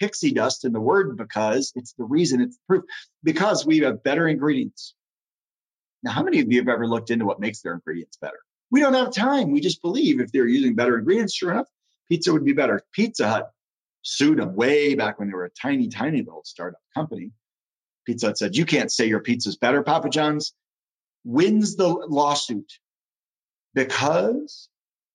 pixie 0.00 0.32
dust 0.32 0.64
in 0.64 0.72
the 0.72 0.80
word 0.80 1.16
because. 1.16 1.72
It's 1.74 1.94
the 1.94 2.04
reason, 2.04 2.40
it's 2.40 2.56
the 2.56 2.62
proof. 2.66 2.84
Because 3.22 3.66
we 3.66 3.78
have 3.80 4.02
better 4.02 4.28
ingredients. 4.28 4.94
Now, 6.02 6.12
how 6.12 6.22
many 6.22 6.40
of 6.40 6.50
you 6.50 6.58
have 6.58 6.68
ever 6.68 6.86
looked 6.86 7.10
into 7.10 7.24
what 7.24 7.40
makes 7.40 7.62
their 7.62 7.74
ingredients 7.74 8.16
better? 8.16 8.38
We 8.70 8.80
don't 8.80 8.94
have 8.94 9.12
time. 9.12 9.52
We 9.52 9.60
just 9.60 9.82
believe 9.82 10.20
if 10.20 10.32
they're 10.32 10.46
using 10.46 10.74
better 10.74 10.98
ingredients, 10.98 11.34
sure 11.34 11.52
enough, 11.52 11.68
pizza 12.08 12.32
would 12.32 12.44
be 12.44 12.52
better. 12.52 12.82
Pizza 12.92 13.28
Hut 13.28 13.50
sued 14.02 14.38
them 14.38 14.54
way 14.54 14.94
back 14.94 15.18
when 15.18 15.28
they 15.28 15.34
were 15.34 15.44
a 15.44 15.50
tiny, 15.50 15.88
tiny 15.88 16.18
little 16.18 16.44
startup 16.44 16.80
company. 16.94 17.32
Pizza 18.06 18.28
Hut 18.28 18.38
said, 18.38 18.56
You 18.56 18.66
can't 18.66 18.90
say 18.90 19.06
your 19.06 19.20
pizza's 19.20 19.56
better, 19.56 19.82
Papa 19.82 20.08
John's. 20.08 20.52
Wins 21.24 21.74
the 21.74 21.88
lawsuit 21.88 22.72
because 23.74 24.68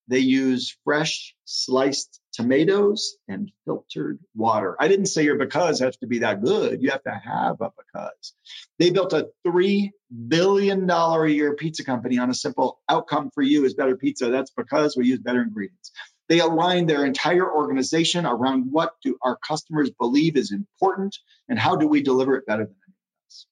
they 0.08 0.20
use 0.20 0.78
fresh 0.84 1.36
sliced 1.46 2.21
tomatoes 2.34 3.15
and 3.28 3.52
filtered 3.65 4.20
water. 4.36 4.76
I 4.80 4.88
didn't 4.88 5.08
say 5.08 5.24
your 5.24 5.38
because 5.38 5.80
has 5.80 5.98
to 5.98 6.08
be 6.08 6.20
that 6.20 6.41
good. 6.41 6.82
You 6.82 6.91
have 6.91 7.04
to 7.04 7.12
have 7.12 7.62
a 7.62 7.72
because. 7.78 8.34
They 8.80 8.89
built 8.89 9.13
a 9.13 9.30
$3 9.46 9.91
billion 10.28 10.89
a 10.89 11.28
year 11.28 11.56
pizza 11.56 11.84
company 11.84 12.17
on 12.17 12.30
a 12.30 12.34
simple 12.34 12.80
outcome 12.89 13.30
for 13.34 13.44
you 13.44 13.65
is 13.65 13.74
better 13.74 13.98
pizza. 13.98 14.30
That's 14.30 14.52
because 14.52 14.96
we 14.96 15.06
use 15.06 15.20
better 15.20 15.41
ingredients. 15.41 15.91
They 16.30 16.39
align 16.39 16.86
their 16.86 17.06
entire 17.06 17.50
organization 17.50 18.26
around 18.26 18.72
what 18.72 18.94
do 19.04 19.17
our 19.22 19.38
customers 19.46 19.91
believe 20.00 20.38
is 20.38 20.54
important 20.54 21.17
and 21.50 21.60
how 21.60 21.76
do 21.76 21.88
we 21.88 22.02
deliver 22.02 22.36
it 22.36 22.46
better 22.46 22.63
than 22.63 22.76
anyone 22.88 23.26
else. 23.26 23.48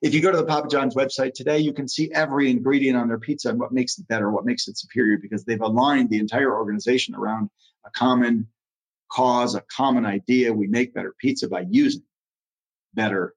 If 0.00 0.14
you 0.14 0.22
go 0.22 0.30
to 0.30 0.38
the 0.38 0.46
Papa 0.46 0.68
John's 0.68 0.94
website 0.94 1.34
today, 1.34 1.58
you 1.58 1.74
can 1.74 1.86
see 1.86 2.10
every 2.10 2.50
ingredient 2.50 2.96
on 2.96 3.08
their 3.08 3.18
pizza 3.18 3.50
and 3.50 3.60
what 3.60 3.72
makes 3.72 3.98
it 3.98 4.08
better, 4.08 4.30
what 4.30 4.46
makes 4.46 4.66
it 4.66 4.78
superior, 4.78 5.18
because 5.18 5.44
they've 5.44 5.60
aligned 5.60 6.08
the 6.08 6.20
entire 6.20 6.54
organization 6.54 7.14
around 7.14 7.50
a 7.86 7.90
common 7.90 8.48
cause, 9.10 9.54
a 9.54 9.62
common 9.76 10.06
idea. 10.06 10.52
We 10.52 10.66
make 10.66 10.94
better 10.94 11.14
pizza 11.18 11.48
by 11.48 11.64
using 11.68 12.02
better 12.94 13.34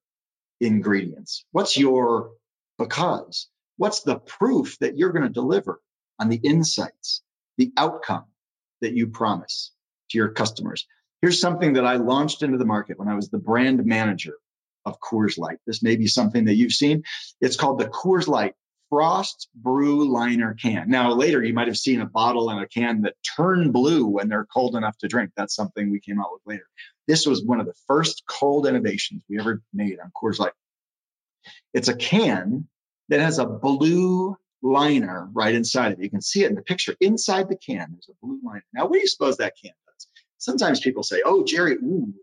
ingredients. 0.59 1.45
What's 1.51 1.77
your 1.77 2.31
because? 2.77 3.47
What's 3.77 4.01
the 4.01 4.17
proof 4.17 4.77
that 4.79 4.97
you're 4.97 5.11
going 5.11 5.27
to 5.27 5.29
deliver 5.29 5.79
on 6.19 6.29
the 6.29 6.39
insights, 6.41 7.21
the 7.57 7.71
outcome, 7.77 8.25
that 8.81 8.93
you 8.93 9.07
promise 9.07 9.71
to 10.09 10.17
your 10.17 10.29
customers. 10.29 10.87
Here's 11.21 11.39
something 11.39 11.73
that 11.73 11.85
I 11.85 11.95
launched 11.95 12.43
into 12.43 12.57
the 12.57 12.65
market 12.65 12.99
when 12.99 13.07
I 13.07 13.15
was 13.15 13.29
the 13.29 13.39
brand 13.39 13.83
manager 13.85 14.33
of 14.85 14.99
Coors 14.99 15.37
Light. 15.37 15.57
This 15.65 15.83
may 15.83 15.95
be 15.95 16.07
something 16.07 16.45
that 16.45 16.55
you've 16.55 16.71
seen. 16.71 17.03
It's 17.41 17.55
called 17.55 17.79
the 17.79 17.87
Coors 17.87 18.27
Light 18.27 18.53
Frost 18.89 19.49
Brew 19.53 20.09
Liner 20.09 20.55
can. 20.61 20.89
Now, 20.89 21.13
later 21.13 21.43
you 21.43 21.53
might 21.53 21.67
have 21.67 21.77
seen 21.77 22.01
a 22.01 22.05
bottle 22.05 22.49
and 22.49 22.61
a 22.61 22.67
can 22.67 23.01
that 23.01 23.15
turn 23.35 23.71
blue 23.71 24.05
when 24.05 24.29
they're 24.29 24.45
cold 24.45 24.75
enough 24.75 24.97
to 24.99 25.07
drink. 25.07 25.31
That's 25.35 25.55
something 25.55 25.91
we 25.91 25.99
came 25.99 26.19
out 26.19 26.31
with 26.31 26.41
later. 26.45 26.67
This 27.07 27.25
was 27.25 27.43
one 27.43 27.59
of 27.59 27.65
the 27.65 27.75
first 27.87 28.23
cold 28.27 28.67
innovations 28.67 29.23
we 29.29 29.39
ever 29.39 29.61
made 29.73 29.99
on 29.99 30.11
Coors 30.15 30.39
Light. 30.39 30.53
It's 31.73 31.87
a 31.87 31.95
can 31.95 32.67
that 33.09 33.19
has 33.19 33.39
a 33.39 33.45
blue 33.45 34.37
liner 34.61 35.29
right 35.33 35.53
inside 35.53 35.91
of 35.91 35.99
it. 35.99 36.03
You 36.03 36.09
can 36.09 36.21
see 36.21 36.43
it 36.43 36.49
in 36.49 36.55
the 36.55 36.61
picture. 36.61 36.95
Inside 36.99 37.49
the 37.49 37.57
can, 37.57 37.87
there's 37.91 38.09
a 38.09 38.25
blue 38.25 38.39
liner. 38.43 38.65
Now, 38.73 38.83
what 38.85 38.93
do 38.93 38.99
you 38.99 39.07
suppose 39.07 39.37
that 39.37 39.53
can 39.61 39.71
does? 39.85 40.07
Sometimes 40.37 40.79
people 40.79 41.03
say, 41.03 41.21
oh, 41.25 41.43
Gerry, 41.43 41.73
ooh, 41.73 42.13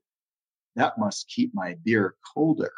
that 0.77 0.99
must 0.99 1.29
keep 1.29 1.55
my 1.55 1.77
beer 1.85 2.15
colder. 2.35 2.73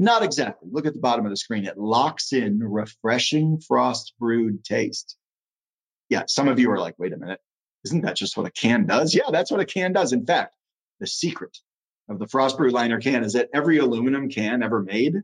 Not 0.00 0.22
exactly. 0.22 0.68
Look 0.70 0.86
at 0.86 0.94
the 0.94 1.00
bottom 1.00 1.26
of 1.26 1.30
the 1.30 1.36
screen. 1.36 1.64
It 1.64 1.76
locks 1.76 2.32
in 2.32 2.60
refreshing 2.60 3.58
frost 3.58 4.14
brewed 4.20 4.64
taste. 4.64 5.16
Yeah, 6.08 6.22
some 6.28 6.46
of 6.46 6.60
you 6.60 6.70
are 6.70 6.78
like, 6.78 6.94
wait 6.98 7.12
a 7.12 7.16
minute. 7.18 7.40
Isn't 7.84 8.02
that 8.02 8.14
just 8.14 8.36
what 8.36 8.46
a 8.46 8.50
can 8.50 8.86
does? 8.86 9.12
Yeah, 9.12 9.30
that's 9.32 9.50
what 9.50 9.60
a 9.60 9.66
can 9.66 9.92
does. 9.92 10.12
In 10.12 10.24
fact, 10.24 10.54
the 11.00 11.06
secret 11.08 11.58
of 12.08 12.20
the 12.20 12.28
frost 12.28 12.56
brew 12.56 12.70
liner 12.70 13.00
can 13.00 13.24
is 13.24 13.32
that 13.32 13.48
every 13.52 13.78
aluminum 13.78 14.30
can 14.30 14.62
ever 14.62 14.82
made 14.82 15.16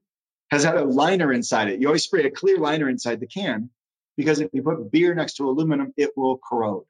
has 0.51 0.65
had 0.65 0.77
a 0.77 0.85
liner 0.85 1.33
inside 1.33 1.69
it. 1.69 1.81
You 1.81 1.87
always 1.87 2.05
spray 2.05 2.25
a 2.25 2.31
clear 2.31 2.59
liner 2.59 2.89
inside 2.89 3.21
the 3.21 3.29
can 3.29 3.71
because 4.17 4.41
if 4.41 4.51
you 4.53 4.63
put 4.63 4.91
beer 4.91 5.15
next 5.15 5.35
to 5.35 5.49
aluminum, 5.49 5.93
it 5.97 6.11
will 6.17 6.39
corrode. 6.39 6.85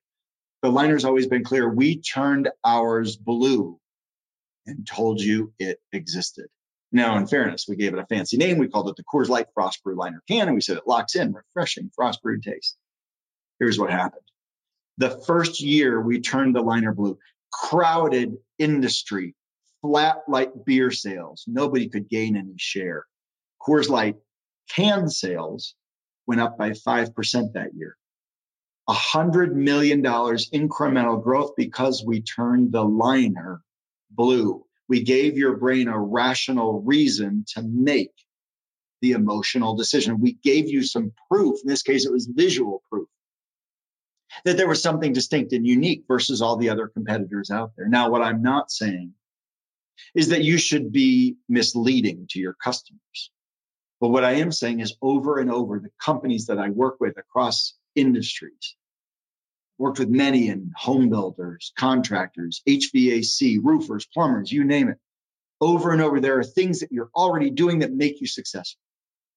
The 0.62 0.70
liner's 0.70 1.04
always 1.04 1.26
been 1.26 1.44
clear. 1.44 1.68
We 1.68 2.00
turned 2.00 2.48
ours 2.64 3.16
blue 3.16 3.78
and 4.66 4.86
told 4.86 5.20
you 5.20 5.52
it 5.58 5.80
existed. 5.92 6.46
Now, 6.94 7.16
in 7.18 7.26
fairness, 7.26 7.66
we 7.68 7.74
gave 7.74 7.92
it 7.92 7.98
a 7.98 8.06
fancy 8.06 8.36
name. 8.36 8.58
We 8.58 8.68
called 8.68 8.88
it 8.88 8.94
the 8.94 9.02
Coors 9.02 9.28
Light 9.28 9.48
Frost 9.52 9.82
Brew 9.82 9.96
Liner 9.96 10.22
Can, 10.28 10.46
and 10.46 10.54
we 10.54 10.60
said 10.60 10.76
it 10.76 10.86
locks 10.86 11.16
in 11.16 11.32
refreshing 11.34 11.90
frost 11.92 12.22
brewed 12.22 12.44
taste. 12.44 12.76
Here's 13.58 13.80
what 13.80 13.90
happened. 13.90 14.22
The 14.98 15.10
first 15.26 15.60
year 15.60 16.00
we 16.00 16.20
turned 16.20 16.54
the 16.54 16.62
liner 16.62 16.94
blue, 16.94 17.18
crowded 17.52 18.36
industry, 18.60 19.34
flat 19.82 20.18
light 20.28 20.64
beer 20.64 20.92
sales. 20.92 21.42
Nobody 21.48 21.88
could 21.88 22.08
gain 22.08 22.36
any 22.36 22.54
share. 22.58 23.06
Coors 23.60 23.88
Light 23.88 24.14
can 24.70 25.08
sales 25.08 25.74
went 26.28 26.40
up 26.40 26.56
by 26.56 26.70
5% 26.70 27.52
that 27.54 27.74
year. 27.74 27.96
A 28.88 28.92
hundred 28.92 29.56
million 29.56 30.00
dollars 30.00 30.48
incremental 30.50 31.20
growth 31.20 31.54
because 31.56 32.04
we 32.06 32.22
turned 32.22 32.70
the 32.70 32.84
liner 32.84 33.62
blue. 34.12 34.64
We 34.88 35.02
gave 35.02 35.36
your 35.36 35.56
brain 35.56 35.88
a 35.88 35.98
rational 35.98 36.82
reason 36.82 37.44
to 37.54 37.62
make 37.62 38.12
the 39.00 39.12
emotional 39.12 39.76
decision. 39.76 40.20
We 40.20 40.34
gave 40.42 40.68
you 40.68 40.82
some 40.82 41.12
proof. 41.30 41.60
In 41.62 41.68
this 41.68 41.82
case, 41.82 42.06
it 42.06 42.12
was 42.12 42.26
visual 42.26 42.82
proof 42.90 43.08
that 44.44 44.56
there 44.56 44.68
was 44.68 44.82
something 44.82 45.12
distinct 45.12 45.52
and 45.52 45.66
unique 45.66 46.04
versus 46.08 46.42
all 46.42 46.56
the 46.56 46.70
other 46.70 46.88
competitors 46.88 47.50
out 47.50 47.72
there. 47.76 47.88
Now, 47.88 48.10
what 48.10 48.22
I'm 48.22 48.42
not 48.42 48.70
saying 48.70 49.12
is 50.14 50.28
that 50.28 50.42
you 50.42 50.58
should 50.58 50.92
be 50.92 51.36
misleading 51.48 52.26
to 52.30 52.40
your 52.40 52.54
customers. 52.54 53.30
But 54.00 54.08
what 54.08 54.24
I 54.24 54.32
am 54.32 54.52
saying 54.52 54.80
is 54.80 54.96
over 55.00 55.38
and 55.38 55.50
over, 55.50 55.78
the 55.78 55.90
companies 56.02 56.46
that 56.46 56.58
I 56.58 56.70
work 56.70 56.96
with 57.00 57.16
across 57.16 57.74
industries, 57.94 58.76
worked 59.78 59.98
with 59.98 60.08
many 60.08 60.48
in 60.48 60.72
home 60.76 61.08
builders, 61.08 61.72
contractors, 61.76 62.62
HVAC, 62.68 63.58
roofers, 63.62 64.06
plumbers, 64.06 64.52
you 64.52 64.64
name 64.64 64.88
it. 64.88 64.98
Over 65.60 65.92
and 65.92 66.02
over, 66.02 66.20
there 66.20 66.38
are 66.38 66.44
things 66.44 66.80
that 66.80 66.92
you're 66.92 67.10
already 67.14 67.50
doing 67.50 67.80
that 67.80 67.92
make 67.92 68.20
you 68.20 68.26
successful. 68.26 68.80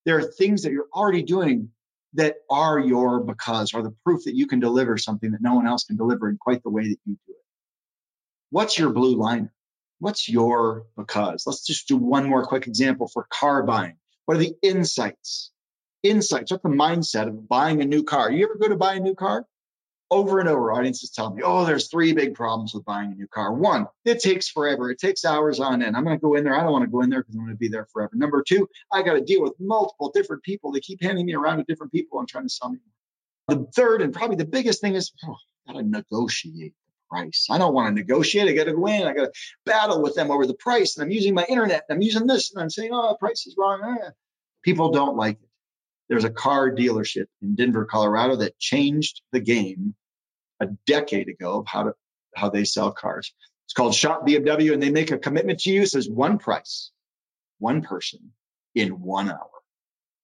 There 0.05 0.17
are 0.17 0.23
things 0.23 0.63
that 0.63 0.71
you're 0.71 0.88
already 0.93 1.23
doing 1.23 1.69
that 2.13 2.35
are 2.49 2.79
your 2.79 3.19
because, 3.19 3.73
are 3.73 3.83
the 3.83 3.95
proof 4.03 4.23
that 4.25 4.35
you 4.35 4.47
can 4.47 4.59
deliver 4.59 4.97
something 4.97 5.31
that 5.31 5.41
no 5.41 5.55
one 5.55 5.67
else 5.67 5.85
can 5.85 5.97
deliver 5.97 6.29
in 6.29 6.38
quite 6.38 6.63
the 6.63 6.69
way 6.69 6.83
that 6.83 6.97
you 7.05 7.17
do 7.27 7.33
it. 7.33 7.43
What's 8.49 8.77
your 8.77 8.91
blue 8.91 9.15
liner? 9.15 9.53
What's 9.99 10.29
your 10.29 10.85
because? 10.95 11.43
Let's 11.45 11.65
just 11.65 11.88
do 11.88 11.97
one 11.97 12.29
more 12.29 12.45
quick 12.45 12.67
example 12.67 13.07
for 13.07 13.27
car 13.29 13.63
buying. 13.63 13.97
What 14.25 14.38
are 14.38 14.41
the 14.41 14.55
insights? 14.61 15.51
Insights. 16.03 16.51
What's 16.51 16.63
the 16.63 16.69
mindset 16.69 17.27
of 17.27 17.47
buying 17.47 17.81
a 17.81 17.85
new 17.85 18.03
car? 18.03 18.31
You 18.31 18.45
ever 18.45 18.57
go 18.57 18.69
to 18.69 18.75
buy 18.75 18.95
a 18.95 18.99
new 18.99 19.15
car? 19.15 19.45
Over 20.10 20.39
and 20.39 20.47
over, 20.47 20.72
audiences 20.72 21.10
tell 21.10 21.34
me, 21.34 21.41
oh, 21.43 21.66
there's 21.66 21.89
three 21.89 22.14
big 22.14 22.34
problems 22.34 22.74
with 22.74 22.86
buying 22.86 23.12
a 23.12 23.16
new 23.16 23.28
car. 23.28 23.53
One, 23.53 23.88
it 24.05 24.20
takes 24.20 24.47
forever. 24.47 24.89
It 24.89 24.99
takes 24.99 25.26
hours 25.26 25.60
on 25.60 25.82
end. 25.82 25.97
I'm 25.97 26.03
going 26.03 26.18
to 26.18 26.22
go 26.22 26.36
in 26.36 26.43
there. 26.43 26.55
I 26.55 26.64
don't 26.64 26.72
want 26.72 26.86
to 26.86 26.91
go 26.91 27.01
in 27.01 27.10
there 27.10 27.22
because 27.22 27.36
I'm 27.36 27.41
going 27.41 27.53
to 27.53 27.58
be 27.58 27.68
there 27.68 27.88
forever. 27.91 28.12
Number 28.14 28.43
two, 28.47 28.70
I 28.91 29.03
got 29.03 29.14
to 29.14 29.22
deal 29.22 29.41
with 29.41 29.53
multiple 29.60 30.12
different 30.14 30.43
people. 30.43 30.72
They 30.72 30.80
keep 30.80 31.01
handing 31.01 31.26
me 31.26 31.34
around 31.34 31.58
to 31.58 31.64
different 31.64 31.91
people 31.91 32.20
and 32.20 32.28
trying 32.28 32.45
to 32.45 32.49
sell 32.49 32.70
me. 32.70 32.80
The 33.47 33.68
third 33.76 34.01
and 34.01 34.14
probably 34.14 34.38
the 34.38 34.45
biggest 34.45 34.82
thing 34.82 34.95
is, 34.95 35.12
oh, 35.26 35.36
I 35.68 35.74
got 35.74 35.80
to 35.80 35.86
negotiate 35.86 36.74
the 36.74 36.93
price. 37.10 37.47
I 37.49 37.58
don't 37.58 37.74
want 37.74 37.89
to 37.89 38.01
negotiate. 38.01 38.47
I 38.47 38.53
got 38.53 38.66
to 38.66 38.74
go 38.74 38.88
in. 38.88 39.08
I 39.08 39.14
got 39.14 39.34
to 39.34 39.39
battle 39.66 40.01
with 40.01 40.16
them 40.16 40.32
over 40.32 40.45
the 40.45 40.53
price. 40.53 40.97
And 40.97 41.03
I'm 41.03 41.12
using 41.12 41.34
my 41.34 41.45
internet. 41.49 41.84
And 41.89 41.97
I'm 41.97 42.01
using 42.01 42.28
this. 42.28 42.53
And 42.53 42.62
I'm 42.62 42.70
saying, 42.70 42.91
oh, 42.93 43.10
the 43.10 43.18
price 43.18 43.45
is 43.45 43.55
wrong. 43.58 43.97
Eh. 44.01 44.10
People 44.64 44.91
don't 44.91 45.18
like 45.18 45.39
it. 45.41 45.46
There's 46.10 46.24
a 46.24 46.30
car 46.30 46.72
dealership 46.72 47.26
in 47.41 47.55
Denver, 47.55 47.86
Colorado 47.86 48.38
that 48.38 48.58
changed 48.60 49.22
the 49.32 49.39
game 49.39 49.95
a 50.60 50.68
decade 50.86 51.30
ago 51.30 51.60
of 51.60 51.68
how 51.68 51.84
to 51.84 51.93
how 52.36 52.49
they 52.49 52.64
sell 52.64 52.91
cars. 52.91 53.34
It's 53.66 53.74
called 53.74 53.93
Schomp 53.93 54.26
BMW, 54.26 54.74
and 54.74 54.82
they 54.82 54.91
make 54.91 55.12
a 55.12 55.18
commitment 55.18 55.60
to 55.62 55.72
you. 55.72 55.86
Says 55.86 56.10
one 56.10 56.38
price, 56.38 56.91
one 57.60 57.82
person 57.82 58.32
in 58.76 59.01
one 59.01 59.30
hour. 59.30 59.49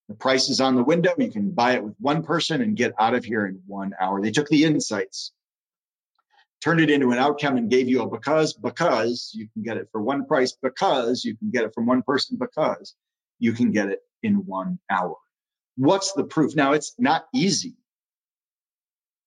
The 0.10 0.16
price 0.16 0.50
is 0.50 0.62
on 0.62 0.76
the 0.76 0.84
window. 0.84 1.14
You 1.18 1.32
can 1.32 1.52
buy 1.52 1.74
it 1.74 1.84
with 1.84 1.96
one 2.00 2.24
person 2.24 2.62
and 2.62 2.78
get 2.78 2.94
out 3.00 3.16
of 3.16 3.26
here 3.26 3.46
in 3.46 3.62
one 3.66 3.92
hour. 4.00 4.22
They 4.22 4.32
took 4.32 4.48
the 4.48 4.64
insights, 4.64 5.32
turned 6.64 6.82
it 6.82 6.90
into 6.90 7.12
an 7.12 7.18
outcome, 7.18 7.58
and 7.58 7.70
gave 7.70 7.90
you 7.90 8.02
a 8.02 8.10
because, 8.10 8.54
because 8.54 9.32
you 9.34 9.48
can 9.54 9.64
get 9.64 9.78
it 9.78 9.90
for 9.92 10.02
one 10.02 10.26
price, 10.26 10.56
because 10.62 11.24
you 11.26 11.36
can 11.38 11.52
get 11.52 11.64
it 11.64 11.74
from 11.74 11.86
one 11.86 12.04
person, 12.04 12.38
because 12.40 12.96
you 13.40 13.54
can 13.54 13.72
get 13.72 13.90
it 13.90 14.00
in 14.22 14.46
one 14.46 14.80
hour. 14.90 15.16
What's 15.78 16.14
the 16.14 16.24
proof? 16.24 16.56
Now, 16.56 16.74
it's 16.74 16.94
not 17.00 17.26
easy 17.34 17.76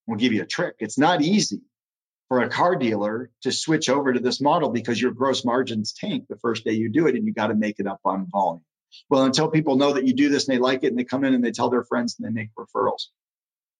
We'll 0.06 0.18
give 0.18 0.32
you 0.32 0.42
a 0.42 0.46
trick. 0.46 0.76
It's 0.78 0.98
not 0.98 1.22
easy 1.22 1.62
for 2.28 2.40
a 2.40 2.48
car 2.48 2.76
dealer 2.76 3.30
to 3.42 3.52
switch 3.52 3.88
over 3.88 4.12
to 4.12 4.20
this 4.20 4.40
model 4.40 4.70
because 4.70 5.00
your 5.00 5.12
gross 5.12 5.44
margins 5.44 5.92
tank 5.92 6.26
the 6.28 6.36
first 6.36 6.64
day 6.64 6.72
you 6.72 6.90
do 6.90 7.06
it 7.06 7.14
and 7.14 7.26
you 7.26 7.32
got 7.32 7.48
to 7.48 7.54
make 7.54 7.80
it 7.80 7.86
up 7.86 8.00
on 8.04 8.26
volume. 8.30 8.64
Well, 9.10 9.24
until 9.24 9.50
people 9.50 9.76
know 9.76 9.94
that 9.94 10.06
you 10.06 10.14
do 10.14 10.28
this 10.28 10.48
and 10.48 10.56
they 10.56 10.60
like 10.60 10.84
it 10.84 10.88
and 10.88 10.98
they 10.98 11.04
come 11.04 11.24
in 11.24 11.34
and 11.34 11.44
they 11.44 11.50
tell 11.50 11.70
their 11.70 11.84
friends 11.84 12.16
and 12.18 12.26
they 12.26 12.32
make 12.32 12.50
referrals. 12.58 13.06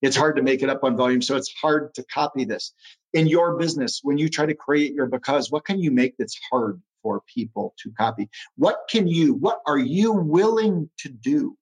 It's 0.02 0.16
hard 0.16 0.36
to 0.36 0.42
make 0.42 0.62
it 0.62 0.68
up 0.68 0.84
on 0.84 0.96
volume. 0.96 1.22
So 1.22 1.36
it's 1.36 1.52
hard 1.60 1.94
to 1.94 2.04
copy 2.04 2.44
this. 2.44 2.74
In 3.14 3.26
your 3.26 3.56
business, 3.56 4.00
when 4.02 4.18
you 4.18 4.28
try 4.28 4.46
to 4.46 4.54
create 4.54 4.94
your 4.94 5.06
because, 5.06 5.50
what 5.50 5.64
can 5.64 5.80
you 5.80 5.90
make 5.90 6.16
that's 6.18 6.38
hard 6.50 6.82
for 7.02 7.22
people 7.34 7.74
to 7.82 7.92
copy? 7.92 8.28
What 8.56 8.78
can 8.90 9.08
you, 9.08 9.34
what 9.34 9.60
are 9.66 9.78
you 9.78 10.12
willing 10.12 10.90
to 10.98 11.08
do 11.08 11.56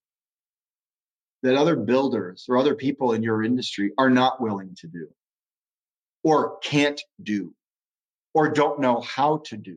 that 1.45 1.57
other 1.57 1.76
builders 1.76 2.47
or 2.49 2.57
other 2.57 2.74
people 2.74 3.12
in 3.12 3.22
your 3.22 3.45
industry 3.45 3.92
are 3.99 4.09
not 4.09 4.40
willing 4.40 4.74
to 4.80 4.88
do 4.88 5.09
or 6.22 6.59
can't 6.61 7.03
do 7.22 7.55
or 8.32 8.49
don't 8.49 8.80
know 8.80 9.03
how 9.03 9.42
to 9.45 9.59
do. 9.59 9.76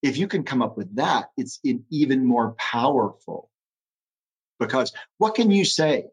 If 0.00 0.16
you 0.16 0.28
can 0.28 0.44
come 0.44 0.62
up 0.62 0.76
with 0.76 0.94
that, 0.96 1.30
it's 1.36 1.58
even 1.90 2.24
more 2.24 2.52
powerful. 2.52 3.50
Because 4.60 4.92
what 5.18 5.34
can 5.34 5.50
you 5.50 5.64
say? 5.64 6.06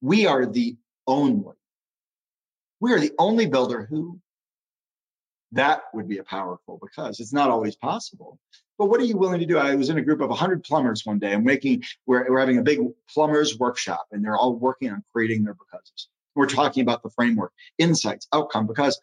We 0.00 0.26
are 0.26 0.46
the 0.46 0.78
only, 1.06 1.54
we 2.80 2.94
are 2.94 3.00
the 3.00 3.12
only 3.18 3.44
builder 3.44 3.84
who 3.84 4.20
that 5.52 5.82
would 5.92 6.08
be 6.08 6.18
a 6.18 6.24
powerful 6.24 6.78
because 6.80 7.20
it's 7.20 7.32
not 7.32 7.50
always 7.50 7.76
possible. 7.76 8.38
But 8.78 8.86
what 8.86 9.00
are 9.00 9.04
you 9.04 9.16
willing 9.16 9.40
to 9.40 9.46
do? 9.46 9.58
I 9.58 9.74
was 9.74 9.90
in 9.90 9.98
a 9.98 10.02
group 10.02 10.20
of 10.20 10.28
100 10.30 10.62
plumbers 10.64 11.04
one 11.04 11.18
day. 11.18 11.32
I'm 11.32 11.44
making, 11.44 11.82
we're, 12.06 12.30
we're 12.30 12.38
having 12.38 12.58
a 12.58 12.62
big 12.62 12.80
plumbers 13.12 13.58
workshop, 13.58 14.06
and 14.12 14.24
they're 14.24 14.36
all 14.36 14.54
working 14.54 14.90
on 14.90 15.02
creating 15.12 15.44
their 15.44 15.54
becauses. 15.54 16.08
We're 16.34 16.46
talking 16.46 16.82
about 16.82 17.02
the 17.02 17.10
framework, 17.10 17.52
insights, 17.78 18.28
outcome, 18.32 18.68
because, 18.68 19.00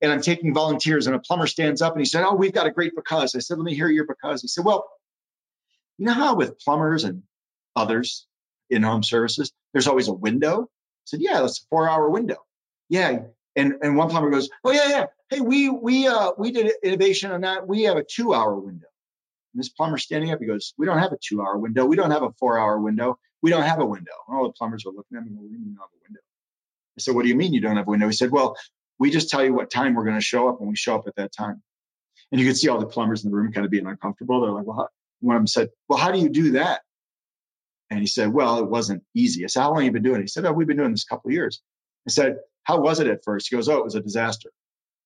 and 0.00 0.10
I'm 0.10 0.22
taking 0.22 0.54
volunteers, 0.54 1.06
and 1.06 1.14
a 1.14 1.18
plumber 1.18 1.46
stands 1.46 1.82
up 1.82 1.92
and 1.92 2.00
he 2.00 2.06
said, 2.06 2.24
Oh, 2.24 2.34
we've 2.34 2.54
got 2.54 2.66
a 2.66 2.70
great 2.70 2.94
because. 2.96 3.34
I 3.34 3.40
said, 3.40 3.58
Let 3.58 3.64
me 3.64 3.74
hear 3.74 3.88
your 3.88 4.06
because. 4.06 4.40
He 4.40 4.48
said, 4.48 4.64
Well, 4.64 4.88
you 5.98 6.06
know 6.06 6.14
how 6.14 6.34
with 6.34 6.58
plumbers 6.58 7.04
and 7.04 7.24
others 7.76 8.26
in 8.70 8.82
home 8.82 9.02
services, 9.02 9.52
there's 9.74 9.86
always 9.86 10.08
a 10.08 10.14
window? 10.14 10.62
I 10.62 11.04
said, 11.04 11.20
Yeah, 11.20 11.42
that's 11.42 11.60
a 11.60 11.66
four 11.68 11.90
hour 11.90 12.08
window. 12.08 12.38
Yeah. 12.88 13.18
And, 13.54 13.74
and 13.82 13.96
one 13.96 14.08
plumber 14.08 14.30
goes, 14.30 14.48
Oh, 14.64 14.72
yeah, 14.72 14.88
yeah 14.88 15.06
hey, 15.30 15.40
we 15.40 15.68
we 15.68 16.06
uh 16.06 16.32
we 16.38 16.50
did 16.50 16.72
innovation 16.82 17.30
on 17.30 17.42
that. 17.42 17.66
We 17.66 17.84
have 17.84 17.96
a 17.96 18.04
two 18.04 18.34
hour 18.34 18.54
window. 18.54 18.86
And 19.58 19.64
this 19.64 19.70
plumber 19.70 19.98
standing 19.98 20.30
up, 20.30 20.38
he 20.38 20.46
goes, 20.46 20.72
We 20.78 20.86
don't 20.86 21.00
have 21.00 21.10
a 21.10 21.18
two 21.20 21.42
hour 21.42 21.58
window. 21.58 21.84
We 21.84 21.96
don't 21.96 22.12
have 22.12 22.22
a 22.22 22.30
four 22.38 22.60
hour 22.60 22.78
window. 22.78 23.18
We 23.42 23.50
don't 23.50 23.64
have 23.64 23.80
a 23.80 23.84
window. 23.84 24.12
And 24.28 24.38
all 24.38 24.44
the 24.44 24.52
plumbers 24.52 24.84
were 24.84 24.92
looking 24.92 25.18
at 25.18 25.24
me, 25.24 25.32
we 25.32 25.48
don't 25.48 25.70
have 25.70 25.90
a 25.92 26.02
window. 26.04 26.20
I 26.96 27.00
said, 27.00 27.16
What 27.16 27.24
do 27.24 27.28
you 27.28 27.34
mean 27.34 27.52
you 27.52 27.60
don't 27.60 27.76
have 27.76 27.88
a 27.88 27.90
window? 27.90 28.06
He 28.06 28.12
said, 28.12 28.30
Well, 28.30 28.56
we 29.00 29.10
just 29.10 29.30
tell 29.30 29.44
you 29.44 29.52
what 29.52 29.68
time 29.68 29.96
we're 29.96 30.04
going 30.04 30.14
to 30.14 30.24
show 30.24 30.48
up 30.48 30.60
and 30.60 30.68
we 30.68 30.76
show 30.76 30.94
up 30.94 31.08
at 31.08 31.16
that 31.16 31.32
time. 31.32 31.60
And 32.30 32.40
you 32.40 32.46
could 32.46 32.56
see 32.56 32.68
all 32.68 32.78
the 32.78 32.86
plumbers 32.86 33.24
in 33.24 33.32
the 33.32 33.36
room 33.36 33.52
kind 33.52 33.64
of 33.64 33.72
being 33.72 33.88
uncomfortable. 33.88 34.42
They're 34.42 34.52
like, 34.52 34.64
Well, 34.64 34.76
how? 34.76 34.88
one 35.18 35.34
of 35.34 35.40
them 35.40 35.48
said, 35.48 35.70
Well, 35.88 35.98
how 35.98 36.12
do 36.12 36.20
you 36.20 36.28
do 36.28 36.52
that? 36.52 36.82
And 37.90 37.98
he 37.98 38.06
said, 38.06 38.32
Well, 38.32 38.60
it 38.60 38.70
wasn't 38.70 39.02
easy. 39.12 39.42
I 39.42 39.48
said, 39.48 39.62
How 39.62 39.70
long 39.70 39.78
have 39.78 39.86
you 39.86 39.90
been 39.90 40.04
doing 40.04 40.20
it? 40.20 40.22
He 40.22 40.28
said, 40.28 40.44
Oh, 40.44 40.52
we've 40.52 40.68
been 40.68 40.76
doing 40.76 40.92
this 40.92 41.04
a 41.04 41.12
couple 41.12 41.30
of 41.30 41.32
years. 41.32 41.60
I 42.06 42.12
said, 42.12 42.36
How 42.62 42.78
was 42.78 43.00
it 43.00 43.08
at 43.08 43.24
first? 43.24 43.48
He 43.50 43.56
goes, 43.56 43.68
Oh, 43.68 43.78
it 43.78 43.84
was 43.84 43.96
a 43.96 44.00
disaster. 44.00 44.50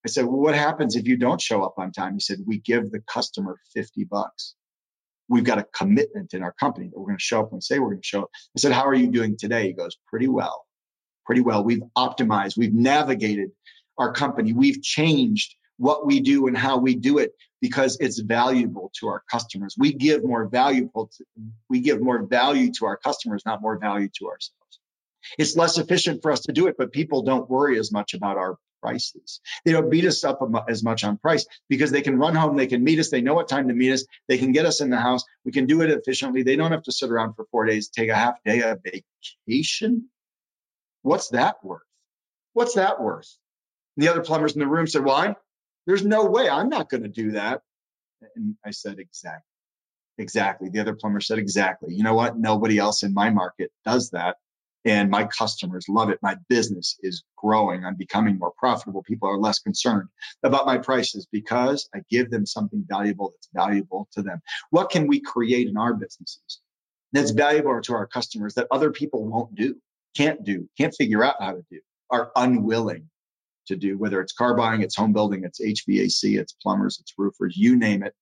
I 0.04 0.08
said, 0.08 0.24
well, 0.24 0.40
what 0.40 0.54
happens 0.54 0.96
if 0.96 1.06
you 1.06 1.16
don't 1.16 1.40
show 1.40 1.62
up 1.62 1.74
on 1.78 1.92
time? 1.92 2.14
He 2.14 2.20
said, 2.20 2.38
we 2.44 2.58
give 2.58 2.90
the 2.90 3.00
customer 3.00 3.56
50 3.74 4.04
bucks. 4.04 4.54
We've 5.28 5.44
got 5.44 5.58
a 5.58 5.64
commitment 5.64 6.34
in 6.34 6.42
our 6.42 6.52
company 6.52 6.88
that 6.88 6.98
we're 6.98 7.06
going 7.06 7.18
to 7.18 7.22
show 7.22 7.40
up 7.40 7.52
and 7.52 7.62
say 7.62 7.78
we're 7.78 7.90
going 7.90 8.02
to 8.02 8.06
show 8.06 8.22
up. 8.22 8.30
I 8.56 8.60
said, 8.60 8.72
how 8.72 8.86
are 8.86 8.94
you 8.94 9.08
doing 9.08 9.36
today? 9.38 9.68
He 9.68 9.72
goes, 9.72 9.96
pretty 10.08 10.28
well, 10.28 10.66
pretty 11.24 11.40
well. 11.40 11.62
We've 11.64 11.82
optimized, 11.96 12.56
we've 12.58 12.74
navigated 12.74 13.50
our 13.96 14.12
company. 14.12 14.52
We've 14.52 14.82
changed 14.82 15.54
what 15.76 16.06
we 16.06 16.20
do 16.20 16.48
and 16.48 16.56
how 16.56 16.78
we 16.78 16.96
do 16.96 17.18
it 17.18 17.32
because 17.60 17.96
it's 18.00 18.18
valuable 18.20 18.90
to 18.98 19.08
our 19.08 19.22
customers. 19.30 19.76
We 19.78 19.92
give 19.92 20.24
more 20.24 20.48
valuable 20.48 21.10
to, 21.16 21.24
we 21.70 21.80
give 21.80 22.00
more 22.00 22.26
value 22.26 22.72
to 22.78 22.86
our 22.86 22.96
customers, 22.96 23.42
not 23.46 23.62
more 23.62 23.78
value 23.78 24.08
to 24.18 24.26
ourselves. 24.26 24.80
It's 25.38 25.56
less 25.56 25.78
efficient 25.78 26.22
for 26.22 26.32
us 26.32 26.40
to 26.42 26.52
do 26.52 26.66
it, 26.66 26.74
but 26.76 26.92
people 26.92 27.22
don't 27.22 27.48
worry 27.48 27.78
as 27.78 27.92
much 27.92 28.14
about 28.14 28.36
our 28.36 28.56
prices. 28.82 29.40
They 29.64 29.72
don't 29.72 29.90
beat 29.90 30.04
us 30.04 30.24
up 30.24 30.40
as 30.68 30.82
much 30.82 31.04
on 31.04 31.16
price 31.18 31.46
because 31.68 31.90
they 31.90 32.02
can 32.02 32.18
run 32.18 32.34
home, 32.34 32.56
they 32.56 32.66
can 32.66 32.84
meet 32.84 32.98
us, 32.98 33.10
they 33.10 33.22
know 33.22 33.34
what 33.34 33.48
time 33.48 33.68
to 33.68 33.74
meet 33.74 33.92
us, 33.92 34.04
they 34.28 34.38
can 34.38 34.52
get 34.52 34.66
us 34.66 34.80
in 34.80 34.90
the 34.90 34.98
house, 34.98 35.24
we 35.44 35.52
can 35.52 35.66
do 35.66 35.82
it 35.82 35.90
efficiently. 35.90 36.42
They 36.42 36.56
don't 36.56 36.72
have 36.72 36.82
to 36.84 36.92
sit 36.92 37.10
around 37.10 37.34
for 37.34 37.46
four 37.50 37.64
days, 37.66 37.88
take 37.88 38.10
a 38.10 38.14
half 38.14 38.34
day 38.44 38.62
of 38.62 38.80
vacation. 39.46 40.08
What's 41.02 41.30
that 41.30 41.64
worth? 41.64 41.82
What's 42.52 42.74
that 42.74 43.00
worth? 43.00 43.28
And 43.96 44.04
the 44.04 44.10
other 44.10 44.22
plumbers 44.22 44.54
in 44.54 44.60
the 44.60 44.66
room 44.66 44.86
said, 44.86 45.04
Well, 45.04 45.16
I'm, 45.16 45.36
there's 45.86 46.04
no 46.04 46.26
way 46.26 46.48
I'm 46.48 46.68
not 46.68 46.88
going 46.88 47.02
to 47.02 47.08
do 47.08 47.32
that. 47.32 47.62
And 48.36 48.56
I 48.64 48.70
said, 48.70 48.98
Exactly. 48.98 49.42
Exactly. 50.18 50.68
The 50.68 50.80
other 50.80 50.94
plumber 50.94 51.20
said, 51.20 51.38
Exactly. 51.38 51.94
You 51.94 52.04
know 52.04 52.14
what? 52.14 52.38
Nobody 52.38 52.78
else 52.78 53.02
in 53.02 53.14
my 53.14 53.30
market 53.30 53.70
does 53.84 54.10
that 54.10 54.36
and 54.84 55.10
my 55.10 55.24
customers 55.24 55.86
love 55.88 56.10
it. 56.10 56.18
My 56.22 56.36
business 56.48 56.96
is 57.02 57.22
growing. 57.36 57.84
I'm 57.84 57.96
becoming 57.96 58.38
more 58.38 58.52
profitable. 58.56 59.02
People 59.02 59.28
are 59.28 59.38
less 59.38 59.58
concerned 59.58 60.08
about 60.42 60.66
my 60.66 60.78
prices 60.78 61.26
because 61.30 61.88
I 61.94 62.00
give 62.10 62.30
them 62.30 62.46
something 62.46 62.84
valuable 62.88 63.30
that's 63.30 63.48
valuable 63.54 64.08
to 64.12 64.22
them. 64.22 64.40
What 64.70 64.90
can 64.90 65.06
we 65.06 65.20
create 65.20 65.68
in 65.68 65.76
our 65.76 65.94
businesses 65.94 66.60
that's 67.12 67.30
valuable 67.30 67.80
to 67.80 67.94
our 67.94 68.06
customers 68.06 68.54
that 68.54 68.66
other 68.70 68.90
people 68.90 69.24
won't 69.24 69.54
do, 69.54 69.76
can't 70.16 70.44
do, 70.44 70.68
can't 70.78 70.94
figure 70.94 71.22
out 71.22 71.36
how 71.40 71.52
to 71.52 71.64
do, 71.70 71.80
are 72.10 72.32
unwilling 72.36 73.08
to 73.66 73.76
do, 73.76 73.96
whether 73.96 74.20
it's 74.20 74.32
car 74.32 74.56
buying, 74.56 74.82
it's 74.82 74.96
home 74.96 75.12
building, 75.12 75.44
it's 75.44 75.60
HVAC, 75.60 76.38
it's 76.38 76.52
plumbers, 76.52 76.98
it's 77.00 77.14
roofers, 77.16 77.56
you 77.56 77.76
name 77.76 78.02
it. 78.02 78.14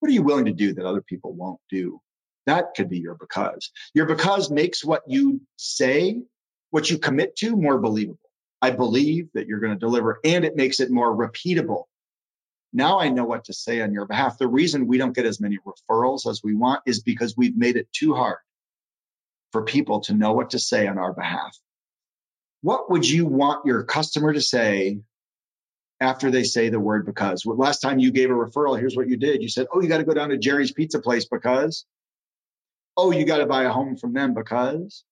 What 0.00 0.10
are 0.10 0.14
you 0.14 0.22
willing 0.22 0.46
to 0.46 0.52
do 0.52 0.74
that 0.74 0.84
other 0.84 1.02
people 1.02 1.32
won't 1.32 1.60
do? 1.70 2.00
That 2.46 2.74
could 2.76 2.88
be 2.88 2.98
your 2.98 3.14
because. 3.14 3.70
Your 3.94 4.06
because 4.06 4.50
makes 4.50 4.84
what 4.84 5.02
you 5.06 5.40
say, 5.56 6.22
what 6.70 6.90
you 6.90 6.98
commit 6.98 7.36
to, 7.36 7.56
more 7.56 7.78
believable. 7.78 8.18
I 8.60 8.70
believe 8.70 9.28
that 9.34 9.46
you're 9.46 9.60
going 9.60 9.72
to 9.74 9.78
deliver, 9.78 10.20
and 10.24 10.44
it 10.44 10.56
makes 10.56 10.80
it 10.80 10.90
more 10.90 11.14
repeatable. 11.14 11.84
Now 12.72 12.98
I 12.98 13.08
know 13.08 13.24
what 13.24 13.44
to 13.44 13.52
say 13.52 13.80
on 13.80 13.92
your 13.92 14.06
behalf. 14.06 14.38
The 14.38 14.48
reason 14.48 14.88
we 14.88 14.98
don't 14.98 15.14
get 15.14 15.26
as 15.26 15.40
many 15.40 15.58
referrals 15.58 16.28
as 16.28 16.40
we 16.42 16.54
want 16.54 16.82
is 16.86 17.02
because 17.02 17.36
we've 17.36 17.56
made 17.56 17.76
it 17.76 17.88
too 17.92 18.14
hard 18.14 18.38
for 19.52 19.62
people 19.62 20.00
to 20.00 20.14
know 20.14 20.32
what 20.32 20.50
to 20.50 20.58
say 20.58 20.88
on 20.88 20.98
our 20.98 21.12
behalf. 21.12 21.56
What 22.62 22.90
would 22.90 23.08
you 23.08 23.26
want 23.26 23.66
your 23.66 23.84
customer 23.84 24.32
to 24.32 24.40
say 24.40 25.00
after 26.00 26.30
they 26.30 26.42
say 26.42 26.70
the 26.70 26.80
word 26.80 27.06
because? 27.06 27.46
Last 27.46 27.80
time 27.80 28.00
you 28.00 28.10
gave 28.10 28.30
a 28.30 28.34
referral, 28.34 28.78
here's 28.78 28.96
what 28.96 29.08
you 29.08 29.16
did. 29.16 29.42
You 29.42 29.48
said, 29.48 29.66
Oh, 29.72 29.80
you 29.80 29.88
got 29.88 29.98
to 29.98 30.04
go 30.04 30.14
down 30.14 30.30
to 30.30 30.38
Gerry's 30.38 30.72
Pizza 30.72 30.98
Place 30.98 31.26
because 31.26 31.84
oh, 32.96 33.10
you 33.10 33.24
got 33.24 33.38
to 33.38 33.46
buy 33.46 33.64
a 33.64 33.70
home 33.70 33.96
from 33.96 34.12
them 34.12 34.34
because 34.34 35.04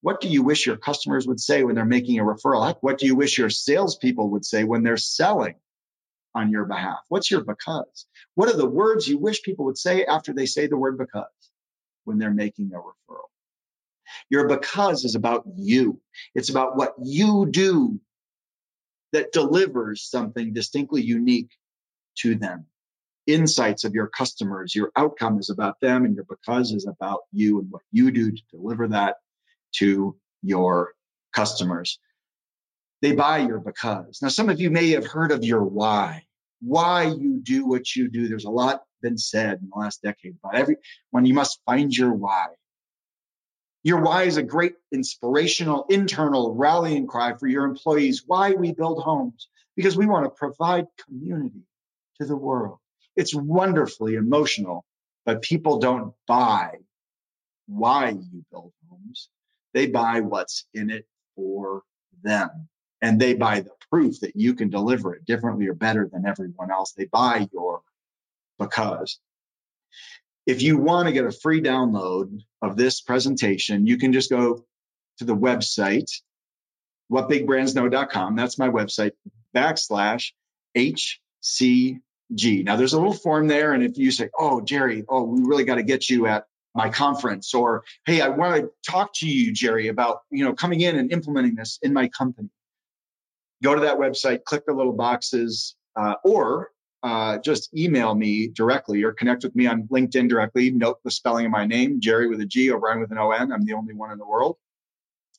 what 0.00 0.20
do 0.20 0.28
you 0.28 0.42
wish 0.42 0.66
your 0.66 0.76
customers 0.76 1.26
would 1.26 1.40
say 1.40 1.64
when 1.64 1.74
they're 1.74 1.84
making 1.86 2.18
a 2.18 2.24
referral? 2.24 2.76
What 2.80 2.98
do 2.98 3.06
you 3.06 3.16
wish 3.16 3.38
your 3.38 3.50
salespeople 3.50 4.30
would 4.30 4.44
say 4.44 4.64
when 4.64 4.82
they're 4.82 4.98
selling 4.98 5.54
on 6.34 6.50
your 6.50 6.66
behalf? 6.66 6.98
What's 7.08 7.30
your 7.30 7.42
because? 7.42 8.06
What 8.34 8.50
are 8.50 8.56
the 8.56 8.68
words 8.68 9.08
you 9.08 9.18
wish 9.18 9.42
people 9.42 9.64
would 9.66 9.78
say 9.78 10.04
after 10.04 10.34
they 10.34 10.46
say 10.46 10.66
the 10.66 10.76
word 10.76 10.98
because 10.98 11.24
when 12.04 12.18
they're 12.18 12.30
making 12.30 12.72
a 12.74 12.78
referral? 12.78 13.30
Your 14.28 14.46
because 14.46 15.04
is 15.04 15.14
about 15.14 15.44
you. 15.56 16.00
It's 16.34 16.50
about 16.50 16.76
what 16.76 16.94
you 17.02 17.46
do 17.50 17.98
that 19.12 19.32
delivers 19.32 20.02
something 20.02 20.52
distinctly 20.52 21.02
unique 21.02 21.50
to 22.16 22.34
them 22.34 22.66
insights 23.26 23.84
of 23.84 23.94
your 23.94 24.08
customers. 24.08 24.74
Your 24.74 24.90
outcome 24.96 25.38
is 25.38 25.50
about 25.50 25.80
them, 25.80 26.04
and 26.04 26.14
your 26.14 26.24
because 26.24 26.72
is 26.72 26.86
about 26.86 27.20
you 27.32 27.60
and 27.60 27.70
what 27.70 27.82
you 27.90 28.10
do 28.10 28.30
to 28.30 28.42
deliver 28.50 28.88
that 28.88 29.16
to 29.76 30.16
your 30.42 30.92
customers. 31.34 31.98
They 33.02 33.12
buy 33.12 33.38
your 33.38 33.58
because. 33.58 34.20
Now, 34.22 34.28
some 34.28 34.48
of 34.48 34.60
you 34.60 34.70
may 34.70 34.90
have 34.90 35.06
heard 35.06 35.32
of 35.32 35.44
your 35.44 35.62
why, 35.62 36.24
why 36.60 37.04
you 37.04 37.40
do 37.42 37.66
what 37.66 37.94
you 37.94 38.08
do. 38.08 38.28
There's 38.28 38.46
a 38.46 38.50
lot 38.50 38.82
been 39.02 39.18
said 39.18 39.60
in 39.60 39.68
the 39.70 39.78
last 39.78 40.02
decade 40.02 40.34
about 40.42 40.56
every 40.56 40.76
when 41.10 41.26
you 41.26 41.34
must 41.34 41.60
find 41.66 41.94
your 41.94 42.12
why. 42.12 42.46
Your 43.82 44.00
why 44.00 44.22
is 44.22 44.38
a 44.38 44.42
great 44.42 44.76
inspirational 44.92 45.84
internal 45.90 46.54
rallying 46.54 47.06
cry 47.06 47.34
for 47.36 47.46
your 47.46 47.64
employees. 47.64 48.24
Why 48.26 48.52
we 48.52 48.72
build 48.72 49.02
homes 49.02 49.48
because 49.76 49.96
we 49.96 50.06
want 50.06 50.24
to 50.24 50.30
provide 50.30 50.86
community 51.04 51.66
to 52.18 52.26
the 52.26 52.36
world. 52.36 52.78
It's 53.16 53.34
wonderfully 53.34 54.14
emotional, 54.14 54.84
but 55.24 55.42
people 55.42 55.78
don't 55.78 56.14
buy 56.26 56.72
why 57.66 58.10
you 58.10 58.44
build 58.50 58.72
homes. 58.88 59.28
They 59.72 59.86
buy 59.86 60.20
what's 60.20 60.66
in 60.74 60.90
it 60.90 61.06
for 61.36 61.82
them. 62.22 62.68
And 63.02 63.20
they 63.20 63.34
buy 63.34 63.60
the 63.60 63.72
proof 63.90 64.20
that 64.20 64.34
you 64.34 64.54
can 64.54 64.70
deliver 64.70 65.14
it 65.14 65.26
differently 65.26 65.68
or 65.68 65.74
better 65.74 66.08
than 66.10 66.26
everyone 66.26 66.70
else. 66.70 66.92
They 66.92 67.04
buy 67.04 67.48
your 67.52 67.82
because. 68.58 69.18
If 70.46 70.62
you 70.62 70.78
want 70.78 71.08
to 71.08 71.12
get 71.12 71.24
a 71.24 71.32
free 71.32 71.60
download 71.60 72.40
of 72.60 72.76
this 72.76 73.00
presentation, 73.00 73.86
you 73.86 73.98
can 73.98 74.12
just 74.12 74.30
go 74.30 74.64
to 75.18 75.24
the 75.24 75.36
website, 75.36 76.10
whatbigbrandsknow.com. 77.10 78.36
That's 78.36 78.58
my 78.58 78.68
website, 78.68 79.12
backslash 79.54 80.32
HC 80.76 82.00
G. 82.34 82.62
Now 82.62 82.76
there's 82.76 82.92
a 82.92 82.98
little 82.98 83.12
form 83.12 83.48
there. 83.48 83.72
And 83.72 83.82
if 83.82 83.98
you 83.98 84.10
say, 84.10 84.30
oh, 84.38 84.60
Gerry, 84.60 85.04
oh, 85.08 85.24
we 85.24 85.42
really 85.42 85.64
got 85.64 85.76
to 85.76 85.82
get 85.82 86.08
you 86.08 86.26
at 86.26 86.44
my 86.74 86.88
conference 86.88 87.54
or, 87.54 87.84
hey, 88.06 88.20
I 88.20 88.28
want 88.28 88.62
to 88.62 88.70
talk 88.90 89.12
to 89.16 89.28
you, 89.28 89.52
Gerry, 89.52 89.88
about, 89.88 90.20
you 90.30 90.44
know, 90.44 90.54
coming 90.54 90.80
in 90.80 90.96
and 90.96 91.12
implementing 91.12 91.54
this 91.54 91.78
in 91.82 91.92
my 91.92 92.08
company. 92.08 92.48
Go 93.62 93.74
to 93.74 93.82
that 93.82 93.98
website, 93.98 94.44
click 94.44 94.64
the 94.66 94.74
little 94.74 94.92
boxes, 94.92 95.76
uh, 95.96 96.14
or 96.24 96.70
uh, 97.02 97.38
just 97.38 97.72
email 97.76 98.14
me 98.14 98.48
directly 98.48 99.04
or 99.04 99.12
connect 99.12 99.44
with 99.44 99.54
me 99.54 99.66
on 99.66 99.86
LinkedIn 99.88 100.28
directly. 100.28 100.70
Note 100.70 100.98
the 101.04 101.10
spelling 101.10 101.46
of 101.46 101.52
my 101.52 101.66
name, 101.66 102.00
Gerry 102.00 102.28
with 102.28 102.40
a 102.40 102.46
G, 102.46 102.70
O'Brion 102.72 103.00
with 103.00 103.12
an 103.12 103.18
O 103.18 103.30
N. 103.30 103.52
I'm 103.52 103.64
the 103.64 103.74
only 103.74 103.94
one 103.94 104.10
in 104.10 104.18
the 104.18 104.26
world. 104.26 104.56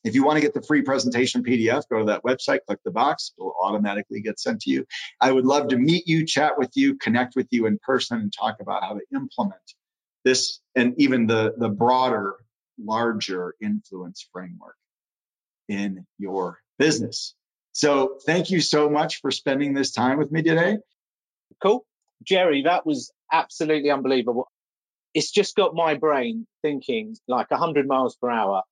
If 0.06 0.14
you 0.14 0.24
want 0.24 0.36
to 0.36 0.40
get 0.40 0.54
the 0.54 0.62
free 0.62 0.82
presentation 0.82 1.42
PDF, 1.42 1.82
go 1.90 1.98
to 1.98 2.04
that 2.04 2.22
website, 2.22 2.60
click 2.64 2.78
the 2.84 2.92
box, 2.92 3.32
it 3.36 3.42
will 3.42 3.56
automatically 3.60 4.20
get 4.20 4.38
sent 4.38 4.60
to 4.62 4.70
you. 4.70 4.86
I 5.20 5.32
would 5.32 5.44
love 5.44 5.68
to 5.68 5.76
meet 5.76 6.06
you, 6.06 6.24
chat 6.24 6.56
with 6.56 6.70
you, 6.76 6.96
connect 6.96 7.34
with 7.34 7.48
you 7.50 7.66
in 7.66 7.80
person, 7.82 8.20
and 8.20 8.32
talk 8.32 8.58
about 8.60 8.84
how 8.84 8.94
to 8.94 9.00
implement 9.12 9.60
this 10.24 10.60
and 10.76 10.94
even 10.98 11.26
the, 11.26 11.54
the 11.58 11.68
broader, 11.68 12.36
larger 12.78 13.56
influence 13.60 14.28
framework 14.32 14.76
in 15.68 16.06
your 16.18 16.60
business. 16.78 17.34
So 17.72 18.18
thank 18.24 18.50
you 18.50 18.60
so 18.60 18.88
much 18.88 19.20
for 19.20 19.32
spending 19.32 19.74
this 19.74 19.90
time 19.90 20.18
with 20.18 20.30
me 20.30 20.42
today. 20.42 20.78
Cool. 21.60 21.84
Gerry, 22.22 22.62
that 22.62 22.86
was 22.86 23.10
absolutely 23.32 23.90
unbelievable. 23.90 24.46
It's 25.14 25.32
just 25.32 25.56
got 25.56 25.74
my 25.74 25.94
brain 25.94 26.46
thinking 26.62 27.16
like 27.26 27.50
100 27.50 27.88
miles 27.88 28.14
per 28.14 28.30
hour 28.30 28.62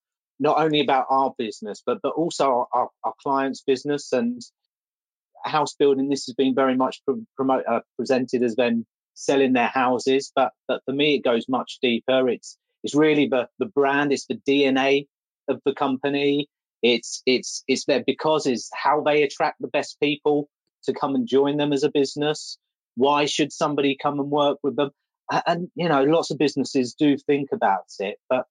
not 0.44 0.58
only 0.58 0.80
about 0.80 1.06
our 1.08 1.34
business, 1.38 1.82
but 1.84 1.98
but 2.02 2.12
also 2.12 2.68
our, 2.72 2.90
our, 3.02 3.14
clients' 3.22 3.62
business 3.66 4.12
and 4.12 4.42
house 5.42 5.74
building. 5.74 6.10
This 6.10 6.26
has 6.26 6.34
been 6.34 6.54
very 6.54 6.76
much 6.76 7.00
promote, 7.34 7.64
uh, 7.66 7.80
presented 7.96 8.42
as 8.42 8.54
them 8.54 8.84
selling 9.14 9.54
their 9.54 9.72
houses, 9.82 10.30
but 10.36 10.52
but 10.68 10.82
for 10.84 10.92
me, 10.92 11.16
it 11.16 11.24
goes 11.24 11.46
much 11.48 11.78
deeper. 11.80 12.28
It's 12.28 12.58
it's 12.82 12.94
really 12.94 13.26
the 13.26 13.48
the 13.58 13.66
brand, 13.66 14.12
it's 14.12 14.26
the 14.26 14.40
DNA 14.46 15.06
of 15.48 15.62
the 15.64 15.74
company. 15.74 16.48
It's 16.82 17.22
it's 17.24 17.64
it's 17.66 17.86
their 17.86 18.04
because 18.06 18.46
is 18.46 18.68
how 18.74 19.02
they 19.02 19.22
attract 19.22 19.56
the 19.60 19.68
best 19.68 19.98
people 19.98 20.50
to 20.84 20.92
come 20.92 21.14
and 21.14 21.26
join 21.26 21.56
them 21.56 21.72
as 21.72 21.84
a 21.84 21.90
business. 21.90 22.58
Why 22.96 23.24
should 23.24 23.50
somebody 23.50 23.96
come 24.00 24.20
and 24.20 24.30
work 24.30 24.58
with 24.62 24.76
them? 24.76 24.90
And 25.46 25.68
you 25.74 25.88
know, 25.88 26.02
lots 26.04 26.30
of 26.30 26.36
businesses 26.36 26.94
do 26.98 27.16
think 27.16 27.48
about 27.50 27.86
it, 27.98 28.18
but 28.28 28.44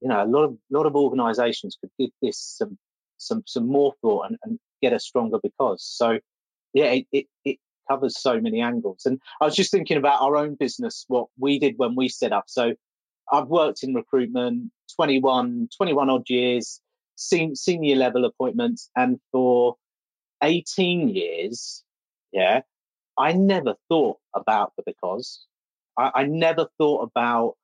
you 0.00 0.08
know, 0.08 0.22
a 0.22 0.26
lot 0.26 0.44
of 0.44 0.56
lot 0.70 0.86
of 0.86 0.94
organisations 0.94 1.76
could 1.80 1.90
give 1.98 2.10
this 2.22 2.38
some 2.38 2.78
some 3.18 3.42
some 3.46 3.66
more 3.66 3.94
thought 4.00 4.26
and, 4.28 4.38
and 4.44 4.58
get 4.82 4.92
a 4.92 5.00
stronger 5.00 5.38
because. 5.42 5.84
So, 5.84 6.18
yeah, 6.72 6.86
it, 6.86 7.06
it, 7.12 7.26
it 7.44 7.58
covers 7.90 8.20
so 8.20 8.40
many 8.40 8.60
angles. 8.60 9.02
And 9.06 9.20
I 9.40 9.44
was 9.44 9.56
just 9.56 9.70
thinking 9.70 9.96
about 9.96 10.22
our 10.22 10.36
own 10.36 10.54
business, 10.54 11.04
what 11.08 11.28
we 11.38 11.58
did 11.58 11.74
when 11.76 11.96
we 11.96 12.08
set 12.08 12.32
up. 12.32 12.44
So, 12.46 12.74
I've 13.32 13.48
worked 13.48 13.82
in 13.82 13.94
recruitment 13.94 14.70
21 14.96 15.68
21 15.76 16.10
odd 16.10 16.28
years, 16.28 16.80
seen 17.16 17.56
senior 17.56 17.96
level 17.96 18.24
appointments, 18.24 18.90
and 18.96 19.18
for 19.32 19.76
18 20.42 21.08
years, 21.08 21.82
yeah, 22.32 22.60
I 23.18 23.32
never 23.32 23.74
thought 23.88 24.18
about 24.34 24.72
the 24.76 24.84
because. 24.86 25.44
I, 25.98 26.10
I 26.14 26.22
never 26.24 26.68
thought 26.78 27.02
about 27.02 27.56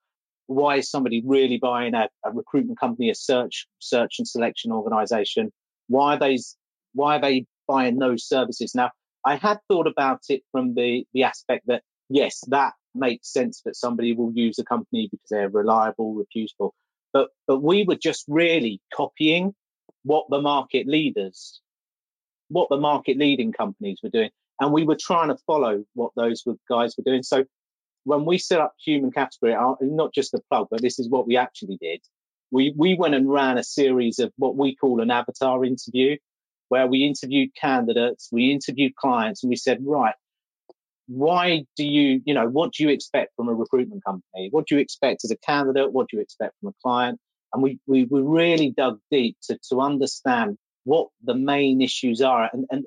why 0.47 0.77
is 0.77 0.91
somebody 0.91 1.23
really 1.25 1.59
buying 1.59 1.95
a, 1.95 2.09
a 2.25 2.33
recruitment 2.33 2.79
company, 2.79 3.11
a 3.11 3.15
search 3.15 3.67
search 3.79 4.17
and 4.19 4.29
selection 4.29 4.73
organization? 4.73 5.53
Why 5.89 6.15
are 6.15 6.19
they 6.19 6.39
why 6.93 7.17
are 7.17 7.21
they 7.21 7.47
buying 7.67 7.99
those 7.99 8.27
services? 8.27 8.75
Now, 8.75 8.91
I 9.25 9.37
had 9.37 9.59
thought 9.69 9.87
about 9.87 10.21
it 10.29 10.43
from 10.53 10.75
the 10.75 11.05
the 11.13 11.25
aspect 11.25 11.67
that 11.67 11.83
yes, 12.09 12.41
that 12.49 12.75
makes 12.95 13.33
sense 13.33 13.63
that 13.65 13.77
somebody 13.77 14.15
will 14.15 14.33
use 14.33 14.59
a 14.59 14.65
company 14.65 15.09
because 15.11 15.29
they're 15.31 15.49
reliable, 15.49 16.15
reputable. 16.15 16.75
but 17.13 17.29
but 17.47 17.61
we 17.63 17.85
were 17.85 17.97
just 17.97 18.25
really 18.29 18.81
copying 18.95 19.55
what 20.05 20.27
the 20.31 20.41
market 20.41 20.87
leaders, 20.87 21.61
what 22.49 22.69
the 22.69 22.77
market 22.77 23.17
leading 23.17 23.53
companies 23.53 23.99
were 24.03 24.11
doing, 24.11 24.31
and 24.61 24.73
we 24.73 24.85
were 24.85 24.99
trying 25.01 25.29
to 25.29 25.39
follow 25.47 25.85
what 25.95 26.13
those 26.17 26.45
guys 26.69 26.95
were 26.97 27.05
doing. 27.05 27.23
So 27.23 27.45
when 28.05 28.25
we 28.25 28.39
set 28.39 28.61
up 28.61 28.75
Human 28.85 29.11
Capital 29.11 29.39
Group, 29.41 29.59
uh, 29.59 29.75
not 29.81 30.15
just 30.15 30.35
a 30.35 30.41
plug, 30.51 30.69
but 30.71 30.81
this 30.81 30.99
is 30.99 31.09
what 31.09 31.27
we 31.27 31.37
actually 31.37 31.79
did. 31.81 32.01
We 32.51 32.73
we 32.77 32.95
went 32.95 33.15
and 33.15 33.31
ran 33.31 33.59
a 33.59 33.65
series 33.65 34.19
of 34.19 34.33
what 34.37 34.57
we 34.57 34.77
call 34.77 35.01
an 35.01 35.11
avatar 35.11 35.65
interview, 35.65 36.17
where 36.69 36.87
we 36.87 37.05
interviewed 37.05 37.51
candidates, 37.61 38.29
we 38.31 38.53
interviewed 38.53 38.95
clients, 38.97 39.43
and 39.43 39.51
we 39.51 39.57
said, 39.57 39.79
right, 39.85 40.15
why 41.07 41.65
do 41.77 41.85
you, 41.85 42.21
you 42.25 42.35
know, 42.35 42.47
what 42.47 42.73
do 42.73 42.83
you 42.83 42.89
expect 42.91 43.33
from 43.37 43.49
a 43.49 43.55
recruitment 43.55 44.05
company? 44.05 44.49
What 44.51 44.67
do 44.67 44.77
you 44.77 44.81
expect 44.81 45.25
as 45.25 45.31
a 45.31 45.37
candidate? 45.37 45.93
What 45.93 46.09
do 46.09 46.17
you 46.17 46.23
expect 46.23 46.55
from 46.61 46.71
a 46.71 46.75
client? 46.83 47.21
And 47.53 47.63
we, 47.63 47.79
we, 47.87 48.05
we 48.05 48.21
really 48.23 48.71
dug 48.71 48.99
deep 49.11 49.37
to, 49.45 49.59
to 49.71 49.81
understand 49.81 50.57
what 50.85 51.09
the 51.23 51.35
main 51.35 51.83
issues 51.83 52.21
are. 52.21 52.49
And, 52.53 52.67
and 52.71 52.85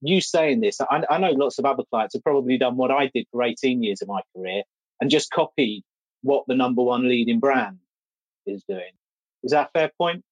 you 0.00 0.20
saying 0.20 0.60
this, 0.60 0.80
I, 0.80 1.02
I 1.08 1.18
know 1.18 1.30
lots 1.30 1.58
of 1.58 1.64
other 1.64 1.82
clients 1.90 2.14
have 2.14 2.22
probably 2.22 2.58
done 2.58 2.76
what 2.76 2.90
I 2.90 3.10
did 3.12 3.26
for 3.30 3.42
18 3.42 3.82
years 3.82 4.02
of 4.02 4.08
my 4.08 4.20
career 4.36 4.62
and 5.00 5.10
just 5.10 5.30
copied 5.30 5.84
what 6.22 6.44
the 6.46 6.54
number 6.54 6.82
one 6.82 7.08
leading 7.08 7.40
brand 7.40 7.78
is 8.46 8.64
doing. 8.68 8.92
Is 9.42 9.52
that 9.52 9.70
a 9.74 9.78
fair 9.78 9.90
point? 9.98 10.24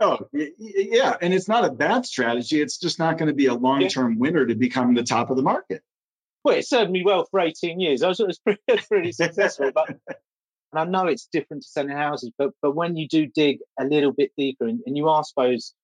oh, 0.00 0.18
yeah. 0.32 1.16
And 1.20 1.34
it's 1.34 1.48
not 1.48 1.64
a 1.64 1.70
bad 1.70 2.06
strategy. 2.06 2.60
It's 2.60 2.78
just 2.78 2.98
not 2.98 3.18
going 3.18 3.28
to 3.28 3.34
be 3.34 3.46
a 3.46 3.54
long 3.54 3.88
term 3.88 4.12
yeah. 4.12 4.18
winner 4.18 4.46
to 4.46 4.54
become 4.54 4.94
the 4.94 5.02
top 5.02 5.30
of 5.30 5.36
the 5.36 5.42
market 5.42 5.82
well, 6.44 6.56
it 6.56 6.68
served 6.68 6.90
me 6.90 7.02
well 7.02 7.26
for 7.30 7.40
18 7.40 7.80
years. 7.80 8.02
I 8.02 8.08
was, 8.08 8.20
was 8.20 8.38
pretty, 8.38 8.60
pretty 8.88 9.12
successful, 9.12 9.70
but 9.74 9.88
and 10.08 10.08
I 10.74 10.84
know 10.84 11.06
it's 11.06 11.28
different 11.32 11.62
to 11.62 11.68
selling 11.68 11.96
houses, 11.96 12.30
but 12.36 12.50
but 12.60 12.74
when 12.76 12.96
you 12.96 13.08
do 13.08 13.26
dig 13.26 13.58
a 13.80 13.84
little 13.84 14.12
bit 14.12 14.30
deeper 14.36 14.66
and, 14.66 14.80
and 14.86 14.96
you 14.96 15.08
ask 15.08 15.34
those 15.34 15.74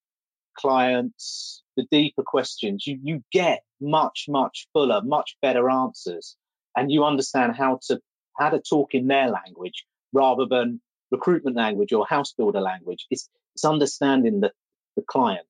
clients 0.61 1.63
the 1.77 1.87
deeper 1.91 2.23
questions, 2.23 2.87
you 2.87 2.99
you 3.03 3.25
get 3.33 3.63
much 3.81 4.27
much 4.29 4.69
fuller, 4.73 5.01
much 5.03 5.37
better 5.41 5.71
answers, 5.71 6.37
and 6.77 6.91
you 6.91 7.05
understand 7.05 7.57
how 7.57 7.79
to 7.87 8.01
how 8.39 8.51
to 8.51 8.61
talk 8.61 8.95
in 8.95 9.07
their 9.07 9.29
language 9.29 9.85
rather 10.13 10.47
than 10.47 10.81
recruitment 11.11 11.57
language 11.57 11.93
or 11.93 12.07
house 12.07 12.33
builder 12.33 12.61
language. 12.61 13.07
It's 13.11 13.29
it's 13.55 13.65
understanding 13.65 14.41
the 14.41 14.53
the 14.97 15.03
client. 15.03 15.47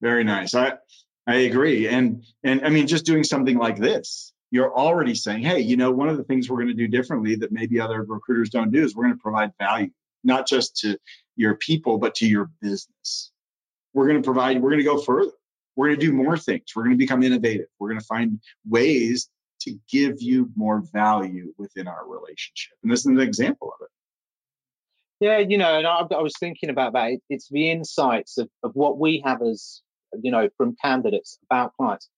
Very 0.00 0.24
nice. 0.24 0.54
I 0.54 0.74
I 1.26 1.36
agree. 1.36 1.88
And 1.88 2.24
and 2.42 2.64
I 2.64 2.70
mean 2.70 2.86
just 2.86 3.06
doing 3.06 3.24
something 3.24 3.56
like 3.56 3.78
this, 3.78 4.32
you're 4.50 4.74
already 4.74 5.14
saying, 5.14 5.42
hey, 5.42 5.60
you 5.60 5.76
know, 5.76 5.92
one 5.92 6.08
of 6.08 6.16
the 6.16 6.24
things 6.24 6.48
we're 6.48 6.56
going 6.56 6.68
to 6.68 6.74
do 6.74 6.88
differently 6.88 7.36
that 7.36 7.52
maybe 7.52 7.80
other 7.80 8.02
recruiters 8.02 8.50
don't 8.50 8.72
do 8.72 8.84
is 8.84 8.94
we're 8.94 9.04
going 9.04 9.16
to 9.16 9.22
provide 9.22 9.52
value, 9.58 9.90
not 10.24 10.48
just 10.48 10.78
to 10.78 10.98
your 11.36 11.54
people, 11.54 11.98
but 11.98 12.16
to 12.16 12.26
your 12.26 12.50
business. 12.60 13.30
We're 13.94 14.06
going 14.08 14.22
to 14.22 14.24
provide, 14.24 14.60
we're 14.60 14.70
going 14.70 14.82
to 14.82 14.84
go 14.84 14.98
further. 14.98 15.32
We're 15.76 15.88
going 15.88 16.00
to 16.00 16.06
do 16.06 16.12
more 16.12 16.36
things. 16.36 16.64
We're 16.74 16.84
going 16.84 16.94
to 16.94 16.98
become 16.98 17.22
innovative. 17.22 17.66
We're 17.78 17.88
going 17.88 18.00
to 18.00 18.06
find 18.06 18.40
ways 18.68 19.28
to 19.62 19.74
give 19.90 20.20
you 20.20 20.50
more 20.56 20.82
value 20.92 21.54
within 21.56 21.88
our 21.88 22.06
relationship. 22.06 22.76
And 22.82 22.92
this 22.92 23.00
is 23.00 23.06
an 23.06 23.20
example 23.20 23.72
of 23.78 23.84
it. 23.84 23.90
Yeah, 25.24 25.38
you 25.38 25.56
know, 25.56 25.78
and 25.78 25.86
I, 25.86 26.00
I 26.00 26.20
was 26.20 26.34
thinking 26.38 26.68
about 26.68 26.94
that. 26.94 27.12
It's 27.30 27.48
the 27.48 27.70
insights 27.70 28.38
of, 28.38 28.48
of 28.62 28.72
what 28.74 28.98
we 28.98 29.22
have 29.24 29.40
as 29.40 29.82
you 30.20 30.30
know, 30.30 30.48
from 30.56 30.76
candidates 30.82 31.38
about 31.44 31.74
clients, 31.76 32.08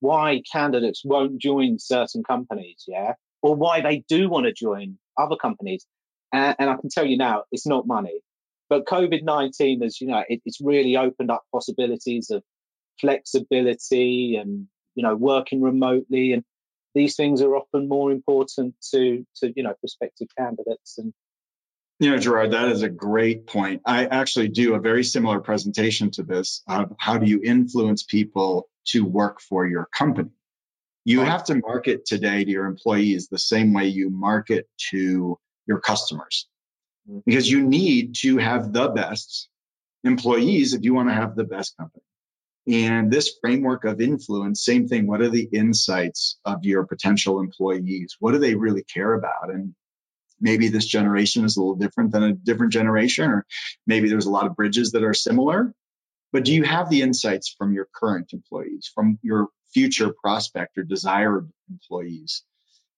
why 0.00 0.42
candidates 0.50 1.02
won't 1.04 1.40
join 1.40 1.78
certain 1.78 2.22
companies, 2.24 2.84
yeah, 2.86 3.14
or 3.42 3.54
why 3.54 3.80
they 3.80 4.04
do 4.08 4.28
want 4.28 4.46
to 4.46 4.52
join 4.52 4.98
other 5.18 5.36
companies. 5.36 5.86
And, 6.32 6.56
and 6.58 6.70
I 6.70 6.76
can 6.76 6.90
tell 6.90 7.04
you 7.04 7.16
now, 7.16 7.44
it's 7.52 7.66
not 7.66 7.86
money. 7.86 8.20
But 8.74 8.86
COVID 8.86 9.22
19 9.22 9.82
has, 9.82 10.00
you 10.00 10.08
know, 10.08 10.24
it, 10.28 10.42
it's 10.44 10.60
really 10.60 10.96
opened 10.96 11.30
up 11.30 11.44
possibilities 11.52 12.30
of 12.30 12.42
flexibility 13.00 14.34
and, 14.34 14.66
you 14.96 15.04
know, 15.04 15.14
working 15.14 15.62
remotely. 15.62 16.32
And 16.32 16.42
these 16.92 17.14
things 17.14 17.40
are 17.40 17.54
often 17.54 17.86
more 17.86 18.10
important 18.10 18.74
to, 18.90 19.24
to 19.36 19.52
you 19.54 19.62
know, 19.62 19.74
prospective 19.78 20.26
candidates 20.36 20.98
and 20.98 21.12
you 22.00 22.10
know, 22.10 22.18
Gerard, 22.18 22.50
that 22.50 22.70
is 22.70 22.82
a 22.82 22.88
great 22.88 23.46
point. 23.46 23.82
I 23.86 24.06
actually 24.06 24.48
do 24.48 24.74
a 24.74 24.80
very 24.80 25.04
similar 25.04 25.38
presentation 25.38 26.10
to 26.10 26.24
this 26.24 26.60
of 26.66 26.92
how 26.98 27.18
do 27.18 27.26
you 27.26 27.40
influence 27.44 28.02
people 28.02 28.68
to 28.86 29.04
work 29.04 29.40
for 29.40 29.68
your 29.68 29.88
company. 29.96 30.30
You 31.04 31.20
have 31.20 31.44
to 31.44 31.54
market 31.54 32.06
today 32.06 32.44
to 32.44 32.50
your 32.50 32.66
employees 32.66 33.28
the 33.28 33.38
same 33.38 33.72
way 33.72 33.86
you 33.86 34.10
market 34.10 34.68
to 34.90 35.38
your 35.64 35.78
customers. 35.78 36.48
Because 37.26 37.50
you 37.50 37.62
need 37.62 38.14
to 38.16 38.38
have 38.38 38.72
the 38.72 38.88
best 38.88 39.48
employees 40.04 40.74
if 40.74 40.82
you 40.82 40.94
want 40.94 41.08
to 41.08 41.14
have 41.14 41.34
the 41.34 41.44
best 41.44 41.76
company. 41.76 42.02
And 42.66 43.10
this 43.10 43.36
framework 43.42 43.84
of 43.84 44.00
influence, 44.00 44.64
same 44.64 44.88
thing. 44.88 45.06
What 45.06 45.20
are 45.20 45.28
the 45.28 45.48
insights 45.52 46.38
of 46.44 46.64
your 46.64 46.86
potential 46.86 47.40
employees? 47.40 48.16
What 48.20 48.32
do 48.32 48.38
they 48.38 48.54
really 48.54 48.84
care 48.84 49.12
about? 49.12 49.50
And 49.50 49.74
maybe 50.40 50.68
this 50.68 50.86
generation 50.86 51.44
is 51.44 51.56
a 51.56 51.60
little 51.60 51.74
different 51.74 52.12
than 52.12 52.22
a 52.22 52.32
different 52.32 52.72
generation, 52.72 53.30
or 53.30 53.46
maybe 53.86 54.08
there's 54.08 54.26
a 54.26 54.30
lot 54.30 54.46
of 54.46 54.56
bridges 54.56 54.92
that 54.92 55.04
are 55.04 55.14
similar. 55.14 55.74
But 56.32 56.44
do 56.44 56.54
you 56.54 56.64
have 56.64 56.88
the 56.88 57.02
insights 57.02 57.54
from 57.56 57.74
your 57.74 57.86
current 57.94 58.32
employees, 58.32 58.90
from 58.94 59.18
your 59.22 59.48
future 59.72 60.12
prospect 60.22 60.78
or 60.78 60.82
desired 60.82 61.50
employees? 61.70 62.44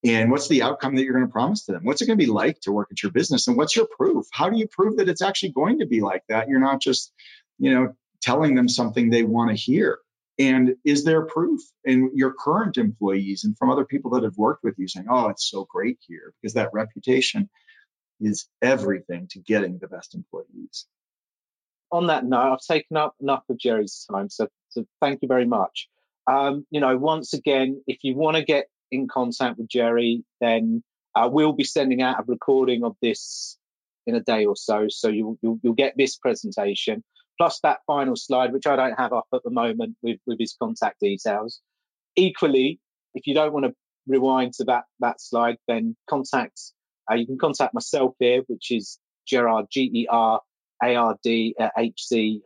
And 0.07 0.31
what's 0.31 0.47
the 0.47 0.63
outcome 0.63 0.95
that 0.95 1.03
you're 1.03 1.15
going 1.15 1.27
to 1.27 1.33
promise 1.33 1.65
to 1.65 1.73
them? 1.73 1.83
What's 1.83 2.01
it 2.01 2.07
going 2.07 2.17
to 2.19 2.25
be 2.25 2.31
like 2.31 2.61
to 2.61 2.73
work 2.73 2.89
at 2.93 3.03
your 3.03 3.11
business? 3.11 3.49
And 3.49 3.57
what's 3.57 3.75
your 3.75 3.89
proof? 3.89 4.27
How 4.31 4.49
do 4.49 4.57
you 4.57 4.69
prove 4.69 4.99
that 4.99 5.09
it's 5.09 5.23
actually 5.23 5.51
going 5.51 5.81
to 5.81 5.87
be 5.87 6.01
like 6.01 6.23
that? 6.29 6.49
You're 6.49 6.61
not 6.61 6.81
just, 6.81 7.13
you 7.59 7.75
know, 7.75 7.95
telling 8.23 8.55
them 8.55 8.69
something 8.69 9.11
they 9.11 9.25
want 9.25 9.51
to 9.51 9.57
hear. 9.57 9.99
And 10.39 10.77
is 10.85 11.03
there 11.03 11.27
proof 11.27 11.61
in 11.85 12.13
your 12.15 12.33
current 12.33 12.77
employees 12.77 13.43
and 13.43 13.59
from 13.59 13.71
other 13.71 13.85
people 13.85 14.13
that 14.13 14.23
have 14.23 14.37
worked 14.37 14.63
with 14.63 14.79
you 14.79 14.87
saying, 14.87 15.07
oh, 15.11 15.29
it's 15.29 15.51
so 15.51 15.67
great 15.69 15.99
here? 16.07 16.33
Because 16.41 16.55
that 16.55 16.71
reputation 16.73 17.49
is 18.21 18.47
everything 18.63 19.27
to 19.31 19.41
getting 19.41 19.79
the 19.79 19.89
best 19.89 20.15
employees. 20.15 20.87
On 21.91 22.09
that 22.09 22.25
note, 22.25 22.53
I've 22.53 22.61
taken 22.61 22.97
up 22.97 23.15
enough 23.21 23.43
of 23.49 23.59
Gerry's 23.59 24.07
time, 24.11 24.29
so, 24.29 24.49
so 24.69 24.85
thank 25.01 25.23
you 25.23 25.29
very 25.29 25.47
much. 25.47 25.89
Um, 26.27 26.67
you 26.71 26.81
know, 26.81 26.97
once 26.97 27.33
again, 27.33 27.83
if 27.87 27.99
you 28.03 28.17
want 28.17 28.37
to 28.37 28.45
get 28.45 28.67
in 28.91 29.09
contact 29.09 29.59
with 29.59 29.69
Gerry, 29.69 30.25
then 30.41 30.83
uh, 31.15 31.29
we'll 31.31 31.53
be 31.53 31.65
sending 31.65 32.03
out 32.03 32.21
a 32.21 32.25
recording 32.27 32.85
of 32.85 32.97
this 33.01 33.59
in 34.07 34.15
a 34.15 34.21
day 34.21 34.45
or 34.45 34.57
so. 34.57 34.87
So 34.89 35.09
you'll, 35.09 35.39
you'll, 35.43 35.59
you'll 35.63 35.75
get 35.75 35.95
this 35.97 36.17
presentation 36.17 37.03
plus 37.39 37.61
that 37.63 37.79
final 37.87 38.17
slide, 38.17 38.53
which 38.53 38.67
I 38.67 38.77
don't 38.77 38.99
have 38.99 39.13
up 39.13 39.27
at 39.35 39.43
the 39.45 39.51
moment 39.51 39.97
with, 40.03 40.19
with 40.27 40.39
his 40.39 40.57
contact 40.61 41.01
details. 41.01 41.61
Equally, 42.17 42.81
if 43.15 43.27
you 43.27 43.35
don't 43.35 43.53
want 43.53 43.67
to 43.67 43.75
rewind 44.07 44.55
to 44.55 44.65
that, 44.65 44.85
that 45.01 45.21
slide, 45.21 45.59
then 45.69 45.97
contact, 46.09 46.61
uh, 47.11 47.15
you 47.15 47.27
can 47.27 47.37
contact 47.39 47.75
myself 47.75 48.15
here, 48.19 48.43
which 48.47 48.71
is 48.71 48.99
Gerard, 49.27 49.67
G-E-R-A-R-D 49.71 51.55
at 51.59 51.73
hc-group.io. 51.77 52.37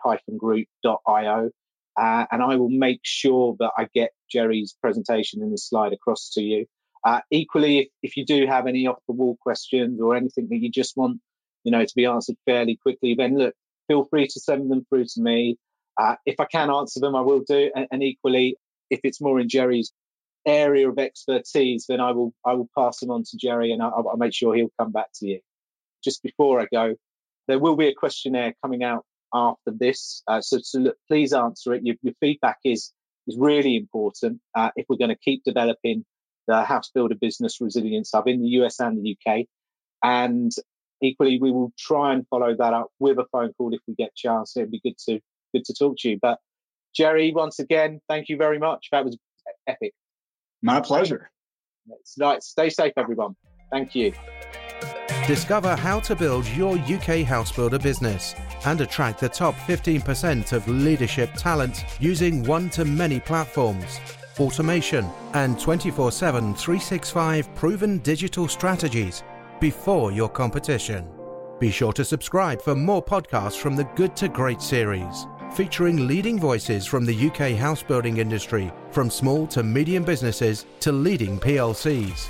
Uh, 1.96 2.26
and 2.30 2.42
I 2.42 2.56
will 2.56 2.70
make 2.70 3.00
sure 3.02 3.56
that 3.58 3.72
I 3.76 3.88
get 3.92 4.10
Gerry's 4.30 4.74
presentation 4.80 5.42
in 5.42 5.50
this 5.50 5.68
slide 5.68 5.92
across 5.92 6.30
to 6.34 6.42
you. 6.42 6.66
Uh, 7.04 7.20
equally, 7.30 7.78
if, 7.78 7.88
if 8.02 8.16
you 8.16 8.24
do 8.24 8.46
have 8.46 8.66
any 8.66 8.86
off 8.86 8.98
the 9.06 9.14
wall 9.14 9.36
questions 9.40 10.00
or 10.00 10.16
anything 10.16 10.48
that 10.50 10.58
you 10.58 10.70
just 10.70 10.96
want, 10.96 11.20
you 11.64 11.72
know, 11.72 11.84
to 11.84 11.92
be 11.94 12.06
answered 12.06 12.36
fairly 12.44 12.78
quickly, 12.82 13.14
then 13.14 13.38
look, 13.38 13.54
feel 13.88 14.04
free 14.04 14.26
to 14.26 14.40
send 14.40 14.70
them 14.70 14.84
through 14.88 15.04
to 15.04 15.20
me. 15.20 15.56
Uh, 15.98 16.16
if 16.26 16.40
I 16.40 16.44
can 16.44 16.70
answer 16.70 17.00
them, 17.00 17.16
I 17.16 17.20
will 17.22 17.42
do. 17.46 17.70
And, 17.74 17.86
and, 17.90 18.02
equally, 18.02 18.56
if 18.90 19.00
it's 19.04 19.20
more 19.20 19.40
in 19.40 19.48
Gerry's 19.48 19.92
area 20.46 20.88
of 20.88 20.98
expertise, 20.98 21.86
then 21.88 22.00
I 22.00 22.12
will 22.12 22.32
I 22.44 22.54
will 22.54 22.68
pass 22.76 23.00
them 23.00 23.10
on 23.10 23.24
to 23.24 23.36
Gerry, 23.36 23.72
and 23.72 23.82
I'll, 23.82 24.06
I'll 24.10 24.16
make 24.16 24.34
sure 24.34 24.54
he'll 24.54 24.72
come 24.78 24.92
back 24.92 25.08
to 25.16 25.26
you. 25.26 25.40
Just 26.02 26.22
before 26.22 26.60
I 26.60 26.66
go, 26.72 26.94
there 27.48 27.58
will 27.58 27.76
be 27.76 27.88
a 27.88 27.94
questionnaire 27.94 28.54
coming 28.62 28.82
out 28.82 29.04
after 29.32 29.70
this, 29.70 30.22
uh, 30.26 30.40
so, 30.40 30.58
so 30.62 30.78
look, 30.78 30.96
please 31.08 31.32
answer 31.32 31.74
it. 31.74 31.82
Your, 31.84 31.96
your, 32.02 32.14
feedback 32.20 32.58
is 32.64 32.92
is 33.30 33.38
really 33.38 33.76
important 33.76 34.40
uh, 34.54 34.70
if 34.76 34.86
we're 34.88 34.96
going 34.96 35.10
to 35.10 35.18
keep 35.24 35.42
developing 35.44 36.04
the 36.46 36.64
House 36.64 36.90
Builder 36.92 37.14
Business 37.14 37.60
Resilience 37.60 38.10
Hub 38.12 38.26
in 38.26 38.42
the 38.42 38.48
US 38.60 38.80
and 38.80 38.98
the 38.98 39.16
UK. 39.16 39.46
And 40.02 40.50
equally, 41.02 41.38
we 41.40 41.50
will 41.50 41.72
try 41.78 42.12
and 42.12 42.26
follow 42.28 42.54
that 42.56 42.74
up 42.74 42.88
with 42.98 43.18
a 43.18 43.26
phone 43.30 43.52
call 43.56 43.72
if 43.72 43.80
we 43.86 43.94
get 43.94 44.08
a 44.08 44.16
chance. 44.16 44.56
It'd 44.56 44.70
be 44.70 44.80
good 44.80 44.98
to 45.06 45.20
good 45.54 45.64
to 45.64 45.74
talk 45.74 45.96
to 46.00 46.10
you. 46.10 46.18
But 46.20 46.38
Gerry, 46.94 47.32
once 47.32 47.58
again, 47.58 48.00
thank 48.08 48.28
you 48.28 48.36
very 48.36 48.58
much. 48.58 48.88
That 48.92 49.04
was 49.04 49.16
epic. 49.66 49.92
My 50.62 50.80
pleasure. 50.80 51.30
It's 52.00 52.16
right. 52.18 52.42
Stay 52.42 52.70
safe, 52.70 52.92
everyone. 52.96 53.36
Thank 53.70 53.94
you. 53.94 54.12
Discover 55.26 55.76
how 55.76 56.00
to 56.00 56.16
build 56.16 56.46
your 56.48 56.76
UK 56.76 57.22
house 57.22 57.52
builder 57.52 57.78
business 57.78 58.34
and 58.64 58.80
attract 58.80 59.20
the 59.20 59.28
top 59.28 59.54
15% 59.54 60.52
of 60.52 60.66
leadership 60.66 61.32
talent 61.34 61.84
using 62.00 62.42
one 62.44 62.68
to 62.70 62.84
many 62.84 63.20
platforms, 63.20 64.00
automation, 64.40 65.08
and 65.34 65.60
24 65.60 66.10
7 66.10 66.54
365 66.54 67.54
proven 67.54 67.98
digital 67.98 68.48
strategies 68.48 69.22
before 69.60 70.10
your 70.10 70.28
competition. 70.28 71.08
Be 71.60 71.70
sure 71.70 71.92
to 71.92 72.04
subscribe 72.04 72.60
for 72.60 72.74
more 72.74 73.04
podcasts 73.04 73.58
from 73.58 73.76
the 73.76 73.84
Good 73.94 74.16
to 74.16 74.28
Great 74.28 74.62
series, 74.62 75.26
featuring 75.52 76.08
leading 76.08 76.40
voices 76.40 76.86
from 76.86 77.04
the 77.04 77.28
UK 77.28 77.52
house 77.52 77.82
building 77.82 78.16
industry, 78.16 78.72
from 78.90 79.10
small 79.10 79.46
to 79.48 79.62
medium 79.62 80.02
businesses 80.02 80.66
to 80.80 80.90
leading 80.90 81.38
PLCs. 81.38 82.28